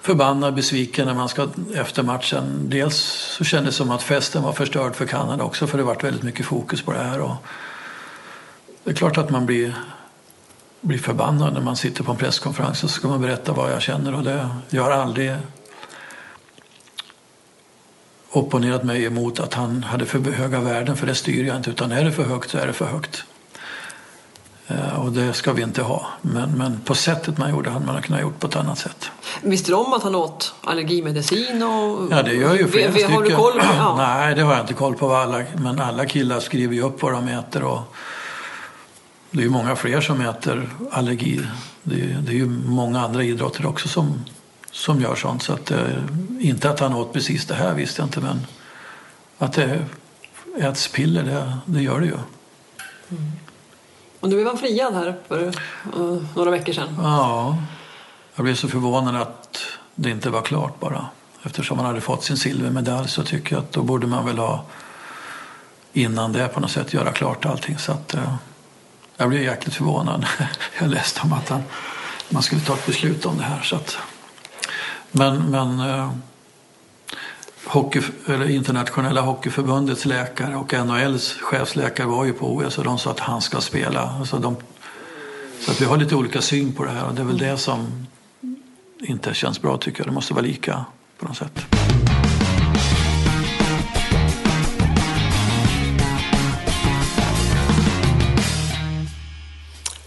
förbannad, 0.00 0.54
besviken 0.54 1.06
när 1.06 1.14
man 1.14 1.28
ska 1.28 1.48
efter 1.74 2.02
matchen. 2.02 2.70
Dels 2.70 2.96
så 3.38 3.44
kändes 3.44 3.74
det 3.74 3.78
som 3.78 3.90
att 3.90 4.02
festen 4.02 4.42
var 4.42 4.52
förstörd 4.52 4.94
för 4.94 5.06
Kanada 5.06 5.44
också 5.44 5.66
för 5.66 5.78
det 5.78 5.84
varit 5.84 6.04
väldigt 6.04 6.22
mycket 6.22 6.46
fokus 6.46 6.82
på 6.82 6.92
det 6.92 6.98
här. 6.98 7.20
Och 7.20 7.36
det 8.84 8.90
är 8.90 8.94
klart 8.94 9.18
att 9.18 9.30
man 9.30 9.46
blir 9.46 9.74
blir 10.80 10.98
förbannad 10.98 11.52
när 11.54 11.60
man 11.60 11.76
sitter 11.76 12.04
på 12.04 12.12
en 12.12 12.18
presskonferens 12.18 12.84
och 12.84 12.90
så 12.90 12.96
ska 12.96 13.08
man 13.08 13.20
berätta 13.20 13.52
vad 13.52 13.72
jag 13.72 13.82
känner. 13.82 14.14
Och 14.14 14.22
det, 14.22 14.48
jag 14.70 14.82
har 14.82 14.90
aldrig 14.90 15.36
opponerat 18.32 18.84
mig 18.84 19.04
emot 19.04 19.40
att 19.40 19.54
han 19.54 19.82
hade 19.82 20.06
för 20.06 20.18
höga 20.32 20.60
värden, 20.60 20.96
för 20.96 21.06
det 21.06 21.14
styr 21.14 21.46
jag 21.46 21.56
inte. 21.56 21.70
Utan 21.70 21.92
är 21.92 22.04
det 22.04 22.12
för 22.12 22.22
högt 22.22 22.50
så 22.50 22.58
är 22.58 22.66
det 22.66 22.72
för 22.72 22.86
högt. 22.86 23.24
Eh, 24.66 25.00
och 25.00 25.12
det 25.12 25.32
ska 25.32 25.52
vi 25.52 25.62
inte 25.62 25.82
ha. 25.82 26.06
Men, 26.22 26.50
men 26.50 26.80
på 26.80 26.94
sättet 26.94 27.38
man 27.38 27.50
gjorde 27.50 27.70
hade 27.70 27.86
man 27.86 28.02
kunnat 28.02 28.20
gjort 28.20 28.40
på 28.40 28.46
ett 28.46 28.56
annat 28.56 28.78
sätt. 28.78 29.10
Visste 29.42 29.70
du 29.70 29.74
om 29.74 29.92
att 29.92 30.02
han 30.02 30.14
åt 30.14 30.54
allergimedicin? 30.60 31.62
Och... 31.62 32.08
Ja, 32.10 32.22
det 32.22 32.34
gör 32.34 32.54
ju 32.54 32.68
flera 32.68 32.92
stycken. 32.92 33.12
Har 33.12 33.22
du 33.22 33.30
koll 33.30 33.52
på? 33.52 33.66
Ja. 33.76 33.96
Nej, 34.16 34.34
det 34.34 34.42
har 34.42 34.52
jag 34.52 34.62
inte 34.62 34.74
koll 34.74 34.94
på. 34.94 35.14
Alla, 35.14 35.42
men 35.56 35.80
alla 35.80 36.06
killar 36.06 36.40
skriver 36.40 36.74
ju 36.74 36.82
upp 36.82 37.02
vad 37.02 37.12
de 37.12 37.28
äter. 37.28 37.64
Och 37.64 37.80
det 39.30 39.38
är 39.38 39.44
ju 39.44 39.50
många 39.50 39.76
fler 39.76 40.00
som 40.00 40.20
äter 40.20 40.70
allergi. 40.90 41.40
Det 41.82 41.94
är, 41.94 42.18
det 42.20 42.32
är 42.32 42.36
ju 42.36 42.46
många 42.66 43.00
andra 43.00 43.24
idrotter 43.24 43.66
också 43.66 43.88
som, 43.88 44.24
som 44.72 45.00
gör 45.00 45.14
sånt. 45.14 45.42
Så 45.42 45.52
att, 45.52 45.70
eh, 45.70 45.86
inte 46.40 46.70
att 46.70 46.80
han 46.80 46.94
åt 46.94 47.12
precis 47.12 47.46
det 47.46 47.54
här 47.54 47.74
visste 47.74 48.02
jag 48.02 48.06
inte 48.06 48.20
men 48.20 48.46
att 49.38 49.52
det 49.52 49.84
äts 50.58 50.88
piller, 50.88 51.22
det, 51.22 51.58
det 51.64 51.82
gör 51.82 52.00
det 52.00 52.06
ju. 52.06 52.12
Mm. 53.10 53.32
Och 54.20 54.28
nu 54.28 54.40
är 54.40 54.44
han 54.44 54.58
friad 54.58 54.94
här 54.94 55.18
för 55.28 55.42
uh, 55.42 56.22
några 56.36 56.50
veckor 56.50 56.72
sedan. 56.72 56.98
Ja, 57.02 57.58
jag 58.34 58.44
blev 58.44 58.54
så 58.54 58.68
förvånad 58.68 59.16
att 59.16 59.62
det 59.94 60.10
inte 60.10 60.30
var 60.30 60.42
klart 60.42 60.80
bara. 60.80 61.06
eftersom 61.42 61.76
man 61.76 61.86
hade 61.86 62.00
fått 62.00 62.24
sin 62.24 62.36
silvermedalj 62.36 63.08
så 63.08 63.22
tycker 63.22 63.56
jag 63.56 63.62
att 63.62 63.72
då 63.72 63.82
borde 63.82 64.06
man 64.06 64.26
väl 64.26 64.38
ha 64.38 64.64
innan 65.92 66.32
det 66.32 66.48
på 66.48 66.60
något 66.60 66.70
sätt 66.70 66.92
göra 66.92 67.12
klart 67.12 67.46
allting. 67.46 67.78
Så 67.78 67.92
att, 67.92 68.14
eh, 68.14 68.34
jag 69.16 69.28
blev 69.28 69.42
jäkligt 69.42 69.74
förvånad. 69.74 70.26
jag 70.80 70.88
läste 70.88 71.20
om 71.22 71.32
att 71.32 71.48
han, 71.48 71.62
man 72.28 72.42
skulle 72.42 72.60
ta 72.60 72.74
ett 72.74 72.86
beslut 72.86 73.26
om 73.26 73.36
det 73.38 73.44
här. 73.44 73.62
Så 73.62 73.76
att, 73.76 73.98
men 75.12 75.50
men 75.50 75.80
eh, 75.80 76.10
hockey, 77.64 78.02
eller 78.26 78.50
internationella 78.50 79.20
hockeyförbundets 79.20 80.04
läkare 80.04 80.56
och 80.56 80.72
NHLs 80.86 81.32
chefsläkare 81.32 82.06
var 82.06 82.24
ju 82.24 82.32
på 82.32 82.54
OS 82.54 82.78
och 82.78 82.84
de 82.84 82.98
sa 82.98 83.10
att 83.10 83.20
han 83.20 83.40
ska 83.42 83.60
spela. 83.60 84.00
Alltså 84.00 84.38
de, 84.38 84.56
så 85.60 85.70
att 85.70 85.80
vi 85.80 85.84
har 85.84 85.96
lite 85.96 86.14
olika 86.14 86.40
syn 86.40 86.72
på 86.72 86.84
det 86.84 86.90
här 86.90 87.06
och 87.06 87.14
det 87.14 87.22
är 87.22 87.26
väl 87.26 87.38
det 87.38 87.56
som 87.56 88.06
inte 89.00 89.34
känns 89.34 89.62
bra 89.62 89.76
tycker 89.76 90.00
jag. 90.00 90.08
Det 90.08 90.14
måste 90.14 90.34
vara 90.34 90.44
lika 90.44 90.84
på 91.18 91.26
något 91.26 91.36
sätt. 91.36 91.91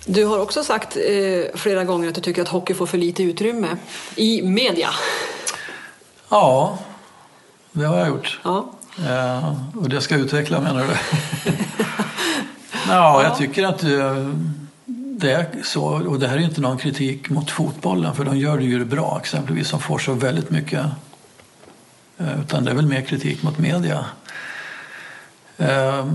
Du 0.08 0.26
har 0.26 0.40
också 0.40 0.64
sagt 0.64 0.98
eh, 0.98 1.56
flera 1.56 1.84
gånger 1.84 2.10
att 2.10 2.16
du 2.16 2.22
tycker 2.22 2.42
att 2.42 2.48
hockey 2.48 2.74
får 2.74 2.86
för 2.86 2.98
lite 2.98 3.24
utrymme 3.24 3.78
i 4.16 4.42
media. 4.42 4.90
Ja, 6.30 6.78
det 7.72 7.86
har 7.86 7.98
jag 7.98 8.08
gjort. 8.08 8.40
Ja. 8.44 8.70
Eh, 9.08 9.54
och 9.78 9.90
det 9.90 10.02
ska 10.02 10.16
jag 10.16 10.22
utveckla 10.22 10.62
menar 10.62 10.88
du? 10.88 10.94
ja, 12.88 13.24
jag 13.24 13.38
tycker 13.38 13.66
att 13.66 13.80
det, 13.80 14.34
det 15.20 15.32
är 15.32 15.48
så. 15.64 15.84
Och 15.84 16.20
det 16.20 16.28
här 16.28 16.38
är 16.38 16.42
inte 16.42 16.62
någon 16.62 16.78
kritik 16.78 17.30
mot 17.30 17.52
fotbollen 17.52 18.16
för 18.16 18.26
de 18.26 18.38
gör 18.38 18.58
det 18.58 18.64
ju 18.64 18.86
bra 18.86 19.20
exempelvis 19.22 19.68
som 19.68 19.80
får 19.80 19.98
så 19.98 20.14
väldigt 20.14 20.50
mycket. 20.50 20.86
Eh, 22.18 22.42
utan 22.42 22.66
det 22.66 22.72
är 22.72 22.76
väl 22.76 22.88
mer 22.88 23.02
kritik 23.02 23.44
mot 23.44 23.58
media. 23.58 24.06
Eh, 25.58 26.06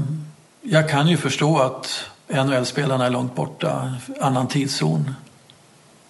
jag 0.62 0.88
kan 0.88 1.08
ju 1.08 1.16
förstå 1.16 1.58
att 1.58 2.04
NHL-spelarna 2.30 3.06
är 3.06 3.10
långt 3.10 3.34
borta, 3.34 3.94
annan 4.20 4.48
tidszon. 4.48 5.14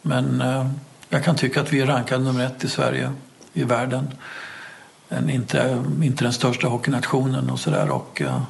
Men 0.03 0.41
eh, 0.41 0.71
jag 1.09 1.25
kan 1.25 1.37
tycka 1.37 1.61
att 1.61 1.73
vi 1.73 1.81
är 1.81 1.87
rankade 1.87 2.25
nummer 2.25 2.47
ett 2.47 2.65
i 2.65 2.69
Sverige, 2.69 3.13
i 3.53 3.65
världen. 3.65 4.09
En, 5.09 5.31
inte, 5.31 5.85
inte 6.03 6.25
den 6.25 6.33
största 6.33 6.69
hockeynationen 6.69 7.51
och 7.51 7.61
sådär. 7.61 7.91
Och, 7.91 8.23
eh, 8.23 8.43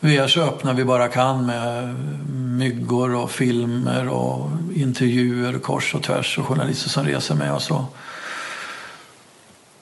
vi 0.00 0.16
är 0.16 0.28
så 0.28 0.42
öppna 0.42 0.72
vi 0.72 0.84
bara 0.84 1.08
kan 1.08 1.46
med 1.46 1.94
myggor 2.30 3.14
och 3.14 3.30
filmer 3.30 4.08
och 4.08 4.50
intervjuer 4.74 5.58
kors 5.58 5.94
och 5.94 6.02
tvärs 6.02 6.38
och 6.38 6.46
journalister 6.46 6.88
som 6.88 7.04
reser 7.04 7.34
med 7.34 7.52
oss. 7.52 7.70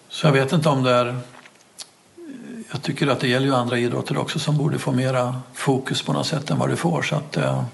Så 0.08 0.26
jag 0.26 0.32
vet 0.32 0.52
inte 0.52 0.68
om 0.68 0.82
det 0.82 0.90
är 0.90 1.20
jag 2.74 2.82
tycker 2.82 3.06
att 3.06 3.20
det 3.20 3.28
gäller 3.28 3.46
ju 3.46 3.54
andra 3.54 3.78
idrotter 3.78 4.18
också 4.18 4.38
som 4.38 4.56
borde 4.56 4.78
få 4.78 4.92
mera 4.92 5.40
fokus 5.52 6.02
på 6.02 6.12
något 6.12 6.26
sätt 6.26 6.50
än 6.50 6.58
vad 6.58 6.68
det 6.68 6.76
får. 6.76 7.02
Så 7.02 7.16
att, 7.16 7.36
eh, 7.36 7.64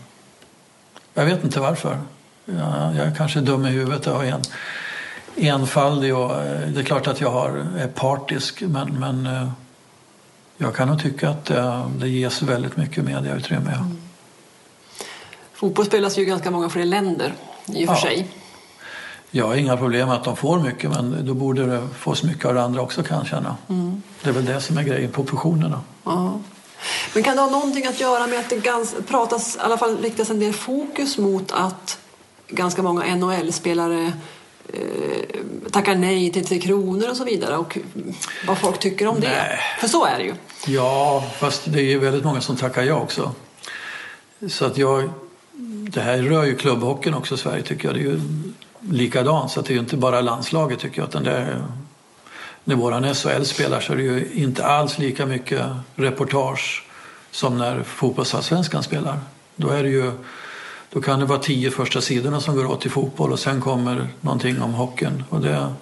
jag 1.14 1.24
vet 1.24 1.44
inte 1.44 1.60
varför. 1.60 1.98
Jag, 2.44 2.94
jag 2.96 3.06
är 3.06 3.14
kanske 3.16 3.40
dum 3.40 3.66
i 3.66 3.70
huvudet 3.70 4.06
och 4.06 4.24
en, 4.24 4.40
enfaldig 5.36 6.16
och 6.16 6.42
eh, 6.42 6.68
det 6.68 6.80
är 6.80 6.84
klart 6.84 7.06
att 7.06 7.20
jag 7.20 7.30
har, 7.30 7.66
är 7.78 7.88
partisk 7.88 8.60
men, 8.60 9.00
men 9.00 9.26
eh, 9.26 9.50
jag 10.56 10.74
kan 10.74 10.88
nog 10.88 11.02
tycka 11.02 11.30
att 11.30 11.50
eh, 11.50 11.88
det 11.88 12.08
ges 12.08 12.42
väldigt 12.42 12.76
mycket 12.76 13.04
mediautrymme. 13.04 13.72
Mm. 13.72 13.98
Fotboll 15.52 15.86
spelas 15.86 16.18
ju 16.18 16.22
i 16.22 16.24
ganska 16.24 16.50
många 16.50 16.68
fler 16.68 16.84
länder 16.84 17.34
i 17.66 17.84
och 17.84 17.88
för 17.88 17.94
ja. 17.94 18.00
sig. 18.00 18.28
Jag 19.30 19.46
har 19.46 19.54
inga 19.54 19.76
problem 19.76 20.08
med 20.08 20.16
att 20.16 20.24
de 20.24 20.36
får 20.36 20.60
mycket 20.60 20.90
men 20.90 21.26
då 21.26 21.34
borde 21.34 21.66
det 21.66 21.88
fås 21.94 22.22
mycket 22.22 22.44
av 22.44 22.54
det 22.54 22.62
andra 22.62 22.82
också 22.82 23.02
kan 23.02 23.18
jag 23.18 23.26
känna. 23.26 23.56
Mm. 23.68 24.02
Det 24.22 24.28
är 24.28 24.32
väl 24.32 24.44
det 24.44 24.60
som 24.60 24.78
är 24.78 24.82
grejen, 24.82 25.12
proportionerna. 25.12 25.80
Ja. 26.04 26.40
Men 27.14 27.22
kan 27.22 27.36
det 27.36 27.42
ha 27.42 27.50
någonting 27.50 27.86
att 27.86 28.00
göra 28.00 28.26
med 28.26 28.38
att 28.38 28.50
det 28.50 28.56
ganska, 28.56 29.02
pratas, 29.02 29.56
i 29.56 29.58
alla 29.60 29.78
fall 29.78 29.98
riktas 29.98 30.30
en 30.30 30.40
del 30.40 30.52
fokus 30.52 31.18
mot 31.18 31.52
att 31.52 31.98
ganska 32.48 32.82
många 32.82 33.16
NHL-spelare 33.16 34.12
eh, 34.72 35.70
tackar 35.70 35.94
nej 35.94 36.32
till 36.32 36.46
Tre 36.46 36.58
Kronor 36.58 37.10
och 37.10 37.16
så 37.16 37.24
vidare 37.24 37.56
och 37.56 37.78
vad 38.46 38.58
folk 38.58 38.78
tycker 38.78 39.06
om 39.06 39.16
nej. 39.20 39.28
det? 39.28 39.58
För 39.80 39.88
så 39.88 40.04
är 40.04 40.18
det 40.18 40.24
ju. 40.24 40.34
Ja, 40.66 41.24
fast 41.38 41.62
det 41.64 41.78
är 41.78 41.84
ju 41.84 41.98
väldigt 41.98 42.24
många 42.24 42.40
som 42.40 42.56
tackar 42.56 42.82
ja 42.82 42.94
också. 42.94 43.32
Så 44.48 44.64
att 44.64 44.78
jag, 44.78 45.10
det 45.90 46.00
här 46.00 46.18
rör 46.18 46.44
ju 46.44 46.56
klubbhockeyn 46.56 47.14
också 47.14 47.34
i 47.34 47.38
Sverige 47.38 47.62
tycker 47.62 47.88
jag. 47.88 47.94
Det 47.94 48.00
är 48.00 48.04
ju 48.04 48.20
likadant. 48.80 49.50
Så 49.50 49.60
det 49.60 49.70
är 49.70 49.74
ju 49.74 49.80
inte 49.80 49.96
bara 49.96 50.20
landslaget 50.20 50.78
tycker 50.78 51.00
jag. 51.00 51.08
Utan 51.08 51.24
det 51.24 51.30
är, 51.30 51.64
när 52.64 52.76
våran 52.76 53.14
SHL 53.14 53.44
spelar 53.44 53.80
så 53.80 53.92
är 53.92 53.96
det 53.96 54.02
ju 54.02 54.28
inte 54.34 54.64
alls 54.66 54.98
lika 54.98 55.26
mycket 55.26 55.66
reportage 55.94 56.84
som 57.30 57.58
när 57.58 57.82
fotbollsallsvenskan 57.82 58.82
spelar. 58.82 59.18
Då, 59.56 59.68
är 59.68 59.82
det 59.82 59.88
ju, 59.88 60.12
då 60.92 61.00
kan 61.00 61.20
det 61.20 61.26
vara 61.26 61.38
tio 61.38 61.70
första 61.70 62.00
sidorna 62.00 62.40
som 62.40 62.56
går 62.56 62.66
åt 62.66 62.80
till 62.80 62.90
fotboll 62.90 63.32
och 63.32 63.38
sen 63.38 63.60
kommer 63.60 64.08
någonting 64.20 64.62
om 64.62 64.74
hockeyn. 64.74 65.24
Och 65.28 65.40
det, 65.40 65.74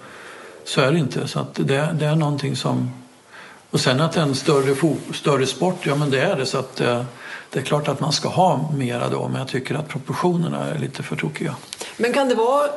så 0.65 0.81
är 0.81 0.91
det 0.91 0.99
inte. 0.99 1.27
Så 1.27 1.45
det, 1.53 1.95
det 1.99 2.05
är 2.05 2.15
någonting 2.15 2.55
som... 2.55 2.91
Och 3.71 3.79
sen 3.79 4.01
att 4.01 4.11
det 4.11 4.19
är 4.19 4.23
en 4.23 4.35
större, 4.35 4.95
större 5.13 5.45
sport, 5.45 5.85
ja 5.85 5.95
men 5.95 6.09
det 6.09 6.21
är 6.21 6.35
det. 6.35 6.45
Så 6.45 6.57
att 6.57 6.75
det, 6.75 7.05
det 7.49 7.59
är 7.59 7.63
klart 7.63 7.87
att 7.87 7.99
man 7.99 8.11
ska 8.11 8.29
ha 8.29 8.71
mera 8.77 9.09
då, 9.09 9.27
men 9.27 9.39
jag 9.39 9.47
tycker 9.47 9.75
att 9.75 9.87
proportionerna 9.87 10.65
är 10.65 10.79
lite 10.79 11.03
för 11.03 11.15
tokiga. 11.15 11.55
Men 11.97 12.13
kan 12.13 12.29
det 12.29 12.35
vara 12.35 12.69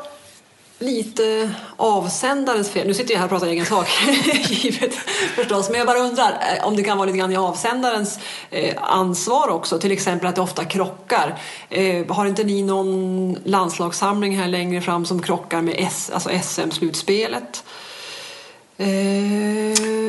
lite 0.82 1.54
avsändarens 1.76 2.70
fel. 2.70 2.86
Nu 2.86 2.94
sitter 2.94 3.12
jag 3.12 3.18
här 3.18 3.26
och 3.26 3.30
pratar 3.30 3.46
egen 3.46 3.66
sak, 3.66 3.86
givet 4.48 4.94
förstås. 5.34 5.70
Men 5.70 5.78
jag 5.78 5.86
bara 5.86 5.98
undrar 5.98 6.30
eh, 6.30 6.66
om 6.66 6.76
det 6.76 6.82
kan 6.82 6.98
vara 6.98 7.06
lite 7.06 7.18
grann 7.18 7.32
i 7.32 7.36
avsändarens 7.36 8.18
eh, 8.50 8.74
ansvar 8.80 9.48
också. 9.48 9.78
Till 9.78 9.92
exempel 9.92 10.28
att 10.28 10.34
det 10.34 10.40
ofta 10.40 10.64
krockar. 10.64 11.38
Eh, 11.68 12.06
har 12.06 12.26
inte 12.26 12.44
ni 12.44 12.62
någon 12.62 13.36
landslagssamling 13.44 14.38
här 14.38 14.48
längre 14.48 14.80
fram 14.80 15.04
som 15.04 15.22
krockar 15.22 15.62
med 15.62 15.74
S, 15.78 16.10
alltså 16.14 16.30
SM-slutspelet? 16.42 17.64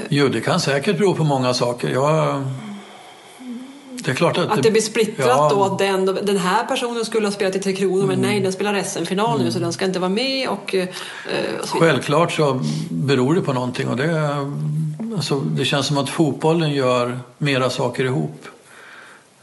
Jo, 0.09 0.27
det 0.27 0.41
kan 0.41 0.59
säkert 0.59 0.97
bero 0.97 1.15
på 1.15 1.23
många 1.23 1.53
saker. 1.53 1.89
Jag 1.89 2.43
det 4.05 4.11
är 4.11 4.15
klart 4.15 4.37
att, 4.37 4.51
att 4.51 4.63
det, 4.63 4.71
blir 4.71 4.81
splittrat 4.81 5.27
ja. 5.27 5.49
då 5.51 5.63
att 5.63 5.79
den, 5.79 6.05
den 6.05 6.37
här 6.37 6.65
personen 6.65 7.05
skulle 7.05 7.27
ha 7.27 7.31
spelat 7.31 7.55
i 7.55 7.59
Tre 7.59 7.73
Kronor 7.73 8.03
mm. 8.03 8.07
men 8.07 8.19
nej 8.19 8.39
den 8.39 8.53
spelar 8.53 8.83
SM-final 8.83 9.35
mm. 9.35 9.45
nu 9.45 9.51
så 9.51 9.59
den 9.59 9.73
ska 9.73 9.85
inte 9.85 9.99
vara 9.99 10.09
med 10.09 10.49
och, 10.49 10.75
eh, 10.75 10.87
och 11.61 11.67
så 11.67 11.77
Självklart 11.77 12.31
så 12.31 12.61
beror 12.89 13.35
det 13.35 13.41
på 13.41 13.53
någonting 13.53 13.87
och 13.87 13.97
det, 13.97 14.37
alltså, 15.15 15.39
det 15.39 15.65
känns 15.65 15.87
som 15.87 15.97
att 15.97 16.09
fotbollen 16.09 16.71
gör 16.71 17.19
mera 17.37 17.69
saker 17.69 18.05
ihop. 18.05 18.45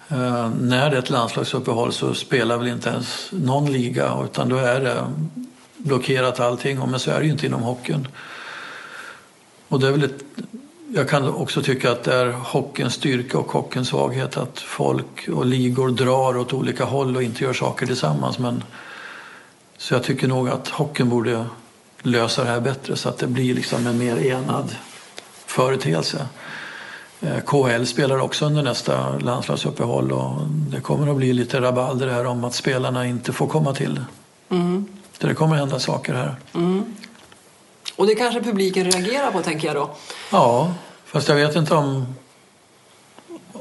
Eh, 0.08 0.50
när 0.60 0.90
det 0.90 0.96
är 0.96 0.98
ett 1.00 1.10
landslagsuppehåll 1.10 1.92
så 1.92 2.14
spelar 2.14 2.58
väl 2.58 2.68
inte 2.68 2.88
ens 2.88 3.28
någon 3.30 3.72
liga 3.72 4.18
utan 4.24 4.48
då 4.48 4.56
är 4.56 4.80
det 4.80 5.04
blockerat 5.76 6.40
allting 6.40 6.78
men 6.90 7.00
så 7.00 7.10
är 7.10 7.18
det 7.18 7.26
ju 7.26 7.32
inte 7.32 7.46
inom 7.46 7.62
hockeyn. 7.62 8.08
Och 9.68 9.80
det 9.80 9.88
är 9.88 9.92
väl 9.92 10.04
ett 10.04 10.24
jag 10.92 11.08
kan 11.08 11.28
också 11.28 11.62
tycka 11.62 11.92
att 11.92 12.04
det 12.04 12.14
är 12.14 12.30
hockeyns 12.32 12.94
styrka 12.94 13.38
och 13.38 13.52
hockeyns 13.52 13.88
svaghet 13.88 14.36
att 14.36 14.58
folk 14.58 15.28
och 15.28 15.46
ligor 15.46 15.90
drar 15.90 16.36
åt 16.36 16.52
olika 16.52 16.84
håll 16.84 17.16
och 17.16 17.22
inte 17.22 17.44
gör 17.44 17.52
saker 17.52 17.86
tillsammans. 17.86 18.38
Men, 18.38 18.62
så 19.76 19.94
jag 19.94 20.02
tycker 20.02 20.28
nog 20.28 20.48
att 20.48 20.68
hockeyn 20.68 21.08
borde 21.08 21.44
lösa 22.02 22.44
det 22.44 22.50
här 22.50 22.60
bättre 22.60 22.96
så 22.96 23.08
att 23.08 23.18
det 23.18 23.26
blir 23.26 23.54
liksom 23.54 23.86
en 23.86 23.98
mer 23.98 24.16
enad 24.16 24.76
företeelse. 25.46 26.26
Eh, 27.20 27.40
KHL 27.40 27.84
spelar 27.84 28.18
också 28.18 28.46
under 28.46 28.62
nästa 28.62 29.18
landslagsuppehåll 29.18 30.12
och 30.12 30.32
det 30.48 30.80
kommer 30.80 31.10
att 31.10 31.16
bli 31.16 31.32
lite 31.32 31.60
rabalder 31.60 32.08
här 32.08 32.26
om 32.26 32.44
att 32.44 32.54
spelarna 32.54 33.06
inte 33.06 33.32
får 33.32 33.46
komma 33.46 33.74
till. 33.74 34.00
Mm. 34.48 34.86
det 35.18 35.34
kommer 35.34 35.54
att 35.54 35.60
hända 35.60 35.78
saker 35.78 36.14
här. 36.14 36.36
Mm. 36.54 36.84
Och 38.00 38.06
det 38.06 38.14
kanske 38.14 38.42
publiken 38.42 38.90
reagerar 38.90 39.30
på 39.30 39.42
tänker 39.42 39.68
jag 39.68 39.76
då? 39.76 39.90
Ja, 40.30 40.74
fast 41.04 41.28
jag 41.28 41.36
vet 41.36 41.56
inte 41.56 41.74
om, 41.74 42.14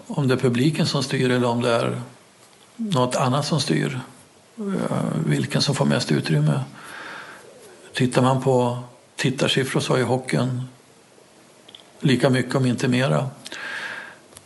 om 0.08 0.28
det 0.28 0.34
är 0.34 0.38
publiken 0.38 0.86
som 0.86 1.04
styr 1.04 1.32
eller 1.32 1.48
om 1.48 1.62
det 1.62 1.72
är 1.72 2.02
något 2.76 3.16
annat 3.16 3.46
som 3.46 3.60
styr. 3.60 4.00
Eh, 4.58 4.64
vilken 5.26 5.62
som 5.62 5.76
får 5.76 5.86
mest 5.86 6.12
utrymme. 6.12 6.62
Tittar 7.94 8.22
man 8.22 8.42
på 8.42 8.80
tittarsiffror 9.16 9.80
så 9.80 9.94
har 9.94 9.98
ju 9.98 10.04
hockeyn 10.04 10.64
lika 12.00 12.30
mycket 12.30 12.56
om 12.56 12.66
inte 12.66 12.88
mera. 12.88 13.30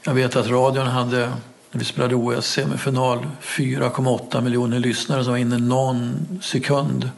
Jag 0.04 0.14
vet 0.14 0.36
att 0.36 0.48
radion 0.48 0.88
hade, 0.88 1.20
när 1.72 1.80
vi 1.80 1.86
spelade 1.86 2.16
OS 2.16 2.46
semifinal, 2.46 3.28
4,8 3.42 4.42
miljoner 4.42 4.80
lyssnare 4.80 5.24
som 5.24 5.34
var 5.34 5.38
inne 5.38 5.58
någon 5.58 6.28
sekund. 6.44 7.10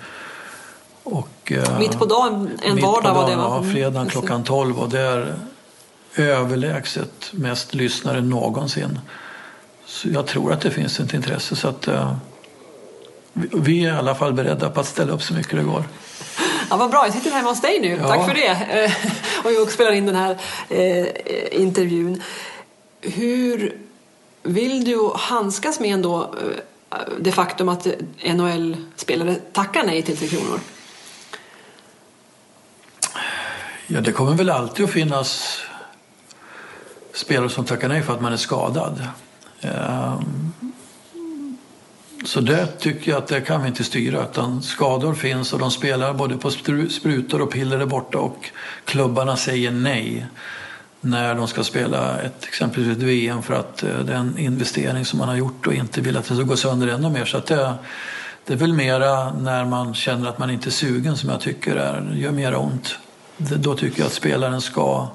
Och, 1.06 1.52
eh, 1.52 1.80
mitt 1.80 2.00
på 2.00 2.06
dagen, 2.06 2.60
en 2.62 2.82
vardag 2.82 3.14
var 3.14 3.30
det 3.30 3.36
va? 3.36 3.44
Ja, 3.44 3.72
fredagen 3.72 3.96
mm. 3.96 4.10
klockan 4.10 4.44
12 4.44 4.80
och 4.80 4.90
det 4.90 5.00
är 5.00 5.36
överlägset 6.16 7.32
mest 7.32 7.74
lyssnare 7.74 8.22
någonsin. 8.22 9.00
Så 9.86 10.10
jag 10.10 10.28
tror 10.28 10.54
att 10.54 10.62
det 10.62 10.72
finns 10.72 11.00
ett 11.00 11.14
intresse 11.14 11.56
så 11.56 11.68
att 11.68 11.88
uh, 11.88 12.14
vi 13.34 13.86
är 13.86 13.94
i 13.94 13.98
alla 13.98 14.16
fall 14.16 14.34
beredda 14.34 14.70
på 14.70 14.80
att 14.80 14.88
ställa 14.88 15.14
upp 15.14 15.22
så 15.22 15.34
mycket 15.34 15.52
det 15.52 15.64
går. 15.64 15.84
Ja, 16.70 16.78
vad 16.78 16.92
bra, 16.92 17.06
jag 17.06 17.14
sitter 17.14 17.32
hemma 17.32 17.50
hos 17.50 17.62
dig 17.62 17.80
nu. 17.82 18.00
Ja. 18.02 18.08
Tack 18.08 18.26
för 18.26 18.34
det. 18.34 18.92
Och 19.44 19.52
jag 19.52 19.72
spelar 19.72 19.92
in 19.92 20.06
den 20.06 20.16
här 20.16 20.38
eh, 20.70 21.08
intervjun. 21.62 22.22
Hur 23.02 23.78
vill 24.44 24.86
du 24.86 25.12
handskas 25.16 25.80
med 25.80 25.94
ändå 25.94 26.22
eh, 26.92 26.98
det 27.20 27.32
faktum 27.32 27.70
att 27.70 27.88
NHL-spelare 28.24 29.36
tackar 29.54 29.84
nej 29.84 30.02
till 30.02 30.18
Tre 30.18 30.28
Kronor? 30.28 30.60
Ja, 33.88 34.02
det 34.02 34.12
kommer 34.12 34.34
väl 34.34 34.50
alltid 34.50 34.86
att 34.86 34.92
finnas 34.92 35.60
spelare 37.14 37.50
som 37.50 37.66
tackar 37.66 37.90
nej 37.90 38.02
för 38.02 38.14
att 38.14 38.22
man 38.22 38.34
är 38.34 38.38
skadad. 38.38 39.08
Ehm, 39.62 40.54
så 42.26 42.42
det 42.42 42.68
tycker 42.68 43.12
jag 43.12 43.18
att 43.18 43.28
det 43.28 43.42
kan 43.42 43.62
vi 43.62 43.68
inte 43.68 43.84
styra 43.84 44.24
utan 44.24 44.64
skador 44.64 45.14
finns 45.14 45.54
och 45.54 45.60
de 45.60 45.72
spelar 45.72 46.14
både 46.14 46.38
på 46.38 46.52
sprutor 46.90 47.42
och 47.42 47.52
piller 47.52 47.80
är 47.80 47.86
borta 47.86 48.18
och 48.18 48.50
klubbarna 48.86 49.38
säger 49.38 49.72
nej 49.72 50.28
när 51.02 51.36
de 51.36 51.48
ska 51.48 51.64
spela 51.64 52.22
ett, 52.22 52.44
exempelvis 52.44 52.98
ett 52.98 53.04
VM 53.04 53.42
för 53.42 53.54
att 53.54 53.84
eh, 53.84 54.00
det 54.00 54.14
är 54.14 54.18
en 54.18 54.38
investering 54.38 55.06
som 55.06 55.20
man 55.20 55.28
har 55.28 55.36
gjort 55.36 55.68
och 55.68 55.74
inte 55.74 56.02
vill 56.02 56.18
att 56.18 56.26
det 56.26 56.36
ska 56.36 56.44
gå 56.44 56.56
sönder 56.56 56.88
ännu 56.88 57.10
mer. 57.10 57.26
Så 57.26 57.38
att 57.38 57.46
det, 57.46 57.74
det 58.46 58.54
är 58.54 58.58
väl 58.58 58.74
mera 58.74 59.34
när 59.34 59.66
man 59.66 59.94
känner 59.94 60.30
att 60.30 60.40
man 60.40 60.50
inte 60.50 60.70
är 60.70 60.72
sugen 60.72 61.18
som 61.18 61.30
jag 61.30 61.42
tycker 61.42 61.76
är, 61.76 62.14
gör 62.16 62.32
mera 62.32 62.58
ont. 62.58 62.98
Då 63.38 63.76
tycker 63.76 64.00
jag 64.00 64.08
att 64.08 64.14
spelaren 64.14 64.62
ska 64.62 65.08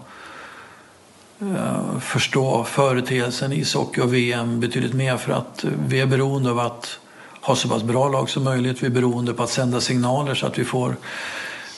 eh, 1.40 1.98
förstå 2.00 2.64
företeelsen 2.64 3.52
ishockey 3.52 4.00
och 4.00 4.14
VM 4.14 4.60
betydligt 4.60 4.94
mer 4.94 5.16
för 5.16 5.32
att 5.32 5.64
eh, 5.64 5.70
vi 5.88 6.00
är 6.00 6.06
beroende 6.06 6.50
av 6.50 6.58
att 6.58 6.98
ha 7.40 7.56
så 7.56 7.68
pass 7.68 7.82
bra 7.82 8.08
lag 8.08 8.30
som 8.30 8.44
möjligt. 8.44 8.82
Vi 8.82 8.86
är 8.86 8.90
beroende 8.90 9.34
på 9.34 9.42
att 9.42 9.50
sända 9.50 9.80
signaler 9.80 10.34
så 10.34 10.46
att 10.46 10.58
vi 10.58 10.64
får 10.64 10.96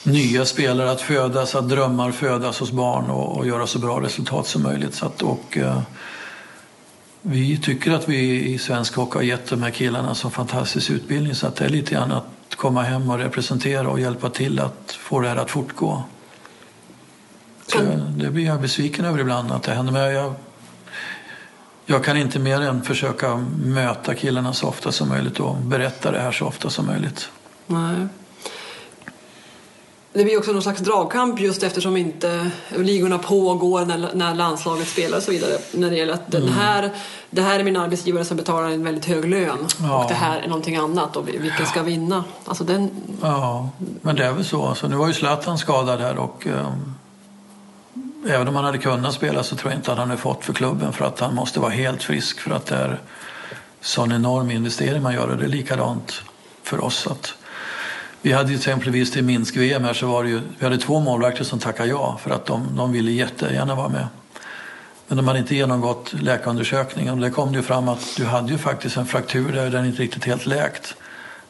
nya 0.03 0.45
spelare 0.45 0.91
att 0.91 1.01
födas, 1.01 1.55
att 1.55 1.69
drömmar 1.69 2.11
födas 2.11 2.59
hos 2.59 2.71
barn 2.71 3.09
och, 3.09 3.37
och 3.37 3.47
göra 3.47 3.67
så 3.67 3.79
bra 3.79 4.01
resultat 4.01 4.47
som 4.47 4.63
möjligt. 4.63 4.95
Så 4.95 5.05
att, 5.05 5.21
och, 5.21 5.57
eh, 5.57 5.81
vi 7.21 7.57
tycker 7.57 7.91
att 7.91 8.09
vi 8.09 8.53
i 8.53 8.57
svensk 8.57 8.95
hockey 8.95 9.17
har 9.17 9.23
gett 9.23 9.49
de 9.49 9.63
här 9.63 9.71
killarna 9.71 10.15
så 10.15 10.29
fantastisk 10.29 10.89
utbildning 10.89 11.35
så 11.35 11.47
att 11.47 11.55
det 11.55 11.65
är 11.65 11.69
lite 11.69 11.93
grann 11.93 12.11
att 12.11 12.55
komma 12.55 12.81
hem 12.81 13.09
och 13.09 13.17
representera 13.17 13.89
och 13.89 13.99
hjälpa 13.99 14.29
till 14.29 14.59
att 14.59 14.97
få 14.99 15.19
det 15.19 15.27
här 15.27 15.35
att 15.35 15.51
fortgå. 15.51 16.03
Så 17.67 17.79
det 18.17 18.29
blir 18.29 18.45
jag 18.45 18.61
besviken 18.61 19.05
över 19.05 19.19
ibland 19.19 19.51
att 19.51 19.63
det 19.63 19.71
händer. 19.71 19.93
Men 19.93 20.13
jag, 20.13 20.33
jag 21.85 22.03
kan 22.03 22.17
inte 22.17 22.39
mer 22.39 22.61
än 22.61 22.83
försöka 22.83 23.45
möta 23.63 24.15
killarna 24.15 24.53
så 24.53 24.67
ofta 24.67 24.91
som 24.91 25.09
möjligt 25.09 25.39
och 25.39 25.55
berätta 25.55 26.11
det 26.11 26.19
här 26.19 26.31
så 26.31 26.45
ofta 26.45 26.69
som 26.69 26.85
möjligt. 26.85 27.29
Nej. 27.67 28.07
Det 30.13 30.23
blir 30.23 30.37
också 30.37 30.51
någon 30.51 30.61
slags 30.61 30.81
dragkamp 30.81 31.39
just 31.39 31.63
eftersom 31.63 31.97
inte 31.97 32.51
ligorna 32.77 33.17
pågår 33.17 33.85
när, 33.85 34.09
när 34.13 34.35
landslaget 34.35 34.87
spelar 34.87 35.17
och 35.17 35.23
så 35.23 35.31
vidare. 35.31 35.51
När 35.71 35.89
det 35.89 35.95
gäller 35.95 36.13
att 36.13 36.31
den 36.31 36.41
mm. 36.41 36.53
här, 36.53 36.91
det 37.29 37.41
här 37.41 37.59
är 37.59 37.63
min 37.63 37.77
arbetsgivare 37.77 38.25
som 38.25 38.37
betalar 38.37 38.69
en 38.69 38.83
väldigt 38.83 39.05
hög 39.05 39.25
lön 39.25 39.67
ja. 39.81 40.03
och 40.03 40.09
det 40.09 40.15
här 40.15 40.39
är 40.39 40.47
någonting 40.47 40.75
annat 40.75 41.17
och 41.17 41.27
vilken 41.27 41.65
ska 41.65 41.83
vinna? 41.83 42.23
Alltså 42.45 42.63
den... 42.63 42.89
Ja, 43.21 43.69
men 44.01 44.15
det 44.15 44.25
är 44.25 44.33
väl 44.33 44.45
så. 44.45 44.65
Alltså, 44.65 44.87
nu 44.87 44.95
var 44.95 45.07
ju 45.07 45.13
Zlatan 45.13 45.57
skadad 45.57 45.99
här 45.99 46.17
och 46.17 46.47
um, 46.47 46.95
även 48.27 48.47
om 48.47 48.55
han 48.55 48.65
hade 48.65 48.77
kunnat 48.77 49.13
spela 49.13 49.43
så 49.43 49.55
tror 49.55 49.71
jag 49.71 49.79
inte 49.79 49.91
att 49.91 49.97
han 49.97 50.09
hade 50.09 50.21
fått 50.21 50.45
för 50.45 50.53
klubben 50.53 50.93
för 50.93 51.05
att 51.05 51.19
han 51.19 51.35
måste 51.35 51.59
vara 51.59 51.71
helt 51.71 52.03
frisk 52.03 52.39
för 52.39 52.51
att 52.51 52.65
det 52.65 52.75
är 52.75 52.99
sån 53.81 54.11
enorm 54.11 54.51
investering 54.51 55.03
man 55.03 55.13
gör 55.13 55.27
och 55.27 55.37
det 55.37 55.45
är 55.45 55.49
likadant 55.49 56.23
för 56.63 56.83
oss. 56.83 57.07
Att 57.07 57.33
vi 58.21 58.31
hade 58.31 58.49
ju 58.49 58.55
exempelvis 58.55 59.11
till 59.11 59.23
Minsk-VM 59.23 59.83
här 59.83 59.93
så 59.93 60.07
var 60.07 60.23
det 60.23 60.29
ju, 60.29 60.41
vi 60.59 60.65
hade 60.65 60.77
två 60.77 60.99
målvakter 60.99 61.43
som 61.43 61.59
tackade 61.59 61.89
ja 61.89 62.19
för 62.21 62.31
att 62.31 62.45
de, 62.45 62.67
de 62.75 62.91
ville 62.91 63.11
jättegärna 63.11 63.75
vara 63.75 63.89
med. 63.89 64.07
Men 65.07 65.17
de 65.17 65.27
hade 65.27 65.39
inte 65.39 65.55
genomgått 65.55 66.13
läkarundersökningen 66.13 67.13
och 67.13 67.19
det 67.19 67.29
kom 67.29 67.51
det 67.51 67.57
ju 67.57 67.63
fram 67.63 67.89
att 67.89 68.15
du 68.17 68.25
hade 68.25 68.51
ju 68.51 68.57
faktiskt 68.57 68.97
en 68.97 69.05
fraktur 69.05 69.51
där 69.51 69.69
den 69.69 69.85
inte 69.85 70.01
riktigt 70.01 70.25
helt 70.25 70.45
läkt. 70.45 70.95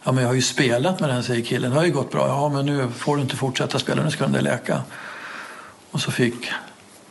Ja 0.03 0.11
men 0.11 0.21
jag 0.21 0.29
har 0.29 0.35
ju 0.35 0.41
spelat 0.41 0.99
med 0.99 1.09
den 1.09 1.23
säger 1.23 1.45
killen, 1.45 1.71
det 1.71 1.77
har 1.77 1.85
ju 1.85 1.91
gått 1.91 2.11
bra. 2.11 2.27
Ja 2.27 2.49
men 2.49 2.65
nu 2.65 2.89
får 2.97 3.15
du 3.15 3.21
inte 3.21 3.35
fortsätta 3.35 3.79
spela, 3.79 4.03
nu 4.03 4.11
ska 4.11 4.23
den 4.23 4.33
där 4.33 4.41
läka. 4.41 4.81
Och 5.93 5.99
så 5.99 6.11
fick 6.11 6.49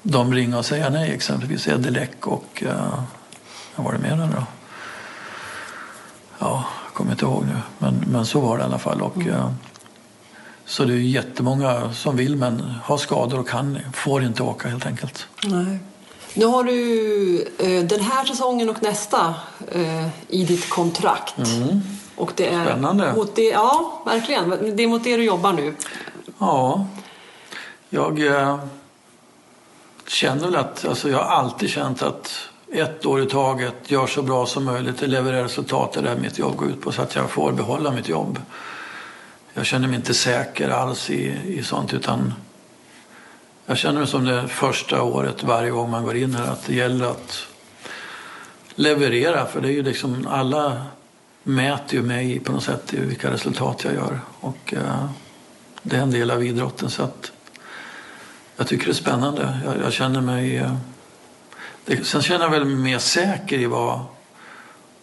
de 0.03 0.35
ringa 0.35 0.59
och 0.59 0.67
säga 0.67 0.91
nej, 0.91 1.11
exempelvis 1.11 1.69
Edelec 1.69 2.11
och 2.21 2.63
uh, 2.67 3.03
vad 3.77 3.87
var 3.87 3.93
det 3.93 3.99
mer 3.99 4.17
då? 4.17 4.45
Ja, 6.39 6.65
jag 6.85 6.95
kommer 6.95 7.13
inte 7.13 7.25
ihåg 7.25 7.45
nu, 7.45 7.57
men, 7.79 8.05
men 8.09 8.27
så 8.27 8.41
var 8.41 8.57
det 8.57 8.63
i 8.63 8.67
alla 8.67 8.79
fall. 8.79 9.03
Och, 9.03 9.17
uh, 9.17 9.51
så 10.65 10.85
det 10.85 10.93
är 10.93 10.97
jättemånga 10.97 11.93
som 11.93 12.17
vill 12.17 12.37
men 12.37 12.75
har 12.83 12.97
skador 12.97 13.39
och 13.39 13.49
kan, 13.49 13.79
får 13.95 14.25
inte 14.25 14.43
åka 14.43 14.69
helt 14.69 14.87
enkelt. 14.87 15.27
Nej. 15.45 15.79
Nu 16.35 16.47
har 16.47 16.65
du 16.65 17.55
eh, 17.59 17.85
den 17.85 18.01
här 18.01 18.25
säsongen 18.25 18.71
och 18.71 18.83
nästa 18.83 19.35
eh, 19.73 20.09
i 20.29 20.45
ditt 20.45 20.71
kontrakt. 20.71 21.39
Mm. 21.39 21.81
Och 22.17 22.33
det 22.37 22.49
är 22.49 22.65
Spännande. 22.65 23.13
Mot 23.15 23.37
det, 23.37 23.43
ja, 23.43 24.03
verkligen. 24.07 24.77
Det 24.77 24.83
är 24.83 24.87
mot 24.87 25.05
det 25.05 25.17
du 25.17 25.25
jobbar 25.25 25.53
nu. 25.53 25.75
Ja, 26.39 26.87
jag 27.95 28.27
eh, 28.27 28.59
känner 30.07 30.45
väl 30.45 30.57
att, 30.57 30.85
alltså 30.85 31.11
jag 31.11 31.19
har 31.19 31.25
alltid 31.25 31.71
känt 31.71 32.03
att 32.03 32.49
ett 32.73 33.07
år 33.07 33.23
i 33.23 33.27
taget, 33.27 33.91
gör 33.91 34.07
så 34.07 34.23
bra 34.23 34.47
som 34.47 34.65
möjligt, 34.65 35.01
leverera 35.01 35.45
resultat, 35.45 35.93
det 35.93 36.11
är 36.11 36.17
mitt 36.17 36.39
jobb 36.39 36.57
går 36.57 36.69
ut 36.69 36.81
på 36.81 36.93
så 36.93 37.03
att 37.03 37.15
jag 37.15 37.31
får 37.31 37.53
behålla 37.53 37.91
mitt 37.91 38.09
jobb. 38.09 38.39
Jag 39.55 39.67
känner 39.67 39.89
mig 39.89 39.97
inte 39.97 40.15
säker 40.15 40.69
alls 40.69 41.11
i, 41.11 41.39
i 41.47 41.63
sånt 41.63 41.95
utan 41.95 42.35
jag 43.67 43.79
känner 43.79 43.99
mig 43.99 44.09
som 44.09 44.25
det 44.25 44.49
första 44.49 45.03
året 45.03 45.43
varje 45.43 45.71
gång 45.71 45.91
man 45.91 46.05
går 46.05 46.17
in 46.17 46.35
här 46.35 46.53
att 46.53 46.67
det 46.67 46.75
gäller 46.75 47.07
att 47.07 47.47
leverera 48.75 49.47
för 49.47 49.61
det 49.61 49.69
är 49.69 49.73
ju 49.73 49.83
liksom 49.83 50.27
alla 50.31 50.83
mäter 51.43 51.95
ju 51.95 52.03
mig 52.03 52.41
på 52.41 52.53
något 52.53 52.65
sätt 52.65 52.95
i 52.95 53.01
vilka 53.01 53.31
resultat 53.31 53.85
jag 53.85 53.95
gör 53.95 54.21
och 54.41 54.75
eh, 54.75 55.07
det 55.83 55.97
är 55.97 56.01
en 56.01 56.11
del 56.11 56.31
av 56.31 56.45
idrotten 56.45 56.91
så 56.91 57.03
att 57.03 57.32
jag 58.57 58.67
tycker 58.67 58.85
det 58.85 58.93
är 58.93 58.95
spännande. 58.95 59.59
Jag, 59.65 59.75
jag 59.85 59.93
känner 59.93 60.21
mig... 60.21 60.57
Eh, 60.57 60.77
det, 61.85 62.05
sen 62.05 62.23
känner 62.23 62.45
jag 62.45 62.51
väl 62.51 62.65
mer 62.65 62.99
säker 62.99 63.59
i 63.59 63.67
vad, 63.67 64.01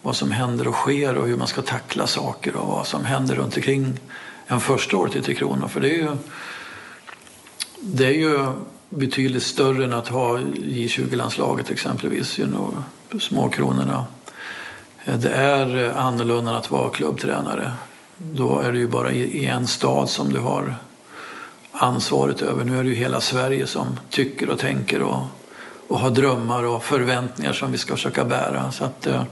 vad 0.02 0.16
som 0.16 0.30
händer 0.30 0.68
och 0.68 0.74
sker 0.74 1.16
och 1.16 1.26
hur 1.26 1.36
man 1.36 1.46
ska 1.46 1.62
tackla 1.62 2.06
saker 2.06 2.56
och 2.56 2.68
vad 2.68 2.86
som 2.86 3.04
händer 3.04 3.34
runt 3.34 3.56
omkring 3.56 3.98
en 4.46 4.60
första 4.60 4.96
året 4.96 5.16
i 5.16 5.22
Tre 5.22 5.34
Kronor. 5.34 5.68
För 5.68 5.80
det 5.80 5.88
är 5.88 5.96
ju, 5.96 6.16
det 7.80 8.06
är 8.06 8.12
ju 8.12 8.46
betydligt 8.88 9.42
större 9.42 9.84
än 9.84 9.92
att 9.92 10.08
ha 10.08 10.38
J20-landslaget 10.38 11.70
exempelvis, 11.70 12.38
you 12.38 12.48
know, 12.48 12.82
småkronorna. 13.20 14.04
Eh, 15.04 15.18
det 15.18 15.30
är 15.30 15.84
eh, 15.84 16.06
annorlunda 16.06 16.50
än 16.50 16.56
att 16.56 16.70
vara 16.70 16.90
klubbtränare. 16.90 17.72
Då 18.16 18.60
är 18.60 18.72
det 18.72 18.78
ju 18.78 18.88
bara 18.88 19.12
i 19.12 19.46
en 19.46 19.66
stad 19.66 20.10
som 20.10 20.32
du 20.32 20.38
har 20.38 20.74
ansvaret 21.82 22.42
över. 22.42 22.64
Nu 22.64 22.78
är 22.78 22.82
det 22.82 22.88
ju 22.88 22.94
hela 22.94 23.20
Sverige 23.20 23.66
som 23.66 24.00
tycker 24.10 24.50
och 24.50 24.58
tänker 24.58 25.02
och, 25.02 25.22
och 25.88 25.98
har 25.98 26.10
drömmar 26.10 26.64
och 26.64 26.84
förväntningar 26.84 27.52
som 27.52 27.72
vi 27.72 27.78
ska 27.78 27.94
försöka 27.94 28.24
bära. 28.24 28.72
Så 28.72 28.84
att, 28.84 29.06
eh, 29.06 29.22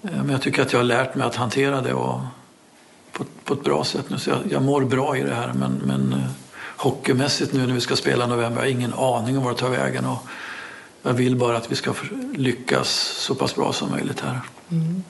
men 0.00 0.30
jag 0.30 0.42
tycker 0.42 0.62
att 0.62 0.72
jag 0.72 0.78
har 0.78 0.84
lärt 0.84 1.14
mig 1.14 1.26
att 1.26 1.36
hantera 1.36 1.80
det 1.80 1.94
och, 1.94 2.20
på, 3.12 3.24
på 3.44 3.54
ett 3.54 3.64
bra 3.64 3.84
sätt 3.84 4.10
nu. 4.10 4.18
Så 4.18 4.30
jag, 4.30 4.38
jag 4.50 4.62
mår 4.62 4.80
bra 4.84 5.16
i 5.16 5.22
det 5.22 5.34
här. 5.34 5.52
Men, 5.52 5.82
men 5.84 6.12
eh, 6.12 6.30
hockeymässigt 6.76 7.52
nu 7.52 7.66
när 7.66 7.74
vi 7.74 7.80
ska 7.80 7.96
spela 7.96 8.24
i 8.24 8.28
november 8.28 8.60
har 8.60 8.66
jag 8.66 8.72
ingen 8.72 8.94
aning 8.94 9.38
om 9.38 9.44
vart 9.44 9.56
det 9.56 9.60
tar 9.60 9.70
vägen. 9.70 10.04
Och 10.06 10.18
jag 11.02 11.12
vill 11.12 11.36
bara 11.36 11.56
att 11.56 11.72
vi 11.72 11.76
ska 11.76 11.94
lyckas 12.34 12.88
så 13.18 13.34
pass 13.34 13.54
bra 13.54 13.72
som 13.72 13.90
möjligt 13.90 14.20
här. 14.20 14.40
Mm. 14.70 15.02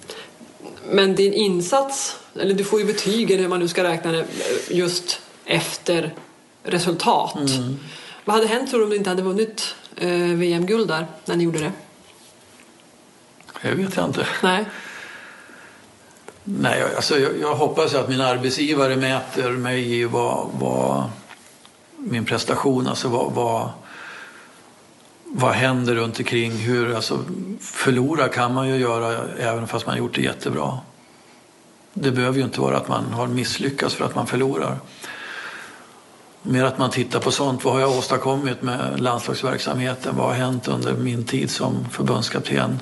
Men 0.91 1.15
din 1.15 1.33
insats, 1.33 2.17
eller 2.41 2.55
du 2.55 2.65
får 2.65 2.81
ju 2.81 2.87
betyg 2.87 3.31
eller 3.31 3.43
hur 3.43 3.49
man 3.49 3.61
nu 3.61 3.69
ska 3.69 3.85
räkna 3.85 4.13
det, 4.13 4.27
just 4.71 5.22
efter 5.45 6.15
resultat. 6.63 7.35
Mm. 7.37 7.79
Vad 8.25 8.37
hade 8.37 8.47
hänt 8.47 8.71
tror 8.71 8.81
du 8.81 8.85
om 8.85 8.91
du 8.91 8.97
inte 8.97 9.11
hade 9.11 9.23
vunnit 9.23 9.75
eh, 9.97 10.11
VM-guld 10.11 10.89
där 10.89 11.07
när 11.25 11.37
ni 11.37 11.45
gjorde 11.45 11.59
det? 11.59 11.73
Det 13.63 13.75
vet 13.75 13.97
jag 13.97 14.05
inte. 14.05 14.27
Nej. 14.43 14.65
Nej, 16.45 16.85
alltså 16.97 17.19
jag, 17.19 17.31
jag 17.41 17.55
hoppas 17.55 17.95
att 17.95 18.09
min 18.09 18.21
arbetsgivare 18.21 18.97
mäter 18.97 19.51
mig 19.51 19.95
i 19.95 20.05
vad, 20.05 20.49
vad 20.59 21.11
min 21.97 22.25
prestation, 22.25 22.87
alltså 22.87 23.09
vad, 23.09 23.33
vad, 23.33 23.71
vad 25.25 25.53
händer 25.53 25.95
runt 25.95 26.19
omkring? 26.19 26.53
Hur, 26.53 26.95
alltså, 26.95 27.25
förlora 27.61 28.29
kan 28.29 28.55
man 28.55 28.69
ju 28.69 28.77
göra 28.77 29.29
även 29.39 29.69
fast 29.69 29.87
man 29.87 29.99
gjort 29.99 30.15
det 30.15 30.23
jättebra. 30.23 30.79
Det 31.95 32.11
behöver 32.11 32.39
ju 32.39 32.45
inte 32.45 32.61
vara 32.61 32.77
att 32.77 32.89
man 32.89 33.05
har 33.13 33.27
misslyckats 33.27 33.95
för 33.95 34.05
att 34.05 34.15
man 34.15 34.27
förlorar. 34.27 34.79
Mer 36.43 36.65
att 36.65 36.79
man 36.79 36.91
tittar 36.91 37.21
på 37.21 37.31
sånt. 37.31 37.65
Vad 37.65 37.75
har 37.75 37.81
jag 37.81 37.91
åstadkommit 37.91 38.63
med 38.63 39.01
landslagsverksamheten? 39.01 40.17
Vad 40.17 40.27
har 40.27 40.35
hänt 40.35 40.69
under 40.69 40.93
min 40.93 41.25
tid 41.25 41.51
som 41.51 41.89
förbundskapten? 41.91 42.81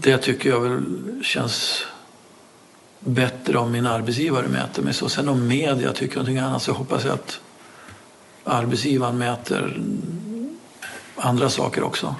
Det 0.00 0.18
tycker 0.18 0.50
jag 0.50 0.60
väl 0.60 0.82
känns 1.22 1.84
bättre 3.00 3.58
om 3.58 3.72
min 3.72 3.86
arbetsgivare 3.86 4.48
mäter 4.48 4.82
mig 4.82 4.94
så. 4.94 5.08
Sen 5.08 5.28
om 5.28 5.48
media 5.48 5.92
tycker 5.92 6.16
någonting 6.16 6.38
annat 6.38 6.62
så 6.62 6.72
hoppas 6.72 7.04
jag 7.04 7.14
att 7.14 7.40
arbetsgivaren 8.44 9.18
mäter 9.18 9.80
andra 11.16 11.50
saker 11.50 11.82
också. 11.82 12.14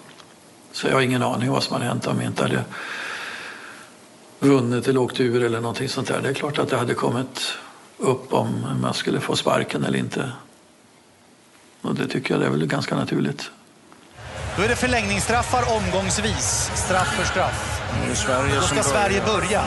Så 0.73 0.87
jag 0.87 0.95
har 0.95 1.01
ingen 1.01 1.23
aning 1.23 1.51
vad 1.51 1.63
som 1.63 1.73
hade 1.75 1.85
hänt 1.85 2.07
om 2.07 2.17
jag 2.21 2.27
inte 2.31 2.43
hade 2.43 2.65
vunnit 4.41 4.89
eller 4.89 5.01
åkt 5.01 5.21
ur 5.21 5.43
eller 5.43 5.61
någonting 5.61 5.89
sånt 5.89 6.09
där. 6.09 6.21
Det 6.23 6.29
är 6.29 6.35
klart 6.35 6.59
att 6.59 6.69
det 6.69 6.77
hade 6.77 6.95
kommit 6.95 7.59
upp 7.99 8.33
om 8.33 8.79
man 8.81 8.95
skulle 8.95 9.21
få 9.21 9.37
sparken 9.37 9.85
eller 9.85 9.99
inte. 9.99 10.33
Och 11.83 11.95
det 11.95 12.07
tycker 12.07 12.35
jag 12.35 12.41
det 12.41 12.47
är 12.47 12.51
väl 12.51 12.67
ganska 12.67 12.97
naturligt. 12.97 13.51
Då 14.57 14.63
är 14.63 14.69
det 14.69 14.77
förlängningsstraffar 14.77 15.77
omgångsvis, 15.77 16.71
straff 16.75 17.15
för 17.17 17.25
straff. 17.25 17.81
Sverige 18.15 18.55
Då 18.55 18.61
ska 18.61 18.83
som 18.83 18.85
Sverige 18.85 19.23
börja. 19.27 19.63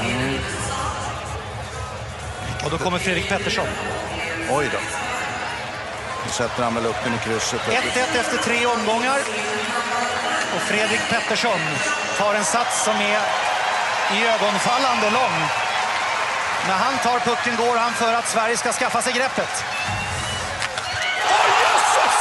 Och 2.66 2.72
då 2.72 2.78
kommer 2.78 2.98
Fredrik 2.98 3.30
Pettersson. 3.30 3.68
Oj 4.52 4.70
då. 4.74 4.80
Nu 6.26 6.32
sätter 6.32 6.64
han 6.64 6.76
väl 6.76 6.86
upp 6.86 6.96
den 7.04 7.14
i 7.14 7.18
krysset. 7.18 7.62
1-1 7.62 8.20
efter 8.20 8.38
tre 8.38 8.66
omgångar. 8.66 9.20
Och 10.56 10.62
Fredrik 10.62 11.02
Pettersson 11.10 11.60
tar 12.18 12.36
en 12.36 12.44
sats 12.44 12.86
som 12.86 12.96
är 12.96 13.20
i 14.16 14.28
ögonfallande 14.28 15.10
lång. 15.10 15.71
När 16.68 16.78
han 16.86 16.98
tar 17.06 17.20
pucken 17.20 17.56
går 17.56 17.78
han 17.78 17.94
för 17.94 18.14
att 18.14 18.28
Sverige 18.28 18.58
ska 18.58 18.72
skaffa 18.72 19.02
sig 19.02 19.14
greppet. 19.14 19.54
Åh 21.36 21.48
jösses! 21.64 22.18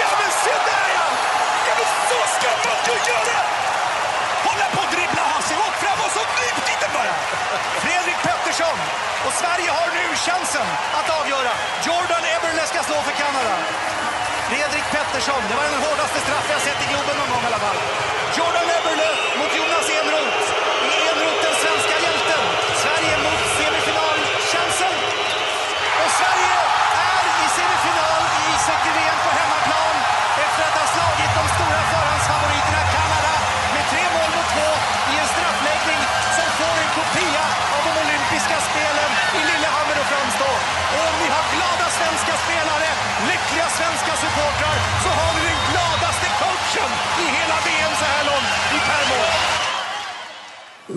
Ja 0.00 0.10
men 0.20 0.30
se 0.44 0.54
där 0.70 0.88
ja! 0.98 1.06
Ja 1.68 1.74
men 1.78 1.88
så 2.10 2.18
ska 2.34 2.48
man 2.64 2.78
ju 2.88 2.96
göra! 3.10 3.40
Hålla 4.46 4.66
på 4.74 4.80
och 4.86 4.90
dribbla 4.94 5.18
så 6.16 6.22
nyp 6.40 6.58
dit 6.68 6.82
bara! 6.96 7.14
Fredrik 7.84 8.18
Pettersson. 8.26 8.78
Och 9.26 9.34
Sverige 9.40 9.70
har 9.78 9.88
nu 9.98 10.04
chansen 10.26 10.68
att 10.98 11.08
avgöra. 11.20 11.52
Jordan 11.86 12.22
Eberle 12.34 12.64
ska 12.72 12.78
slå 12.88 12.98
för 13.08 13.14
Kanada. 13.22 13.54
Fredrik 14.48 14.86
Pettersson. 14.94 15.42
Det 15.48 15.56
var 15.58 15.64
den 15.70 15.80
hårdaste 15.84 16.18
straff 16.24 16.46
jag 16.54 16.60
sett 16.66 16.80
i 16.84 16.86
Globen 16.90 17.16
någon 17.20 17.30
gång 17.32 17.42
i 17.44 17.48
alla 17.50 17.62
fall. 17.66 17.78
Jordan 18.38 18.66
Eberle 18.76 19.10
mot 19.38 19.52
Jonas 19.58 19.88
Enroth 19.98 20.57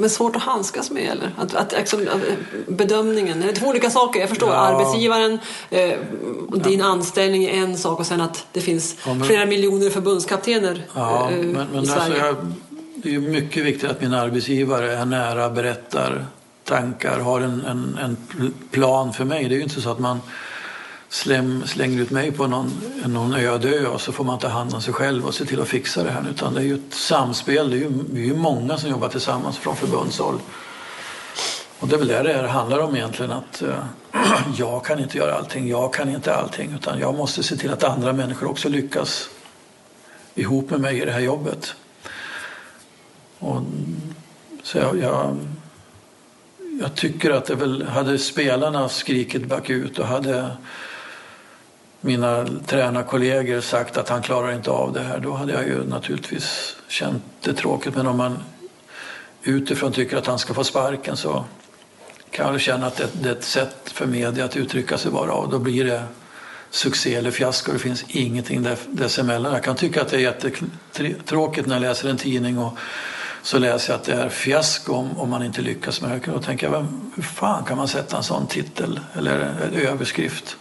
Men 0.01 0.09
svårt 0.09 0.35
att 0.35 0.41
handskas 0.41 0.91
med 0.91 1.11
eller? 1.11 1.31
Att, 1.37 1.55
att, 1.55 1.71
liksom, 1.71 1.99
att, 2.01 2.67
bedömningen, 2.67 3.41
det 3.41 3.49
är 3.49 3.53
två 3.53 3.67
olika 3.67 3.89
saker. 3.89 4.19
Jag 4.19 4.29
förstår 4.29 4.49
Ja. 4.49 4.55
arbetsgivaren, 4.55 5.39
eh, 5.69 5.91
och 6.49 6.59
din 6.59 6.81
anställning 6.81 7.43
är 7.43 7.49
en 7.63 7.77
sak 7.77 7.99
och 7.99 8.05
sen 8.05 8.21
att 8.21 8.45
det 8.51 8.61
finns 8.61 8.95
Ja, 9.05 9.13
men- 9.13 9.27
flera 9.27 9.45
miljoner 9.45 9.89
förbundskaptener 9.89 10.85
Ja, 10.95 11.29
eh, 11.31 11.37
men, 11.37 11.49
i 11.49 11.53
men 11.53 11.77
alltså 11.79 11.95
Sverige. 11.99 12.25
jag, 12.25 12.35
det 12.95 13.15
är 13.15 13.19
mycket 13.19 13.65
viktigt 13.65 13.89
att 13.89 14.01
min 14.01 14.13
arbetsgivare 14.13 14.91
är 14.97 15.05
nära, 15.05 15.49
berättar 15.49 16.25
tankar, 16.63 17.19
har 17.19 17.41
en, 17.41 17.65
en, 17.65 17.97
en 18.03 18.17
pl- 18.31 18.51
plan 18.71 19.13
för 19.13 19.25
mig. 19.25 19.49
Det 19.49 19.55
är 19.55 19.57
ju 19.57 19.63
inte 19.63 19.81
så 19.81 19.89
att 19.91 19.99
man 19.99 20.19
släm, 21.11 21.67
slänger 21.67 22.01
ut 22.01 22.11
mig 22.11 22.31
på 22.31 22.47
någon, 22.47 22.81
någon 23.05 23.33
öde 23.33 23.69
ö 23.69 23.87
och 23.87 24.01
så 24.01 24.11
får 24.11 24.23
man 24.23 24.39
ta 24.39 24.47
hand 24.47 24.73
om 24.73 24.81
sig 24.81 24.93
själv 24.93 25.25
och 25.25 25.35
se 25.35 25.45
till 25.45 25.61
att 25.61 25.67
fixa 25.67 26.03
det 26.03 26.11
här. 26.11 26.25
Utan 26.29 26.53
det 26.53 26.59
är 26.59 26.63
ju 26.63 26.75
ett 26.75 26.93
samspel. 26.93 27.69
Det 27.69 27.75
är 27.75 27.79
ju, 27.79 27.91
vi 28.11 28.21
är 28.21 28.25
ju 28.25 28.35
många 28.35 28.77
som 28.77 28.89
jobbar 28.89 29.09
tillsammans 29.09 29.57
från 29.57 29.75
förbundshåll. 29.75 30.39
Och 31.79 31.87
det 31.87 31.95
är 31.95 31.99
väl 31.99 32.07
det 32.07 32.23
det 32.23 32.33
här 32.33 32.47
handlar 32.47 32.79
om 32.79 32.95
egentligen. 32.95 33.31
Att 33.31 33.61
eh, 33.61 33.83
jag 34.57 34.85
kan 34.85 34.99
inte 34.99 35.17
göra 35.17 35.35
allting, 35.35 35.69
jag 35.69 35.93
kan 35.93 36.09
inte 36.09 36.35
allting. 36.35 36.73
Utan 36.75 36.99
jag 36.99 37.15
måste 37.15 37.43
se 37.43 37.55
till 37.55 37.73
att 37.73 37.83
andra 37.83 38.13
människor 38.13 38.49
också 38.49 38.69
lyckas 38.69 39.29
ihop 40.35 40.69
med 40.69 40.79
mig 40.79 41.01
i 41.01 41.05
det 41.05 41.11
här 41.11 41.19
jobbet. 41.19 41.75
Och, 43.39 43.61
så 44.63 44.77
jag, 44.77 44.97
jag, 44.97 45.37
jag 46.81 46.95
tycker 46.95 47.31
att 47.31 47.45
det 47.45 47.55
väl, 47.55 47.87
hade 47.87 48.17
spelarna 48.17 48.89
skrikit 48.89 49.45
bakut 49.45 49.99
och 49.99 50.07
hade 50.07 50.57
mina 52.01 52.47
tränarkollegor 52.65 53.61
sagt 53.61 53.97
att 53.97 54.09
han 54.09 54.21
klarar 54.21 54.51
inte 54.51 54.71
av 54.71 54.93
det 54.93 55.01
här, 55.01 55.19
då 55.19 55.33
hade 55.33 55.53
jag 55.53 55.67
ju 55.67 55.83
naturligtvis 55.83 56.75
känt 56.87 57.23
det 57.41 57.53
tråkigt. 57.53 57.95
Men 57.95 58.07
om 58.07 58.17
man 58.17 58.43
utifrån 59.43 59.91
tycker 59.91 60.17
att 60.17 60.27
han 60.27 60.39
ska 60.39 60.53
få 60.53 60.63
sparken 60.63 61.17
så 61.17 61.45
kan 62.31 62.51
jag 62.51 62.61
känna 62.61 62.87
att 62.87 62.95
det, 62.95 63.07
det 63.21 63.29
är 63.29 63.33
ett 63.33 63.43
sätt 63.43 63.77
för 63.85 64.05
media 64.05 64.45
att 64.45 64.57
uttrycka 64.57 64.97
sig 64.97 65.11
bara 65.11 65.33
och 65.33 65.49
då 65.49 65.59
blir 65.59 65.85
det 65.85 66.03
succé 66.69 67.15
eller 67.15 67.31
fiasko. 67.31 67.71
Det 67.71 67.79
finns 67.79 68.03
ingenting 68.07 68.67
dessemellan. 68.87 69.53
Jag 69.53 69.63
kan 69.63 69.75
tycka 69.75 70.01
att 70.01 70.09
det 70.09 70.17
är 70.17 70.21
jättetråkigt 70.21 71.67
när 71.67 71.75
jag 71.75 71.81
läser 71.81 72.09
en 72.09 72.17
tidning 72.17 72.57
och 72.57 72.77
så 73.43 73.59
läser 73.59 73.93
jag 73.93 73.99
att 73.99 74.05
det 74.05 74.13
är 74.13 74.29
fiasko 74.29 74.93
om, 74.93 75.17
om 75.17 75.29
man 75.29 75.43
inte 75.43 75.61
lyckas 75.61 76.01
med 76.01 76.11
det. 76.11 76.31
Då 76.31 76.39
tänker 76.39 76.67
jag, 76.67 76.71
vem, 76.71 77.11
hur 77.15 77.23
fan 77.23 77.63
kan 77.63 77.77
man 77.77 77.87
sätta 77.87 78.17
en 78.17 78.23
sån 78.23 78.47
titel 78.47 78.99
eller 79.13 79.39
en 79.39 79.73
överskrift? 79.73 80.57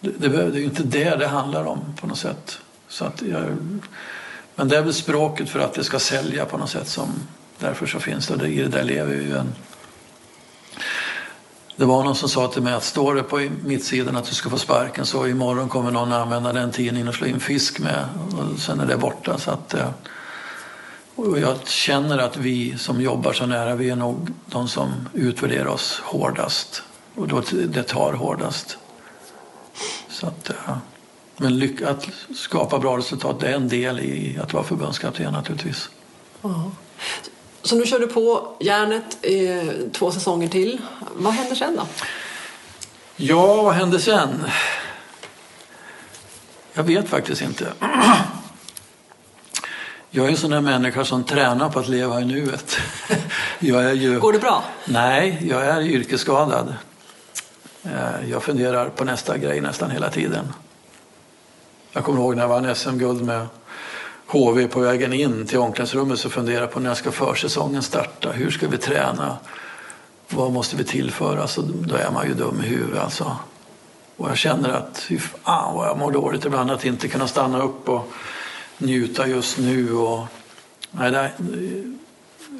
Det, 0.00 0.10
det, 0.10 0.28
det 0.28 0.42
är 0.42 0.60
ju 0.60 0.64
inte 0.64 0.82
det 0.82 1.16
det 1.16 1.26
handlar 1.26 1.64
om 1.64 1.80
på 2.00 2.06
något 2.06 2.18
sätt. 2.18 2.58
Så 2.88 3.04
att 3.04 3.22
jag, 3.22 3.42
men 4.54 4.68
det 4.68 4.76
är 4.76 4.82
väl 4.82 4.94
språket 4.94 5.48
för 5.48 5.58
att 5.58 5.74
det 5.74 5.84
ska 5.84 5.98
sälja 5.98 6.44
på 6.44 6.58
något 6.58 6.70
sätt 6.70 6.88
som 6.88 7.08
därför 7.58 7.86
så 7.86 8.00
finns 8.00 8.26
det. 8.26 8.34
Och 8.34 8.48
I 8.48 8.62
det 8.62 8.68
där 8.68 8.84
lever 8.84 9.14
vi 9.14 9.24
ju 9.24 9.36
en 9.36 9.52
det 11.76 11.84
var 11.84 12.04
någon 12.04 12.16
som 12.16 12.28
sa 12.28 12.48
till 12.48 12.62
mig 12.62 12.74
att 12.74 12.84
står 12.84 13.14
det 13.14 13.22
på 13.22 13.48
mittsidan 13.64 14.16
att 14.16 14.24
du 14.24 14.34
ska 14.34 14.50
få 14.50 14.58
sparken 14.58 15.06
så 15.06 15.26
imorgon 15.26 15.68
kommer 15.68 15.90
någon 15.90 16.12
använda 16.12 16.52
den 16.52 16.70
tidningen 16.70 17.08
och 17.08 17.14
slå 17.14 17.26
in 17.26 17.40
fisk 17.40 17.78
med 17.78 18.04
och 18.38 18.58
sen 18.58 18.80
är 18.80 18.86
det 18.86 18.96
borta. 18.96 19.38
Så 19.38 19.50
att, 19.50 19.74
eh, 19.74 19.90
och 21.14 21.38
jag 21.38 21.68
känner 21.68 22.18
att 22.18 22.36
vi 22.36 22.78
som 22.78 23.00
jobbar 23.00 23.32
så 23.32 23.46
nära, 23.46 23.74
vi 23.74 23.90
är 23.90 23.96
nog 23.96 24.32
de 24.46 24.68
som 24.68 25.08
utvärderar 25.12 25.66
oss 25.66 26.00
hårdast. 26.04 26.82
Och 27.14 27.28
då 27.28 27.42
det 27.68 27.82
tar 27.82 28.12
hårdast. 28.12 28.78
Så 30.20 30.26
att, 30.26 30.50
eh, 30.50 30.76
men 31.36 31.58
lyck- 31.58 31.82
att 31.82 32.08
skapa 32.36 32.78
bra 32.78 32.96
resultat 32.98 33.42
är 33.42 33.52
en 33.54 33.68
del 33.68 34.00
i 34.00 34.38
att 34.42 34.52
vara 34.52 34.64
förbundskapten 34.64 35.32
naturligtvis. 35.32 35.88
Ja. 36.42 36.70
Så 37.62 37.76
nu 37.76 37.86
kör 37.86 37.98
du 37.98 38.06
på 38.06 38.56
järnet 38.60 39.18
eh, 39.22 39.68
två 39.92 40.10
säsonger 40.12 40.48
till. 40.48 40.80
Vad 41.16 41.32
händer 41.32 41.54
sen 41.56 41.76
då? 41.76 41.82
Ja, 43.16 43.62
vad 43.62 43.74
hände 43.74 43.98
sen? 44.00 44.44
Jag 46.72 46.82
vet 46.84 47.08
faktiskt 47.08 47.42
inte. 47.42 47.72
Jag 50.10 50.26
är 50.26 50.30
en 50.30 50.36
sån 50.36 50.50
där 50.50 50.60
människa 50.60 51.04
som 51.04 51.24
tränar 51.24 51.68
på 51.68 51.78
att 51.78 51.88
leva 51.88 52.20
i 52.20 52.24
nuet. 52.24 52.76
Jag 53.58 53.84
är 53.84 53.92
ju... 53.92 54.20
Går 54.20 54.32
det 54.32 54.38
bra? 54.38 54.64
Nej, 54.84 55.46
jag 55.50 55.66
är 55.66 55.80
yrkesskadad. 55.80 56.74
Eh, 57.86 58.30
jag 58.30 58.42
funderar 58.42 58.88
på 58.88 59.04
nästa 59.04 59.38
grej 59.38 59.60
nästan 59.60 59.90
hela 59.90 60.10
tiden. 60.10 60.52
Jag 61.92 62.04
kommer 62.04 62.20
ihåg 62.20 62.36
när 62.36 62.42
jag 62.42 62.48
vann 62.48 62.74
SM-guld 62.74 63.24
med 63.24 63.46
HV 64.26 64.68
på 64.68 64.80
vägen 64.80 65.12
in 65.12 65.46
till 65.46 65.58
omklädningsrummet 65.58 66.18
så 66.18 66.30
funderade 66.30 66.62
jag 66.62 66.72
på 66.72 66.80
när 66.80 66.94
ska 66.94 67.10
försäsongen 67.10 67.82
starta? 67.82 68.32
Hur 68.32 68.50
ska 68.50 68.68
vi 68.68 68.78
träna? 68.78 69.36
Vad 70.28 70.52
måste 70.52 70.76
vi 70.76 70.84
tillföra? 70.84 71.42
Alltså, 71.42 71.62
då 71.62 71.96
är 71.96 72.10
man 72.10 72.26
ju 72.26 72.34
dum 72.34 72.62
i 72.64 72.66
huvudet 72.66 73.02
alltså. 73.02 73.36
Och 74.16 74.30
jag 74.30 74.36
känner 74.36 74.68
att 74.68 74.98
fy 74.98 75.18
fan 75.18 75.74
vad 75.74 75.88
jag 75.88 75.98
mår 75.98 76.12
dåligt 76.12 76.44
ibland 76.44 76.70
att 76.70 76.84
inte 76.84 77.08
kunna 77.08 77.26
stanna 77.26 77.62
upp 77.62 77.88
och 77.88 78.12
njuta 78.78 79.26
just 79.26 79.58
nu. 79.58 79.92
Och, 79.94 80.26
nej, 80.90 81.10
det, 81.10 81.30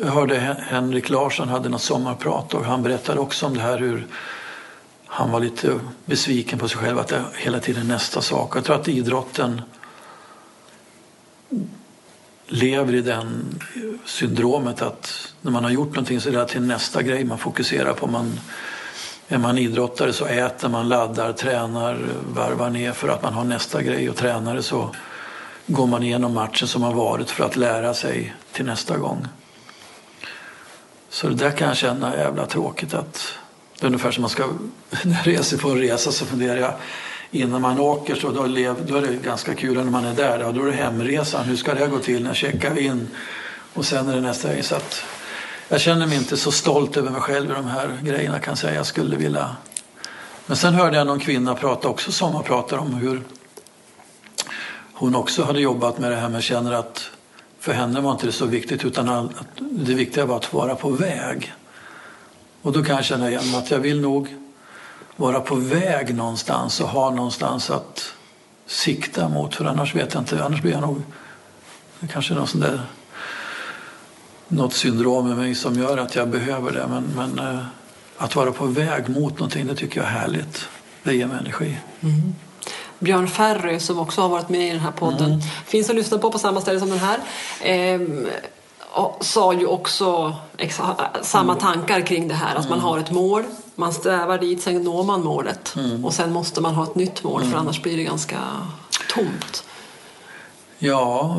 jag 0.01 0.09
hörde 0.09 0.57
Henrik 0.69 1.11
Larsson 1.11 1.49
hade 1.49 1.69
något 1.69 1.83
sommarprat 1.83 2.55
och 2.55 2.65
han 2.65 2.83
berättade 2.83 3.21
också 3.21 3.47
om 3.47 3.55
det 3.55 3.61
här 3.61 3.79
hur 3.79 4.07
han 5.17 5.31
var 5.31 5.41
lite 5.41 5.81
besviken 6.05 6.59
på 6.59 6.69
sig 6.69 6.79
själv 6.79 6.99
att 6.99 7.09
det 7.09 7.25
hela 7.35 7.61
tiden 7.61 7.83
är 7.83 7.87
nästa 7.87 8.21
sak. 8.21 8.57
Jag 8.57 8.65
tror 8.65 8.77
att 8.77 8.89
idrotten 8.89 9.63
lever 12.47 12.95
i 12.95 13.03
den 13.03 13.59
syndromet 14.05 14.83
att 14.83 15.33
när 15.41 15.51
man 15.51 15.65
har 15.65 15.71
gjort 15.71 15.89
någonting 15.89 16.21
så 16.21 16.29
är 16.29 16.33
det 16.33 16.49
till 16.49 16.63
nästa 16.63 17.03
grej 17.03 17.25
man 17.25 17.39
fokuserar 17.39 17.93
på. 17.93 18.07
Man, 18.07 18.41
är 19.29 19.39
man 19.39 19.59
idrottare 19.59 20.13
så 20.13 20.27
äter 20.27 20.69
man, 20.69 20.89
laddar, 20.89 21.33
tränar, 21.33 22.07
varvar 22.35 22.71
ner 22.71 22.93
för 22.93 23.09
att 23.09 23.23
man 23.23 23.33
har 23.33 23.45
nästa 23.45 23.83
grej 23.83 24.11
och 24.11 24.17
tränare 24.17 24.63
så 24.63 24.95
går 25.67 25.87
man 25.87 26.03
igenom 26.03 26.35
matchen 26.35 26.69
som 26.69 26.83
har 26.83 26.93
varit 26.93 27.31
för 27.31 27.45
att 27.45 27.57
lära 27.57 27.95
sig 27.95 28.35
till 28.53 28.65
nästa 28.65 28.97
gång. 28.97 29.27
Så 31.09 31.29
det 31.29 31.35
där 31.35 31.51
kan 31.51 31.69
jag 31.69 31.77
känna 31.77 32.15
är 32.15 32.19
jävla 32.19 32.47
tråkigt 32.47 32.95
att 32.95 33.39
det 33.79 33.85
är 33.85 33.87
ungefär 33.87 34.11
som 34.11 34.23
man 34.23 34.31
ska, 34.31 34.47
när 35.05 35.17
jag 35.17 35.27
reser 35.27 35.59
på 35.59 35.71
en 35.71 35.79
resa 35.79 36.13
så 36.13 36.27
funderar 36.27 36.57
jag 36.57 36.73
innan 37.31 37.63
man 37.63 37.81
åker 37.81 38.15
så 38.15 38.31
då, 38.31 38.47
lev, 38.47 38.87
då 38.87 38.97
är 38.97 39.03
det 39.03 39.15
ganska 39.25 39.55
kul 39.55 39.75
när 39.75 39.85
man 39.85 40.05
är 40.05 40.15
där. 40.15 40.39
Då, 40.39 40.53
då 40.53 40.63
är 40.63 40.67
det 40.67 40.73
hemresan. 40.73 41.45
Hur 41.45 41.57
ska 41.57 41.75
det 41.75 41.87
gå 41.87 41.99
till? 41.99 42.23
När 42.23 42.35
checkar 42.35 42.75
vi 42.75 42.81
in? 42.81 43.09
Och 43.75 43.85
sen 43.85 44.09
är 44.09 44.15
det 44.15 44.21
nästa 44.21 44.53
grej. 44.53 44.63
Så 44.63 44.75
att 44.75 45.03
jag 45.69 45.81
känner 45.81 46.07
mig 46.07 46.17
inte 46.17 46.37
så 46.37 46.53
stolt 46.53 46.97
över 46.97 47.11
mig 47.11 47.21
själv 47.21 47.51
i 47.51 47.55
de 47.55 47.67
här 47.67 47.99
grejerna 48.03 48.39
kan 48.39 48.51
jag 48.51 48.59
säga. 48.59 48.75
Jag 48.75 48.87
skulle 48.87 49.17
vilja... 49.17 49.57
Men 50.47 50.57
sen 50.57 50.75
hörde 50.75 50.97
jag 50.97 51.07
någon 51.07 51.21
kvinna 51.21 51.55
prata 51.55 51.89
också 51.89 52.13
som 52.13 52.43
pratar 52.43 52.79
om 52.79 52.95
hur 52.95 53.23
hon 54.93 55.15
också 55.15 55.45
hade 55.45 55.61
jobbat 55.61 55.99
med 55.99 56.11
det 56.11 56.17
här 56.17 56.29
men 56.29 56.43
känner 56.43 56.73
att 56.73 57.11
för 57.61 57.73
henne 57.73 58.01
var 58.01 58.13
inte 58.13 58.27
det 58.27 58.33
så 58.33 58.47
viktigt 58.47 58.85
utan 58.85 59.09
att 59.09 59.29
det 59.59 59.95
viktiga 59.95 60.27
var 60.27 60.37
att 60.37 60.53
vara 60.53 60.75
på 60.75 60.91
väg. 60.91 61.53
Och 62.67 62.73
då 62.73 62.83
kan 62.83 62.97
jag 62.97 63.05
känna 63.05 63.31
igen 63.31 63.55
att 63.55 63.71
jag 63.71 63.79
vill 63.79 64.01
nog 64.01 64.37
vara 65.17 65.41
på 65.41 65.55
väg 65.55 66.15
någonstans 66.15 66.81
och 66.81 66.89
ha 66.89 67.11
någonstans 67.11 67.71
att 67.71 68.13
sikta 68.67 69.29
mot. 69.29 69.55
För 69.55 69.65
annars 69.65 69.95
vet 69.95 70.15
jag 70.15 70.23
inte, 70.23 70.45
annars 70.45 70.63
blir 70.63 70.73
jag 70.73 70.81
nog 70.81 71.03
kanske 72.13 72.35
är 72.35 72.39
något 72.39 72.49
sånt 72.49 72.65
där 72.65 72.81
något 74.49 74.73
syndrom 74.73 75.29
med 75.29 75.37
mig 75.37 75.55
som 75.55 75.75
gör 75.75 75.99
att 75.99 76.15
jag 76.15 76.29
behöver 76.29 76.73
det. 76.73 76.87
Men, 76.91 77.05
men 77.17 77.49
eh, 77.49 77.65
att 78.17 78.37
vara 78.37 78.53
på 78.53 78.67
väg 78.67 79.09
mot 79.09 79.39
någonting, 79.39 79.67
det 79.67 79.75
tycker 79.75 80.01
jag 80.01 80.07
är 80.07 80.13
härligt. 80.13 80.69
Det 81.03 81.15
ger 81.15 81.27
mig 81.27 81.39
energi. 81.39 81.79
Mm. 82.01 82.35
Björn 82.99 83.29
Ferry 83.29 83.81
som 83.81 83.99
också 83.99 84.23
har 84.23 84.29
varit 84.29 84.49
med 84.49 84.69
i 84.69 84.71
den 84.71 84.81
här 84.81 84.93
podden 84.93 85.33
mm. 85.33 85.41
finns 85.67 85.91
att 85.91 85.97
lyssna 85.97 86.19
på 86.19 86.31
på 86.31 86.39
samma 86.39 86.61
ställe 86.61 86.81
som 86.81 86.91
den 86.91 86.99
här. 86.99 87.19
Ehm, 87.63 88.27
sa 89.21 89.53
ju 89.53 89.67
också 89.67 90.35
samma 91.23 91.53
mm. 91.53 91.63
tankar 91.63 92.01
kring 92.01 92.29
det 92.29 92.35
här. 92.35 92.55
Att 92.55 92.69
man 92.69 92.79
mm. 92.79 92.85
har 92.85 92.99
ett 92.99 93.11
mål, 93.11 93.45
man 93.75 93.93
strävar 93.93 94.39
dit, 94.39 94.63
sen 94.63 94.83
når 94.83 95.05
man 95.05 95.25
målet. 95.25 95.77
Mm. 95.77 96.05
Och 96.05 96.15
sen 96.15 96.33
måste 96.33 96.61
man 96.61 96.75
ha 96.75 96.85
ett 96.85 96.95
nytt 96.95 97.23
mål 97.23 97.45
för 97.45 97.59
annars 97.59 97.83
blir 97.83 97.97
det 97.97 98.05
ganska 98.05 98.39
tomt. 99.15 99.65
Ja, 100.79 101.37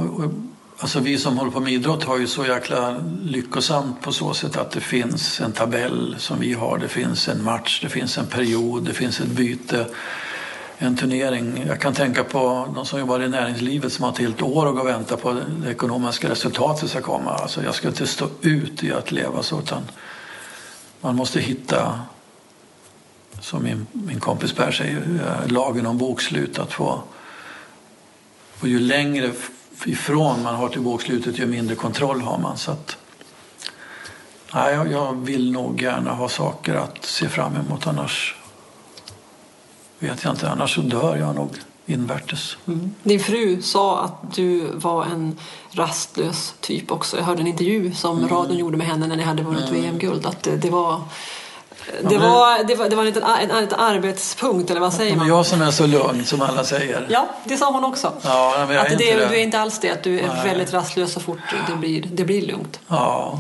alltså 0.78 0.99
vi 0.99 1.18
som 1.18 1.38
håller 1.38 1.51
på 1.51 1.60
med 1.60 1.74
idrott 1.74 2.03
har 2.03 2.18
ju 2.18 2.28
så 2.28 2.45
jäkla 2.45 2.95
lyckosamt 3.24 4.01
på 4.01 4.12
så 4.12 4.34
sätt 4.34 4.58
att 4.58 4.72
det 4.72 4.82
finns 4.82 5.41
en 5.41 5.51
tabell 5.51 6.16
som 6.20 6.39
vi 6.39 6.53
har. 6.53 6.78
Det 6.78 6.88
finns 6.88 7.28
en 7.28 7.43
match, 7.43 7.80
det 7.82 7.89
finns 7.89 8.18
en 8.18 8.28
period, 8.28 8.84
det 8.84 8.93
finns 8.93 9.20
ett 9.20 9.28
byte 9.28 9.86
en 10.78 10.97
turnering. 10.97 11.63
Jag 11.67 11.82
kan 11.82 11.93
tänka 11.93 12.23
på 12.23 12.67
de 12.75 12.86
som 12.86 12.99
jobbar 12.99 13.19
i 13.19 13.30
näringslivet 13.30 13.93
som 13.93 14.03
har 14.03 14.11
ett 14.11 14.17
helt 14.17 14.41
år 14.41 14.69
att 14.69 14.75
gå 14.75 14.82
och 14.82 14.88
vänta 14.88 15.17
på 15.17 15.34
det 15.34 15.71
ekonomiska 15.71 16.30
resultatet 16.30 16.89
ska 16.89 17.01
komma. 17.01 17.32
Alltså 17.32 17.63
jag 17.63 17.75
ska 17.75 17.88
inte 17.88 18.07
stå 18.07 18.28
ut 18.41 18.84
i 18.84 18.93
att 18.93 19.11
leva 19.11 19.43
så 19.43 19.59
utan 19.59 19.84
man 21.01 21.15
måste 21.15 21.39
hitta, 21.39 22.01
som 23.41 23.63
min, 23.63 23.88
min 23.91 24.19
kompis 24.19 24.53
Per 24.53 24.71
säger, 24.71 25.03
lagen 25.47 25.86
om 25.86 25.97
bokslut. 25.97 26.59
Att 26.59 26.73
få, 26.73 27.03
och 28.59 28.67
ju 28.67 28.80
längre 28.80 29.32
ifrån 29.86 30.43
man 30.43 30.55
har 30.55 30.69
till 30.69 30.82
bokslutet 30.82 31.39
ju 31.39 31.45
mindre 31.45 31.75
kontroll 31.75 32.21
har 32.21 32.38
man. 32.38 32.57
Så 32.57 32.71
att, 32.71 32.97
nej, 34.53 34.73
jag, 34.73 34.91
jag 34.91 35.25
vill 35.25 35.51
nog 35.51 35.82
gärna 35.82 36.13
ha 36.13 36.30
saker 36.30 36.75
att 36.75 37.05
se 37.05 37.30
fram 37.30 37.55
emot 37.55 37.88
annars 37.88 38.37
vet 40.00 40.24
jag 40.24 40.34
inte, 40.34 40.50
annars 40.50 40.76
så 40.76 40.82
dör 40.82 41.18
jag 41.18 41.36
nog 41.36 41.50
invärtes. 41.86 42.58
Mm. 42.68 42.95
Din 43.04 43.20
fru 43.20 43.62
sa 43.62 44.02
att 44.04 44.36
du 44.36 44.68
var 44.74 45.06
en 45.06 45.39
rastlös 45.72 46.54
typ 46.60 46.91
också. 46.91 47.18
Jag 47.18 47.24
hörde 47.24 47.41
en 47.41 47.48
intervju 47.48 47.93
som 47.93 48.18
mm. 48.18 48.30
radion 48.30 48.58
gjorde 48.58 48.78
med 48.78 48.88
henne 48.88 49.08
när 49.08 49.16
ni 49.16 49.24
hade 49.24 49.43
vunnit 49.43 49.70
mm. 49.70 49.82
VM-guld. 49.82 50.26
Att 50.26 50.43
det, 50.43 50.58
det 50.58 50.70
var 50.70 51.02
det, 52.02 52.18
var, 52.18 52.64
det, 52.64 52.76
var, 52.76 52.89
det 52.89 52.95
var 52.95 53.06
en 53.06 53.24
en, 53.24 53.52
en 53.52 53.62
liten 53.62 53.80
arbetspunkt, 53.80 54.72
eller 54.72 54.82
vad 54.82 54.93
säger 54.93 55.16
man? 55.16 55.28
Jag 55.28 55.45
som 55.45 55.62
är 55.62 55.72
så 55.72 55.88
lugn, 55.88 56.26
som 56.26 56.41
alla 56.41 56.64
säger. 56.64 57.08
Ja, 57.10 57.28
det 57.43 57.58
sa 57.58 57.72
hon 57.72 57.84
också. 57.84 58.14
Ja, 58.24 58.66
men 58.68 58.76
jag 58.76 58.86
att 58.86 58.91
är 58.91 58.98
det, 58.98 59.16
det. 59.16 59.28
Du 59.28 59.36
är 59.36 59.43
inte 59.43 59.60
alls 59.60 59.80
det, 59.80 59.89
att 59.89 60.04
du 60.04 60.20
är 60.20 60.28
Nej. 60.28 60.48
väldigt 60.48 60.74
rastlös 60.74 61.14
så 61.14 61.20
fort 61.20 61.39
det 61.68 61.76
blir, 61.76 62.02
det 62.12 62.24
blir 62.24 62.48
lugnt. 62.48 62.80
Ja. 62.88 63.39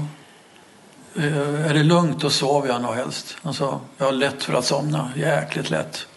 Eh, 1.15 1.69
är 1.69 1.73
det 1.73 1.83
lugnt 1.83 2.21
då 2.21 2.29
sover 2.29 2.67
jag 2.67 2.81
nog 2.81 2.95
helst. 2.95 3.37
Alltså, 3.43 3.79
jag 3.97 4.05
har 4.05 4.11
lätt 4.11 4.43
för 4.43 4.53
att 4.53 4.65
somna, 4.65 5.11
jäkligt 5.15 5.69
lätt. 5.69 6.07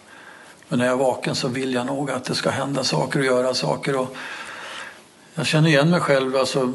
Men 0.71 0.79
när 0.79 0.85
jag 0.85 0.93
är 0.93 0.97
vaken 0.97 1.35
så 1.35 1.47
vill 1.47 1.73
jag 1.73 1.85
nog 1.85 2.11
att 2.11 2.23
det 2.23 2.35
ska 2.35 2.49
hända 2.49 2.83
saker 2.83 3.19
och 3.19 3.25
göra 3.25 3.53
saker. 3.53 3.95
Och 3.95 4.15
jag 5.35 5.45
känner 5.45 5.69
igen 5.69 5.89
mig 5.89 5.99
själv. 5.99 6.35
Alltså, 6.35 6.73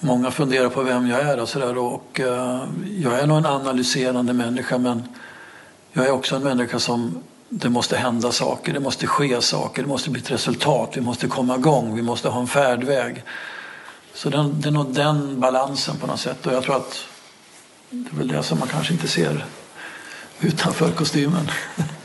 många 0.00 0.30
funderar 0.30 0.68
på 0.68 0.82
vem 0.82 1.06
jag 1.06 1.20
är 1.20 1.40
och 1.40 1.48
sådär. 1.48 1.78
Och, 1.78 2.20
eh, 2.20 2.62
jag 2.98 3.20
är 3.20 3.26
nog 3.26 3.38
en 3.38 3.46
analyserande 3.46 4.32
människa 4.32 4.78
men 4.78 5.02
jag 5.92 6.06
är 6.06 6.10
också 6.10 6.36
en 6.36 6.42
människa 6.42 6.78
som 6.78 7.22
det 7.48 7.68
måste 7.68 7.96
hända 7.96 8.32
saker, 8.32 8.72
det 8.72 8.80
måste 8.80 9.06
ske 9.06 9.40
saker, 9.40 9.82
det 9.82 9.88
måste 9.88 10.10
bli 10.10 10.20
ett 10.20 10.30
resultat, 10.30 10.90
vi 10.94 11.00
måste 11.00 11.28
komma 11.28 11.56
igång, 11.56 11.96
vi 11.96 12.02
måste 12.02 12.28
ha 12.28 12.40
en 12.40 12.48
färdväg. 12.48 13.24
Så 14.14 14.30
det 14.30 14.68
är 14.68 14.70
nog 14.70 14.94
den 14.94 15.40
balansen 15.40 15.96
på 15.96 16.06
något 16.06 16.20
sätt 16.20 16.46
och 16.46 16.52
jag 16.52 16.62
tror 16.62 16.76
att 16.76 17.04
det 17.90 18.10
är 18.12 18.18
väl 18.18 18.28
det 18.28 18.42
som 18.42 18.58
man 18.58 18.68
kanske 18.68 18.92
inte 18.92 19.08
ser 19.08 19.46
utanför 20.40 20.90
kostymen. 20.90 21.50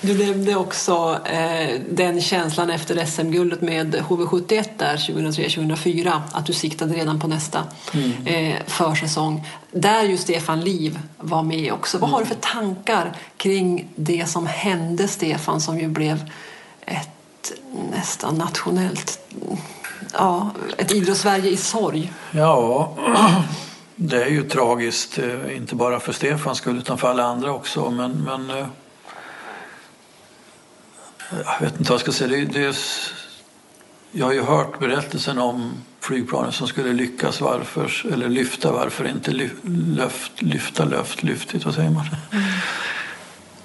Du 0.00 0.18
nämnde 0.18 0.56
också 0.56 1.18
eh, 1.24 1.80
den 1.90 2.20
känslan 2.20 2.70
efter 2.70 3.04
SM-guldet 3.04 3.60
med 3.60 3.94
HV71 3.94 4.68
där 4.76 4.96
2003-2004, 4.96 6.20
att 6.32 6.46
du 6.46 6.52
siktade 6.52 6.94
redan 6.94 7.20
på 7.20 7.28
nästa 7.28 7.64
mm. 7.92 8.26
eh, 8.26 8.56
försäsong. 8.66 9.46
Där 9.72 10.02
ju 10.02 10.16
Stefan 10.16 10.60
Liv 10.60 10.98
var 11.18 11.42
med 11.42 11.72
också. 11.72 11.98
Vad 11.98 12.10
har 12.10 12.20
du 12.20 12.26
för 12.26 12.34
tankar 12.34 13.16
kring 13.36 13.88
det 13.96 14.28
som 14.28 14.46
hände 14.46 15.08
Stefan 15.08 15.60
som 15.60 15.78
ju 15.78 15.88
blev 15.88 16.30
ett 16.86 17.52
nästan 17.90 18.34
nationellt, 18.34 19.20
ja, 20.12 20.50
ett 20.78 20.92
idrottssverige 20.92 21.50
i 21.50 21.56
sorg? 21.56 22.12
Ja, 22.30 22.92
det 23.96 24.24
är 24.24 24.30
ju 24.30 24.48
tragiskt, 24.48 25.18
eh, 25.18 25.56
inte 25.56 25.74
bara 25.74 26.00
för 26.00 26.12
Stefans 26.12 26.58
skull 26.58 26.78
utan 26.78 26.98
för 26.98 27.08
alla 27.08 27.24
andra 27.24 27.52
också. 27.52 27.90
Men, 27.90 28.12
men 28.12 28.50
eh, 28.58 28.66
jag 31.30 31.60
vet 31.60 31.78
inte 31.78 31.92
vad 31.92 31.94
jag 31.94 32.00
ska 32.00 32.12
säga. 32.12 32.30
Det, 32.30 32.44
det, 32.44 32.76
jag 34.12 34.26
har 34.26 34.32
ju 34.32 34.42
hört 34.42 34.78
berättelsen 34.78 35.38
om 35.38 35.72
flygplanen 36.00 36.52
som 36.52 36.68
skulle 36.68 36.92
lyckas 36.92 37.40
varför, 37.40 38.12
eller 38.12 38.28
lyfta, 38.28 38.72
varför 38.72 39.08
inte 39.08 39.30
lyft, 39.30 40.42
lyfta, 40.42 40.84
löft, 40.84 41.22
lyftigt, 41.22 41.64
vad 41.64 41.74
säger 41.74 41.90
man? 41.90 42.06
Mm. 42.32 42.44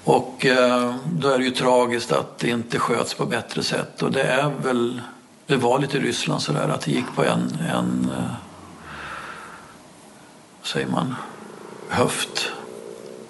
Och 0.04 0.46
eh, 0.46 0.94
då 1.12 1.28
är 1.28 1.38
det 1.38 1.44
ju 1.44 1.50
tragiskt 1.50 2.12
att 2.12 2.38
det 2.38 2.48
inte 2.48 2.78
sköts 2.78 3.14
på 3.14 3.26
bättre 3.26 3.62
sätt 3.62 4.02
och 4.02 4.12
det 4.12 4.22
är 4.22 4.52
väl, 4.62 5.00
det 5.46 5.56
var 5.56 5.78
lite 5.78 5.96
i 5.96 6.00
Ryssland 6.00 6.42
sådär 6.42 6.68
att 6.68 6.80
det 6.80 6.90
gick 6.90 7.14
på 7.14 7.24
en, 7.24 7.58
en 7.74 8.10
eh, 8.18 8.30
säger 10.62 10.86
man, 10.86 11.14
höft 11.88 12.52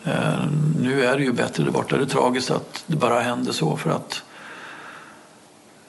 Eh, 0.05 0.47
nu 0.81 1.05
är 1.05 1.17
det 1.17 1.25
ju 1.25 1.33
bättre 1.33 1.65
där 1.65 1.71
borta. 1.71 1.97
Det 1.97 2.03
är 2.03 2.07
tragiskt 2.07 2.51
att 2.51 2.85
det 2.87 2.97
bara 2.97 3.21
händer 3.21 3.53
så 3.53 3.77
för 3.77 3.91
att... 3.91 4.23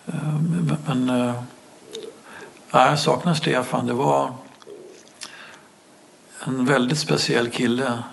Eh, 0.05 0.41
men... 0.87 1.09
Eh, 1.09 1.33
nej, 2.71 2.89
jag 2.89 2.99
saknar 2.99 3.33
Stefan. 3.33 3.87
Det 3.87 3.93
var 3.93 4.33
en 6.45 6.65
väldigt 6.65 6.99
speciell 6.99 7.49
kille. 7.49 8.03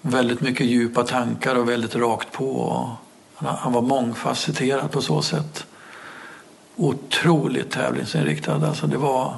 Väldigt 0.00 0.40
mycket 0.40 0.66
djupa 0.66 1.02
tankar 1.02 1.56
och 1.56 1.68
väldigt 1.68 1.94
rakt 1.94 2.32
på. 2.32 2.90
Han 3.34 3.72
var 3.72 3.82
mångfacetterad 3.82 4.90
på 4.90 5.02
så 5.02 5.22
sätt. 5.22 5.66
Otroligt 6.76 7.70
tävlingsinriktad. 7.70 8.66
Alltså 8.66 8.86
det 8.86 8.96
var 8.96 9.36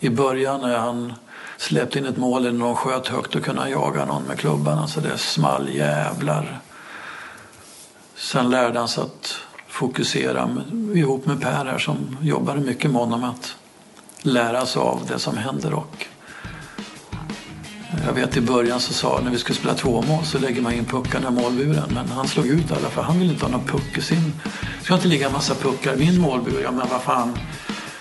i 0.00 0.08
början 0.08 0.60
när 0.60 0.78
han 0.78 1.12
släppte 1.56 1.98
in 1.98 2.06
ett 2.06 2.16
mål 2.16 2.46
eller 2.46 2.58
någon 2.58 2.76
sköt 2.76 3.08
högt 3.08 3.34
och 3.34 3.44
kunde 3.44 3.68
jaga 3.68 4.04
någon 4.04 4.22
med 4.22 4.38
klubban. 4.38 4.78
Alltså 4.78 5.00
det 5.00 5.18
small 5.18 5.68
jävlar. 5.74 6.60
Sen 8.16 8.50
lärde 8.50 8.78
han 8.78 8.88
sig 8.88 9.04
att 9.04 9.34
fokusera 9.68 10.50
ihop 10.94 11.26
med 11.26 11.40
Per 11.40 11.64
här 11.64 11.78
som 11.78 12.16
jobbade 12.20 12.60
mycket 12.60 12.90
med 12.90 13.00
honom 13.00 13.24
att 13.24 13.56
lära 14.22 14.66
sig 14.66 14.80
av 14.80 15.00
det 15.08 15.18
som 15.18 15.36
händer. 15.36 15.74
Och 15.74 16.06
jag 18.06 18.12
vet 18.12 18.36
i 18.36 18.40
början 18.40 18.80
så 18.80 18.92
sa 18.92 19.20
när 19.24 19.30
vi 19.30 19.38
skulle 19.38 19.58
spela 19.58 19.74
två 19.74 20.02
mål 20.02 20.24
så 20.24 20.38
lägger 20.38 20.62
man 20.62 20.72
in 20.72 20.84
puckarna 20.84 21.28
i 21.28 21.30
målburen. 21.30 21.90
Men 21.94 22.08
han 22.08 22.28
slog 22.28 22.46
ut 22.46 22.72
alla 22.72 22.88
för 22.88 23.02
han 23.02 23.18
ville 23.18 23.32
inte 23.32 23.44
ha 23.44 23.52
någon 23.52 23.66
puck 23.66 23.98
i 23.98 24.00
sin. 24.00 24.32
Det 24.78 24.84
ska 24.84 24.94
inte 24.94 25.08
ligga 25.08 25.26
en 25.26 25.32
massa 25.32 25.54
puckar 25.54 25.94
i 25.94 25.96
min 25.96 26.20
målbur. 26.20 26.60
Ja 26.62 26.70
men 26.70 26.88
vad 26.90 27.02
fan. 27.02 27.38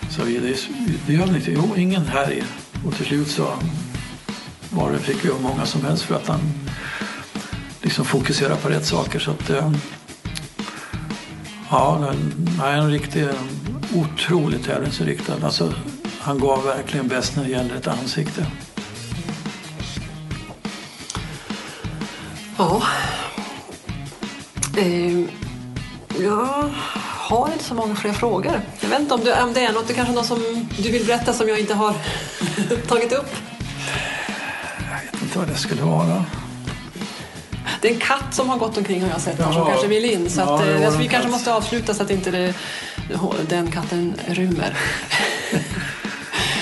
Så 0.10 0.24
vi, 0.24 0.38
det, 0.38 0.58
det 1.08 1.14
gör 1.14 1.26
väl 1.26 1.36
inte. 1.36 1.52
Jo, 1.52 1.74
ingen 1.76 2.08
här 2.08 2.32
i. 2.32 2.44
Och 2.86 2.96
till 2.96 3.06
slut 3.06 3.28
så 3.28 3.48
var 4.70 4.92
det, 4.92 5.00
fick 5.00 5.26
vi 5.26 5.30
hur 5.30 5.40
många 5.40 5.66
som 5.66 5.86
helst 5.86 6.04
för 6.04 6.16
att 6.16 6.28
han 6.28 6.40
liksom 7.82 8.06
fokuserar 8.06 8.56
på 8.56 8.70
rätt 8.70 8.86
saker. 8.86 9.20
Så 9.20 9.32
att, 9.32 9.50
eh, 9.50 9.72
ja, 11.70 12.14
han 12.60 12.74
är 12.74 12.78
en 12.78 12.92
riktig, 12.92 13.24
eh, 13.24 13.30
otroligt 13.96 14.66
tävlingsinriktad. 14.66 15.34
Alltså, 15.44 15.74
han 16.20 16.40
gav 16.40 16.64
verkligen 16.64 17.08
bäst 17.08 17.36
när 17.36 17.44
det 17.44 17.50
gäller 17.50 17.76
ett 17.76 17.88
ansikte. 17.88 18.46
Ja. 22.58 22.84
Ehm. 24.78 25.28
jag 26.20 26.70
har 27.30 27.52
inte 27.52 27.64
så 27.64 27.74
många 27.74 27.96
fler 27.96 28.14
frågor. 28.14 28.62
Jag 28.80 28.90
vet 28.90 29.00
inte 29.00 29.14
om, 29.14 29.22
du, 29.24 29.34
om 29.34 29.54
det 29.54 29.66
är 29.66 29.74
något, 29.74 29.88
det 29.88 29.94
kanske 29.94 30.14
är 30.14 30.16
något 30.16 30.26
som 30.26 30.68
du 30.78 30.92
vill 30.92 31.06
berätta 31.06 31.34
som 31.34 31.50
jag 31.50 31.60
inte 31.60 31.74
har 31.74 31.96
tagit 32.88 33.12
upp? 33.14 33.36
Jag 34.92 35.12
vet 35.12 35.22
inte 35.22 35.38
vad 35.40 35.48
det 35.48 35.56
skulle 35.56 35.82
vara. 35.82 36.26
Det 37.82 37.88
är 37.90 37.94
en 37.94 38.00
katt 38.00 38.34
som 38.34 38.50
har 38.50 38.58
gått 38.58 38.78
omkring 38.78 39.02
har 39.02 39.10
jag 39.10 39.22
sett 39.22 39.38
här 39.40 39.46
som 39.46 39.54
Jaha. 39.54 39.70
kanske 39.70 39.88
vill 39.88 40.06
in. 40.06 40.30
Så 40.30 40.42
Ja, 40.42 40.56
att, 40.60 40.66
det 40.66 40.74
eh, 40.76 40.86
alltså, 40.86 41.00
vi 41.00 41.08
kanske 41.08 41.30
måste 41.30 41.54
avsluta 41.54 41.94
så 41.94 42.04
att 42.04 42.10
inte 42.12 42.32
det, 42.32 42.54
den 43.50 43.72
katten 43.72 44.14
rymmer. 44.28 44.78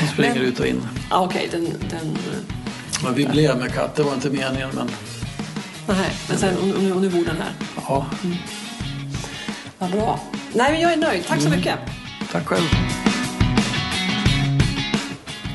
De 0.01 0.07
springer 0.07 0.33
Men- 0.33 0.43
ut 0.43 0.59
och 0.59 0.67
in. 0.67 0.87
ah, 1.09 1.21
Okej, 1.23 1.47
den... 1.51 1.63
den 1.89 2.17
Men 3.03 3.13
vi 3.13 3.25
blev 3.25 3.57
med 3.57 3.73
katt, 3.73 3.95
det 3.95 4.03
var 4.03 4.13
inte 4.13 4.29
meningen 4.29 4.69
men 4.73 4.89
nej, 5.87 6.11
men 6.29 6.37
sen, 6.37 6.57
och, 6.57 6.67
nu, 6.67 6.93
och 6.93 7.01
nu 7.01 7.09
bor 7.09 7.25
den 7.25 7.35
här. 7.37 7.51
ja, 7.87 8.05
Vad 9.77 9.91
bra. 9.91 10.19
Nej, 10.53 10.71
men 10.71 10.81
jag 10.81 10.93
är 10.93 10.97
nöjd. 10.97 11.25
Tack 11.27 11.41
så 11.41 11.49
mycket. 11.49 11.75
tack 12.31 12.45
själv. 12.47 12.67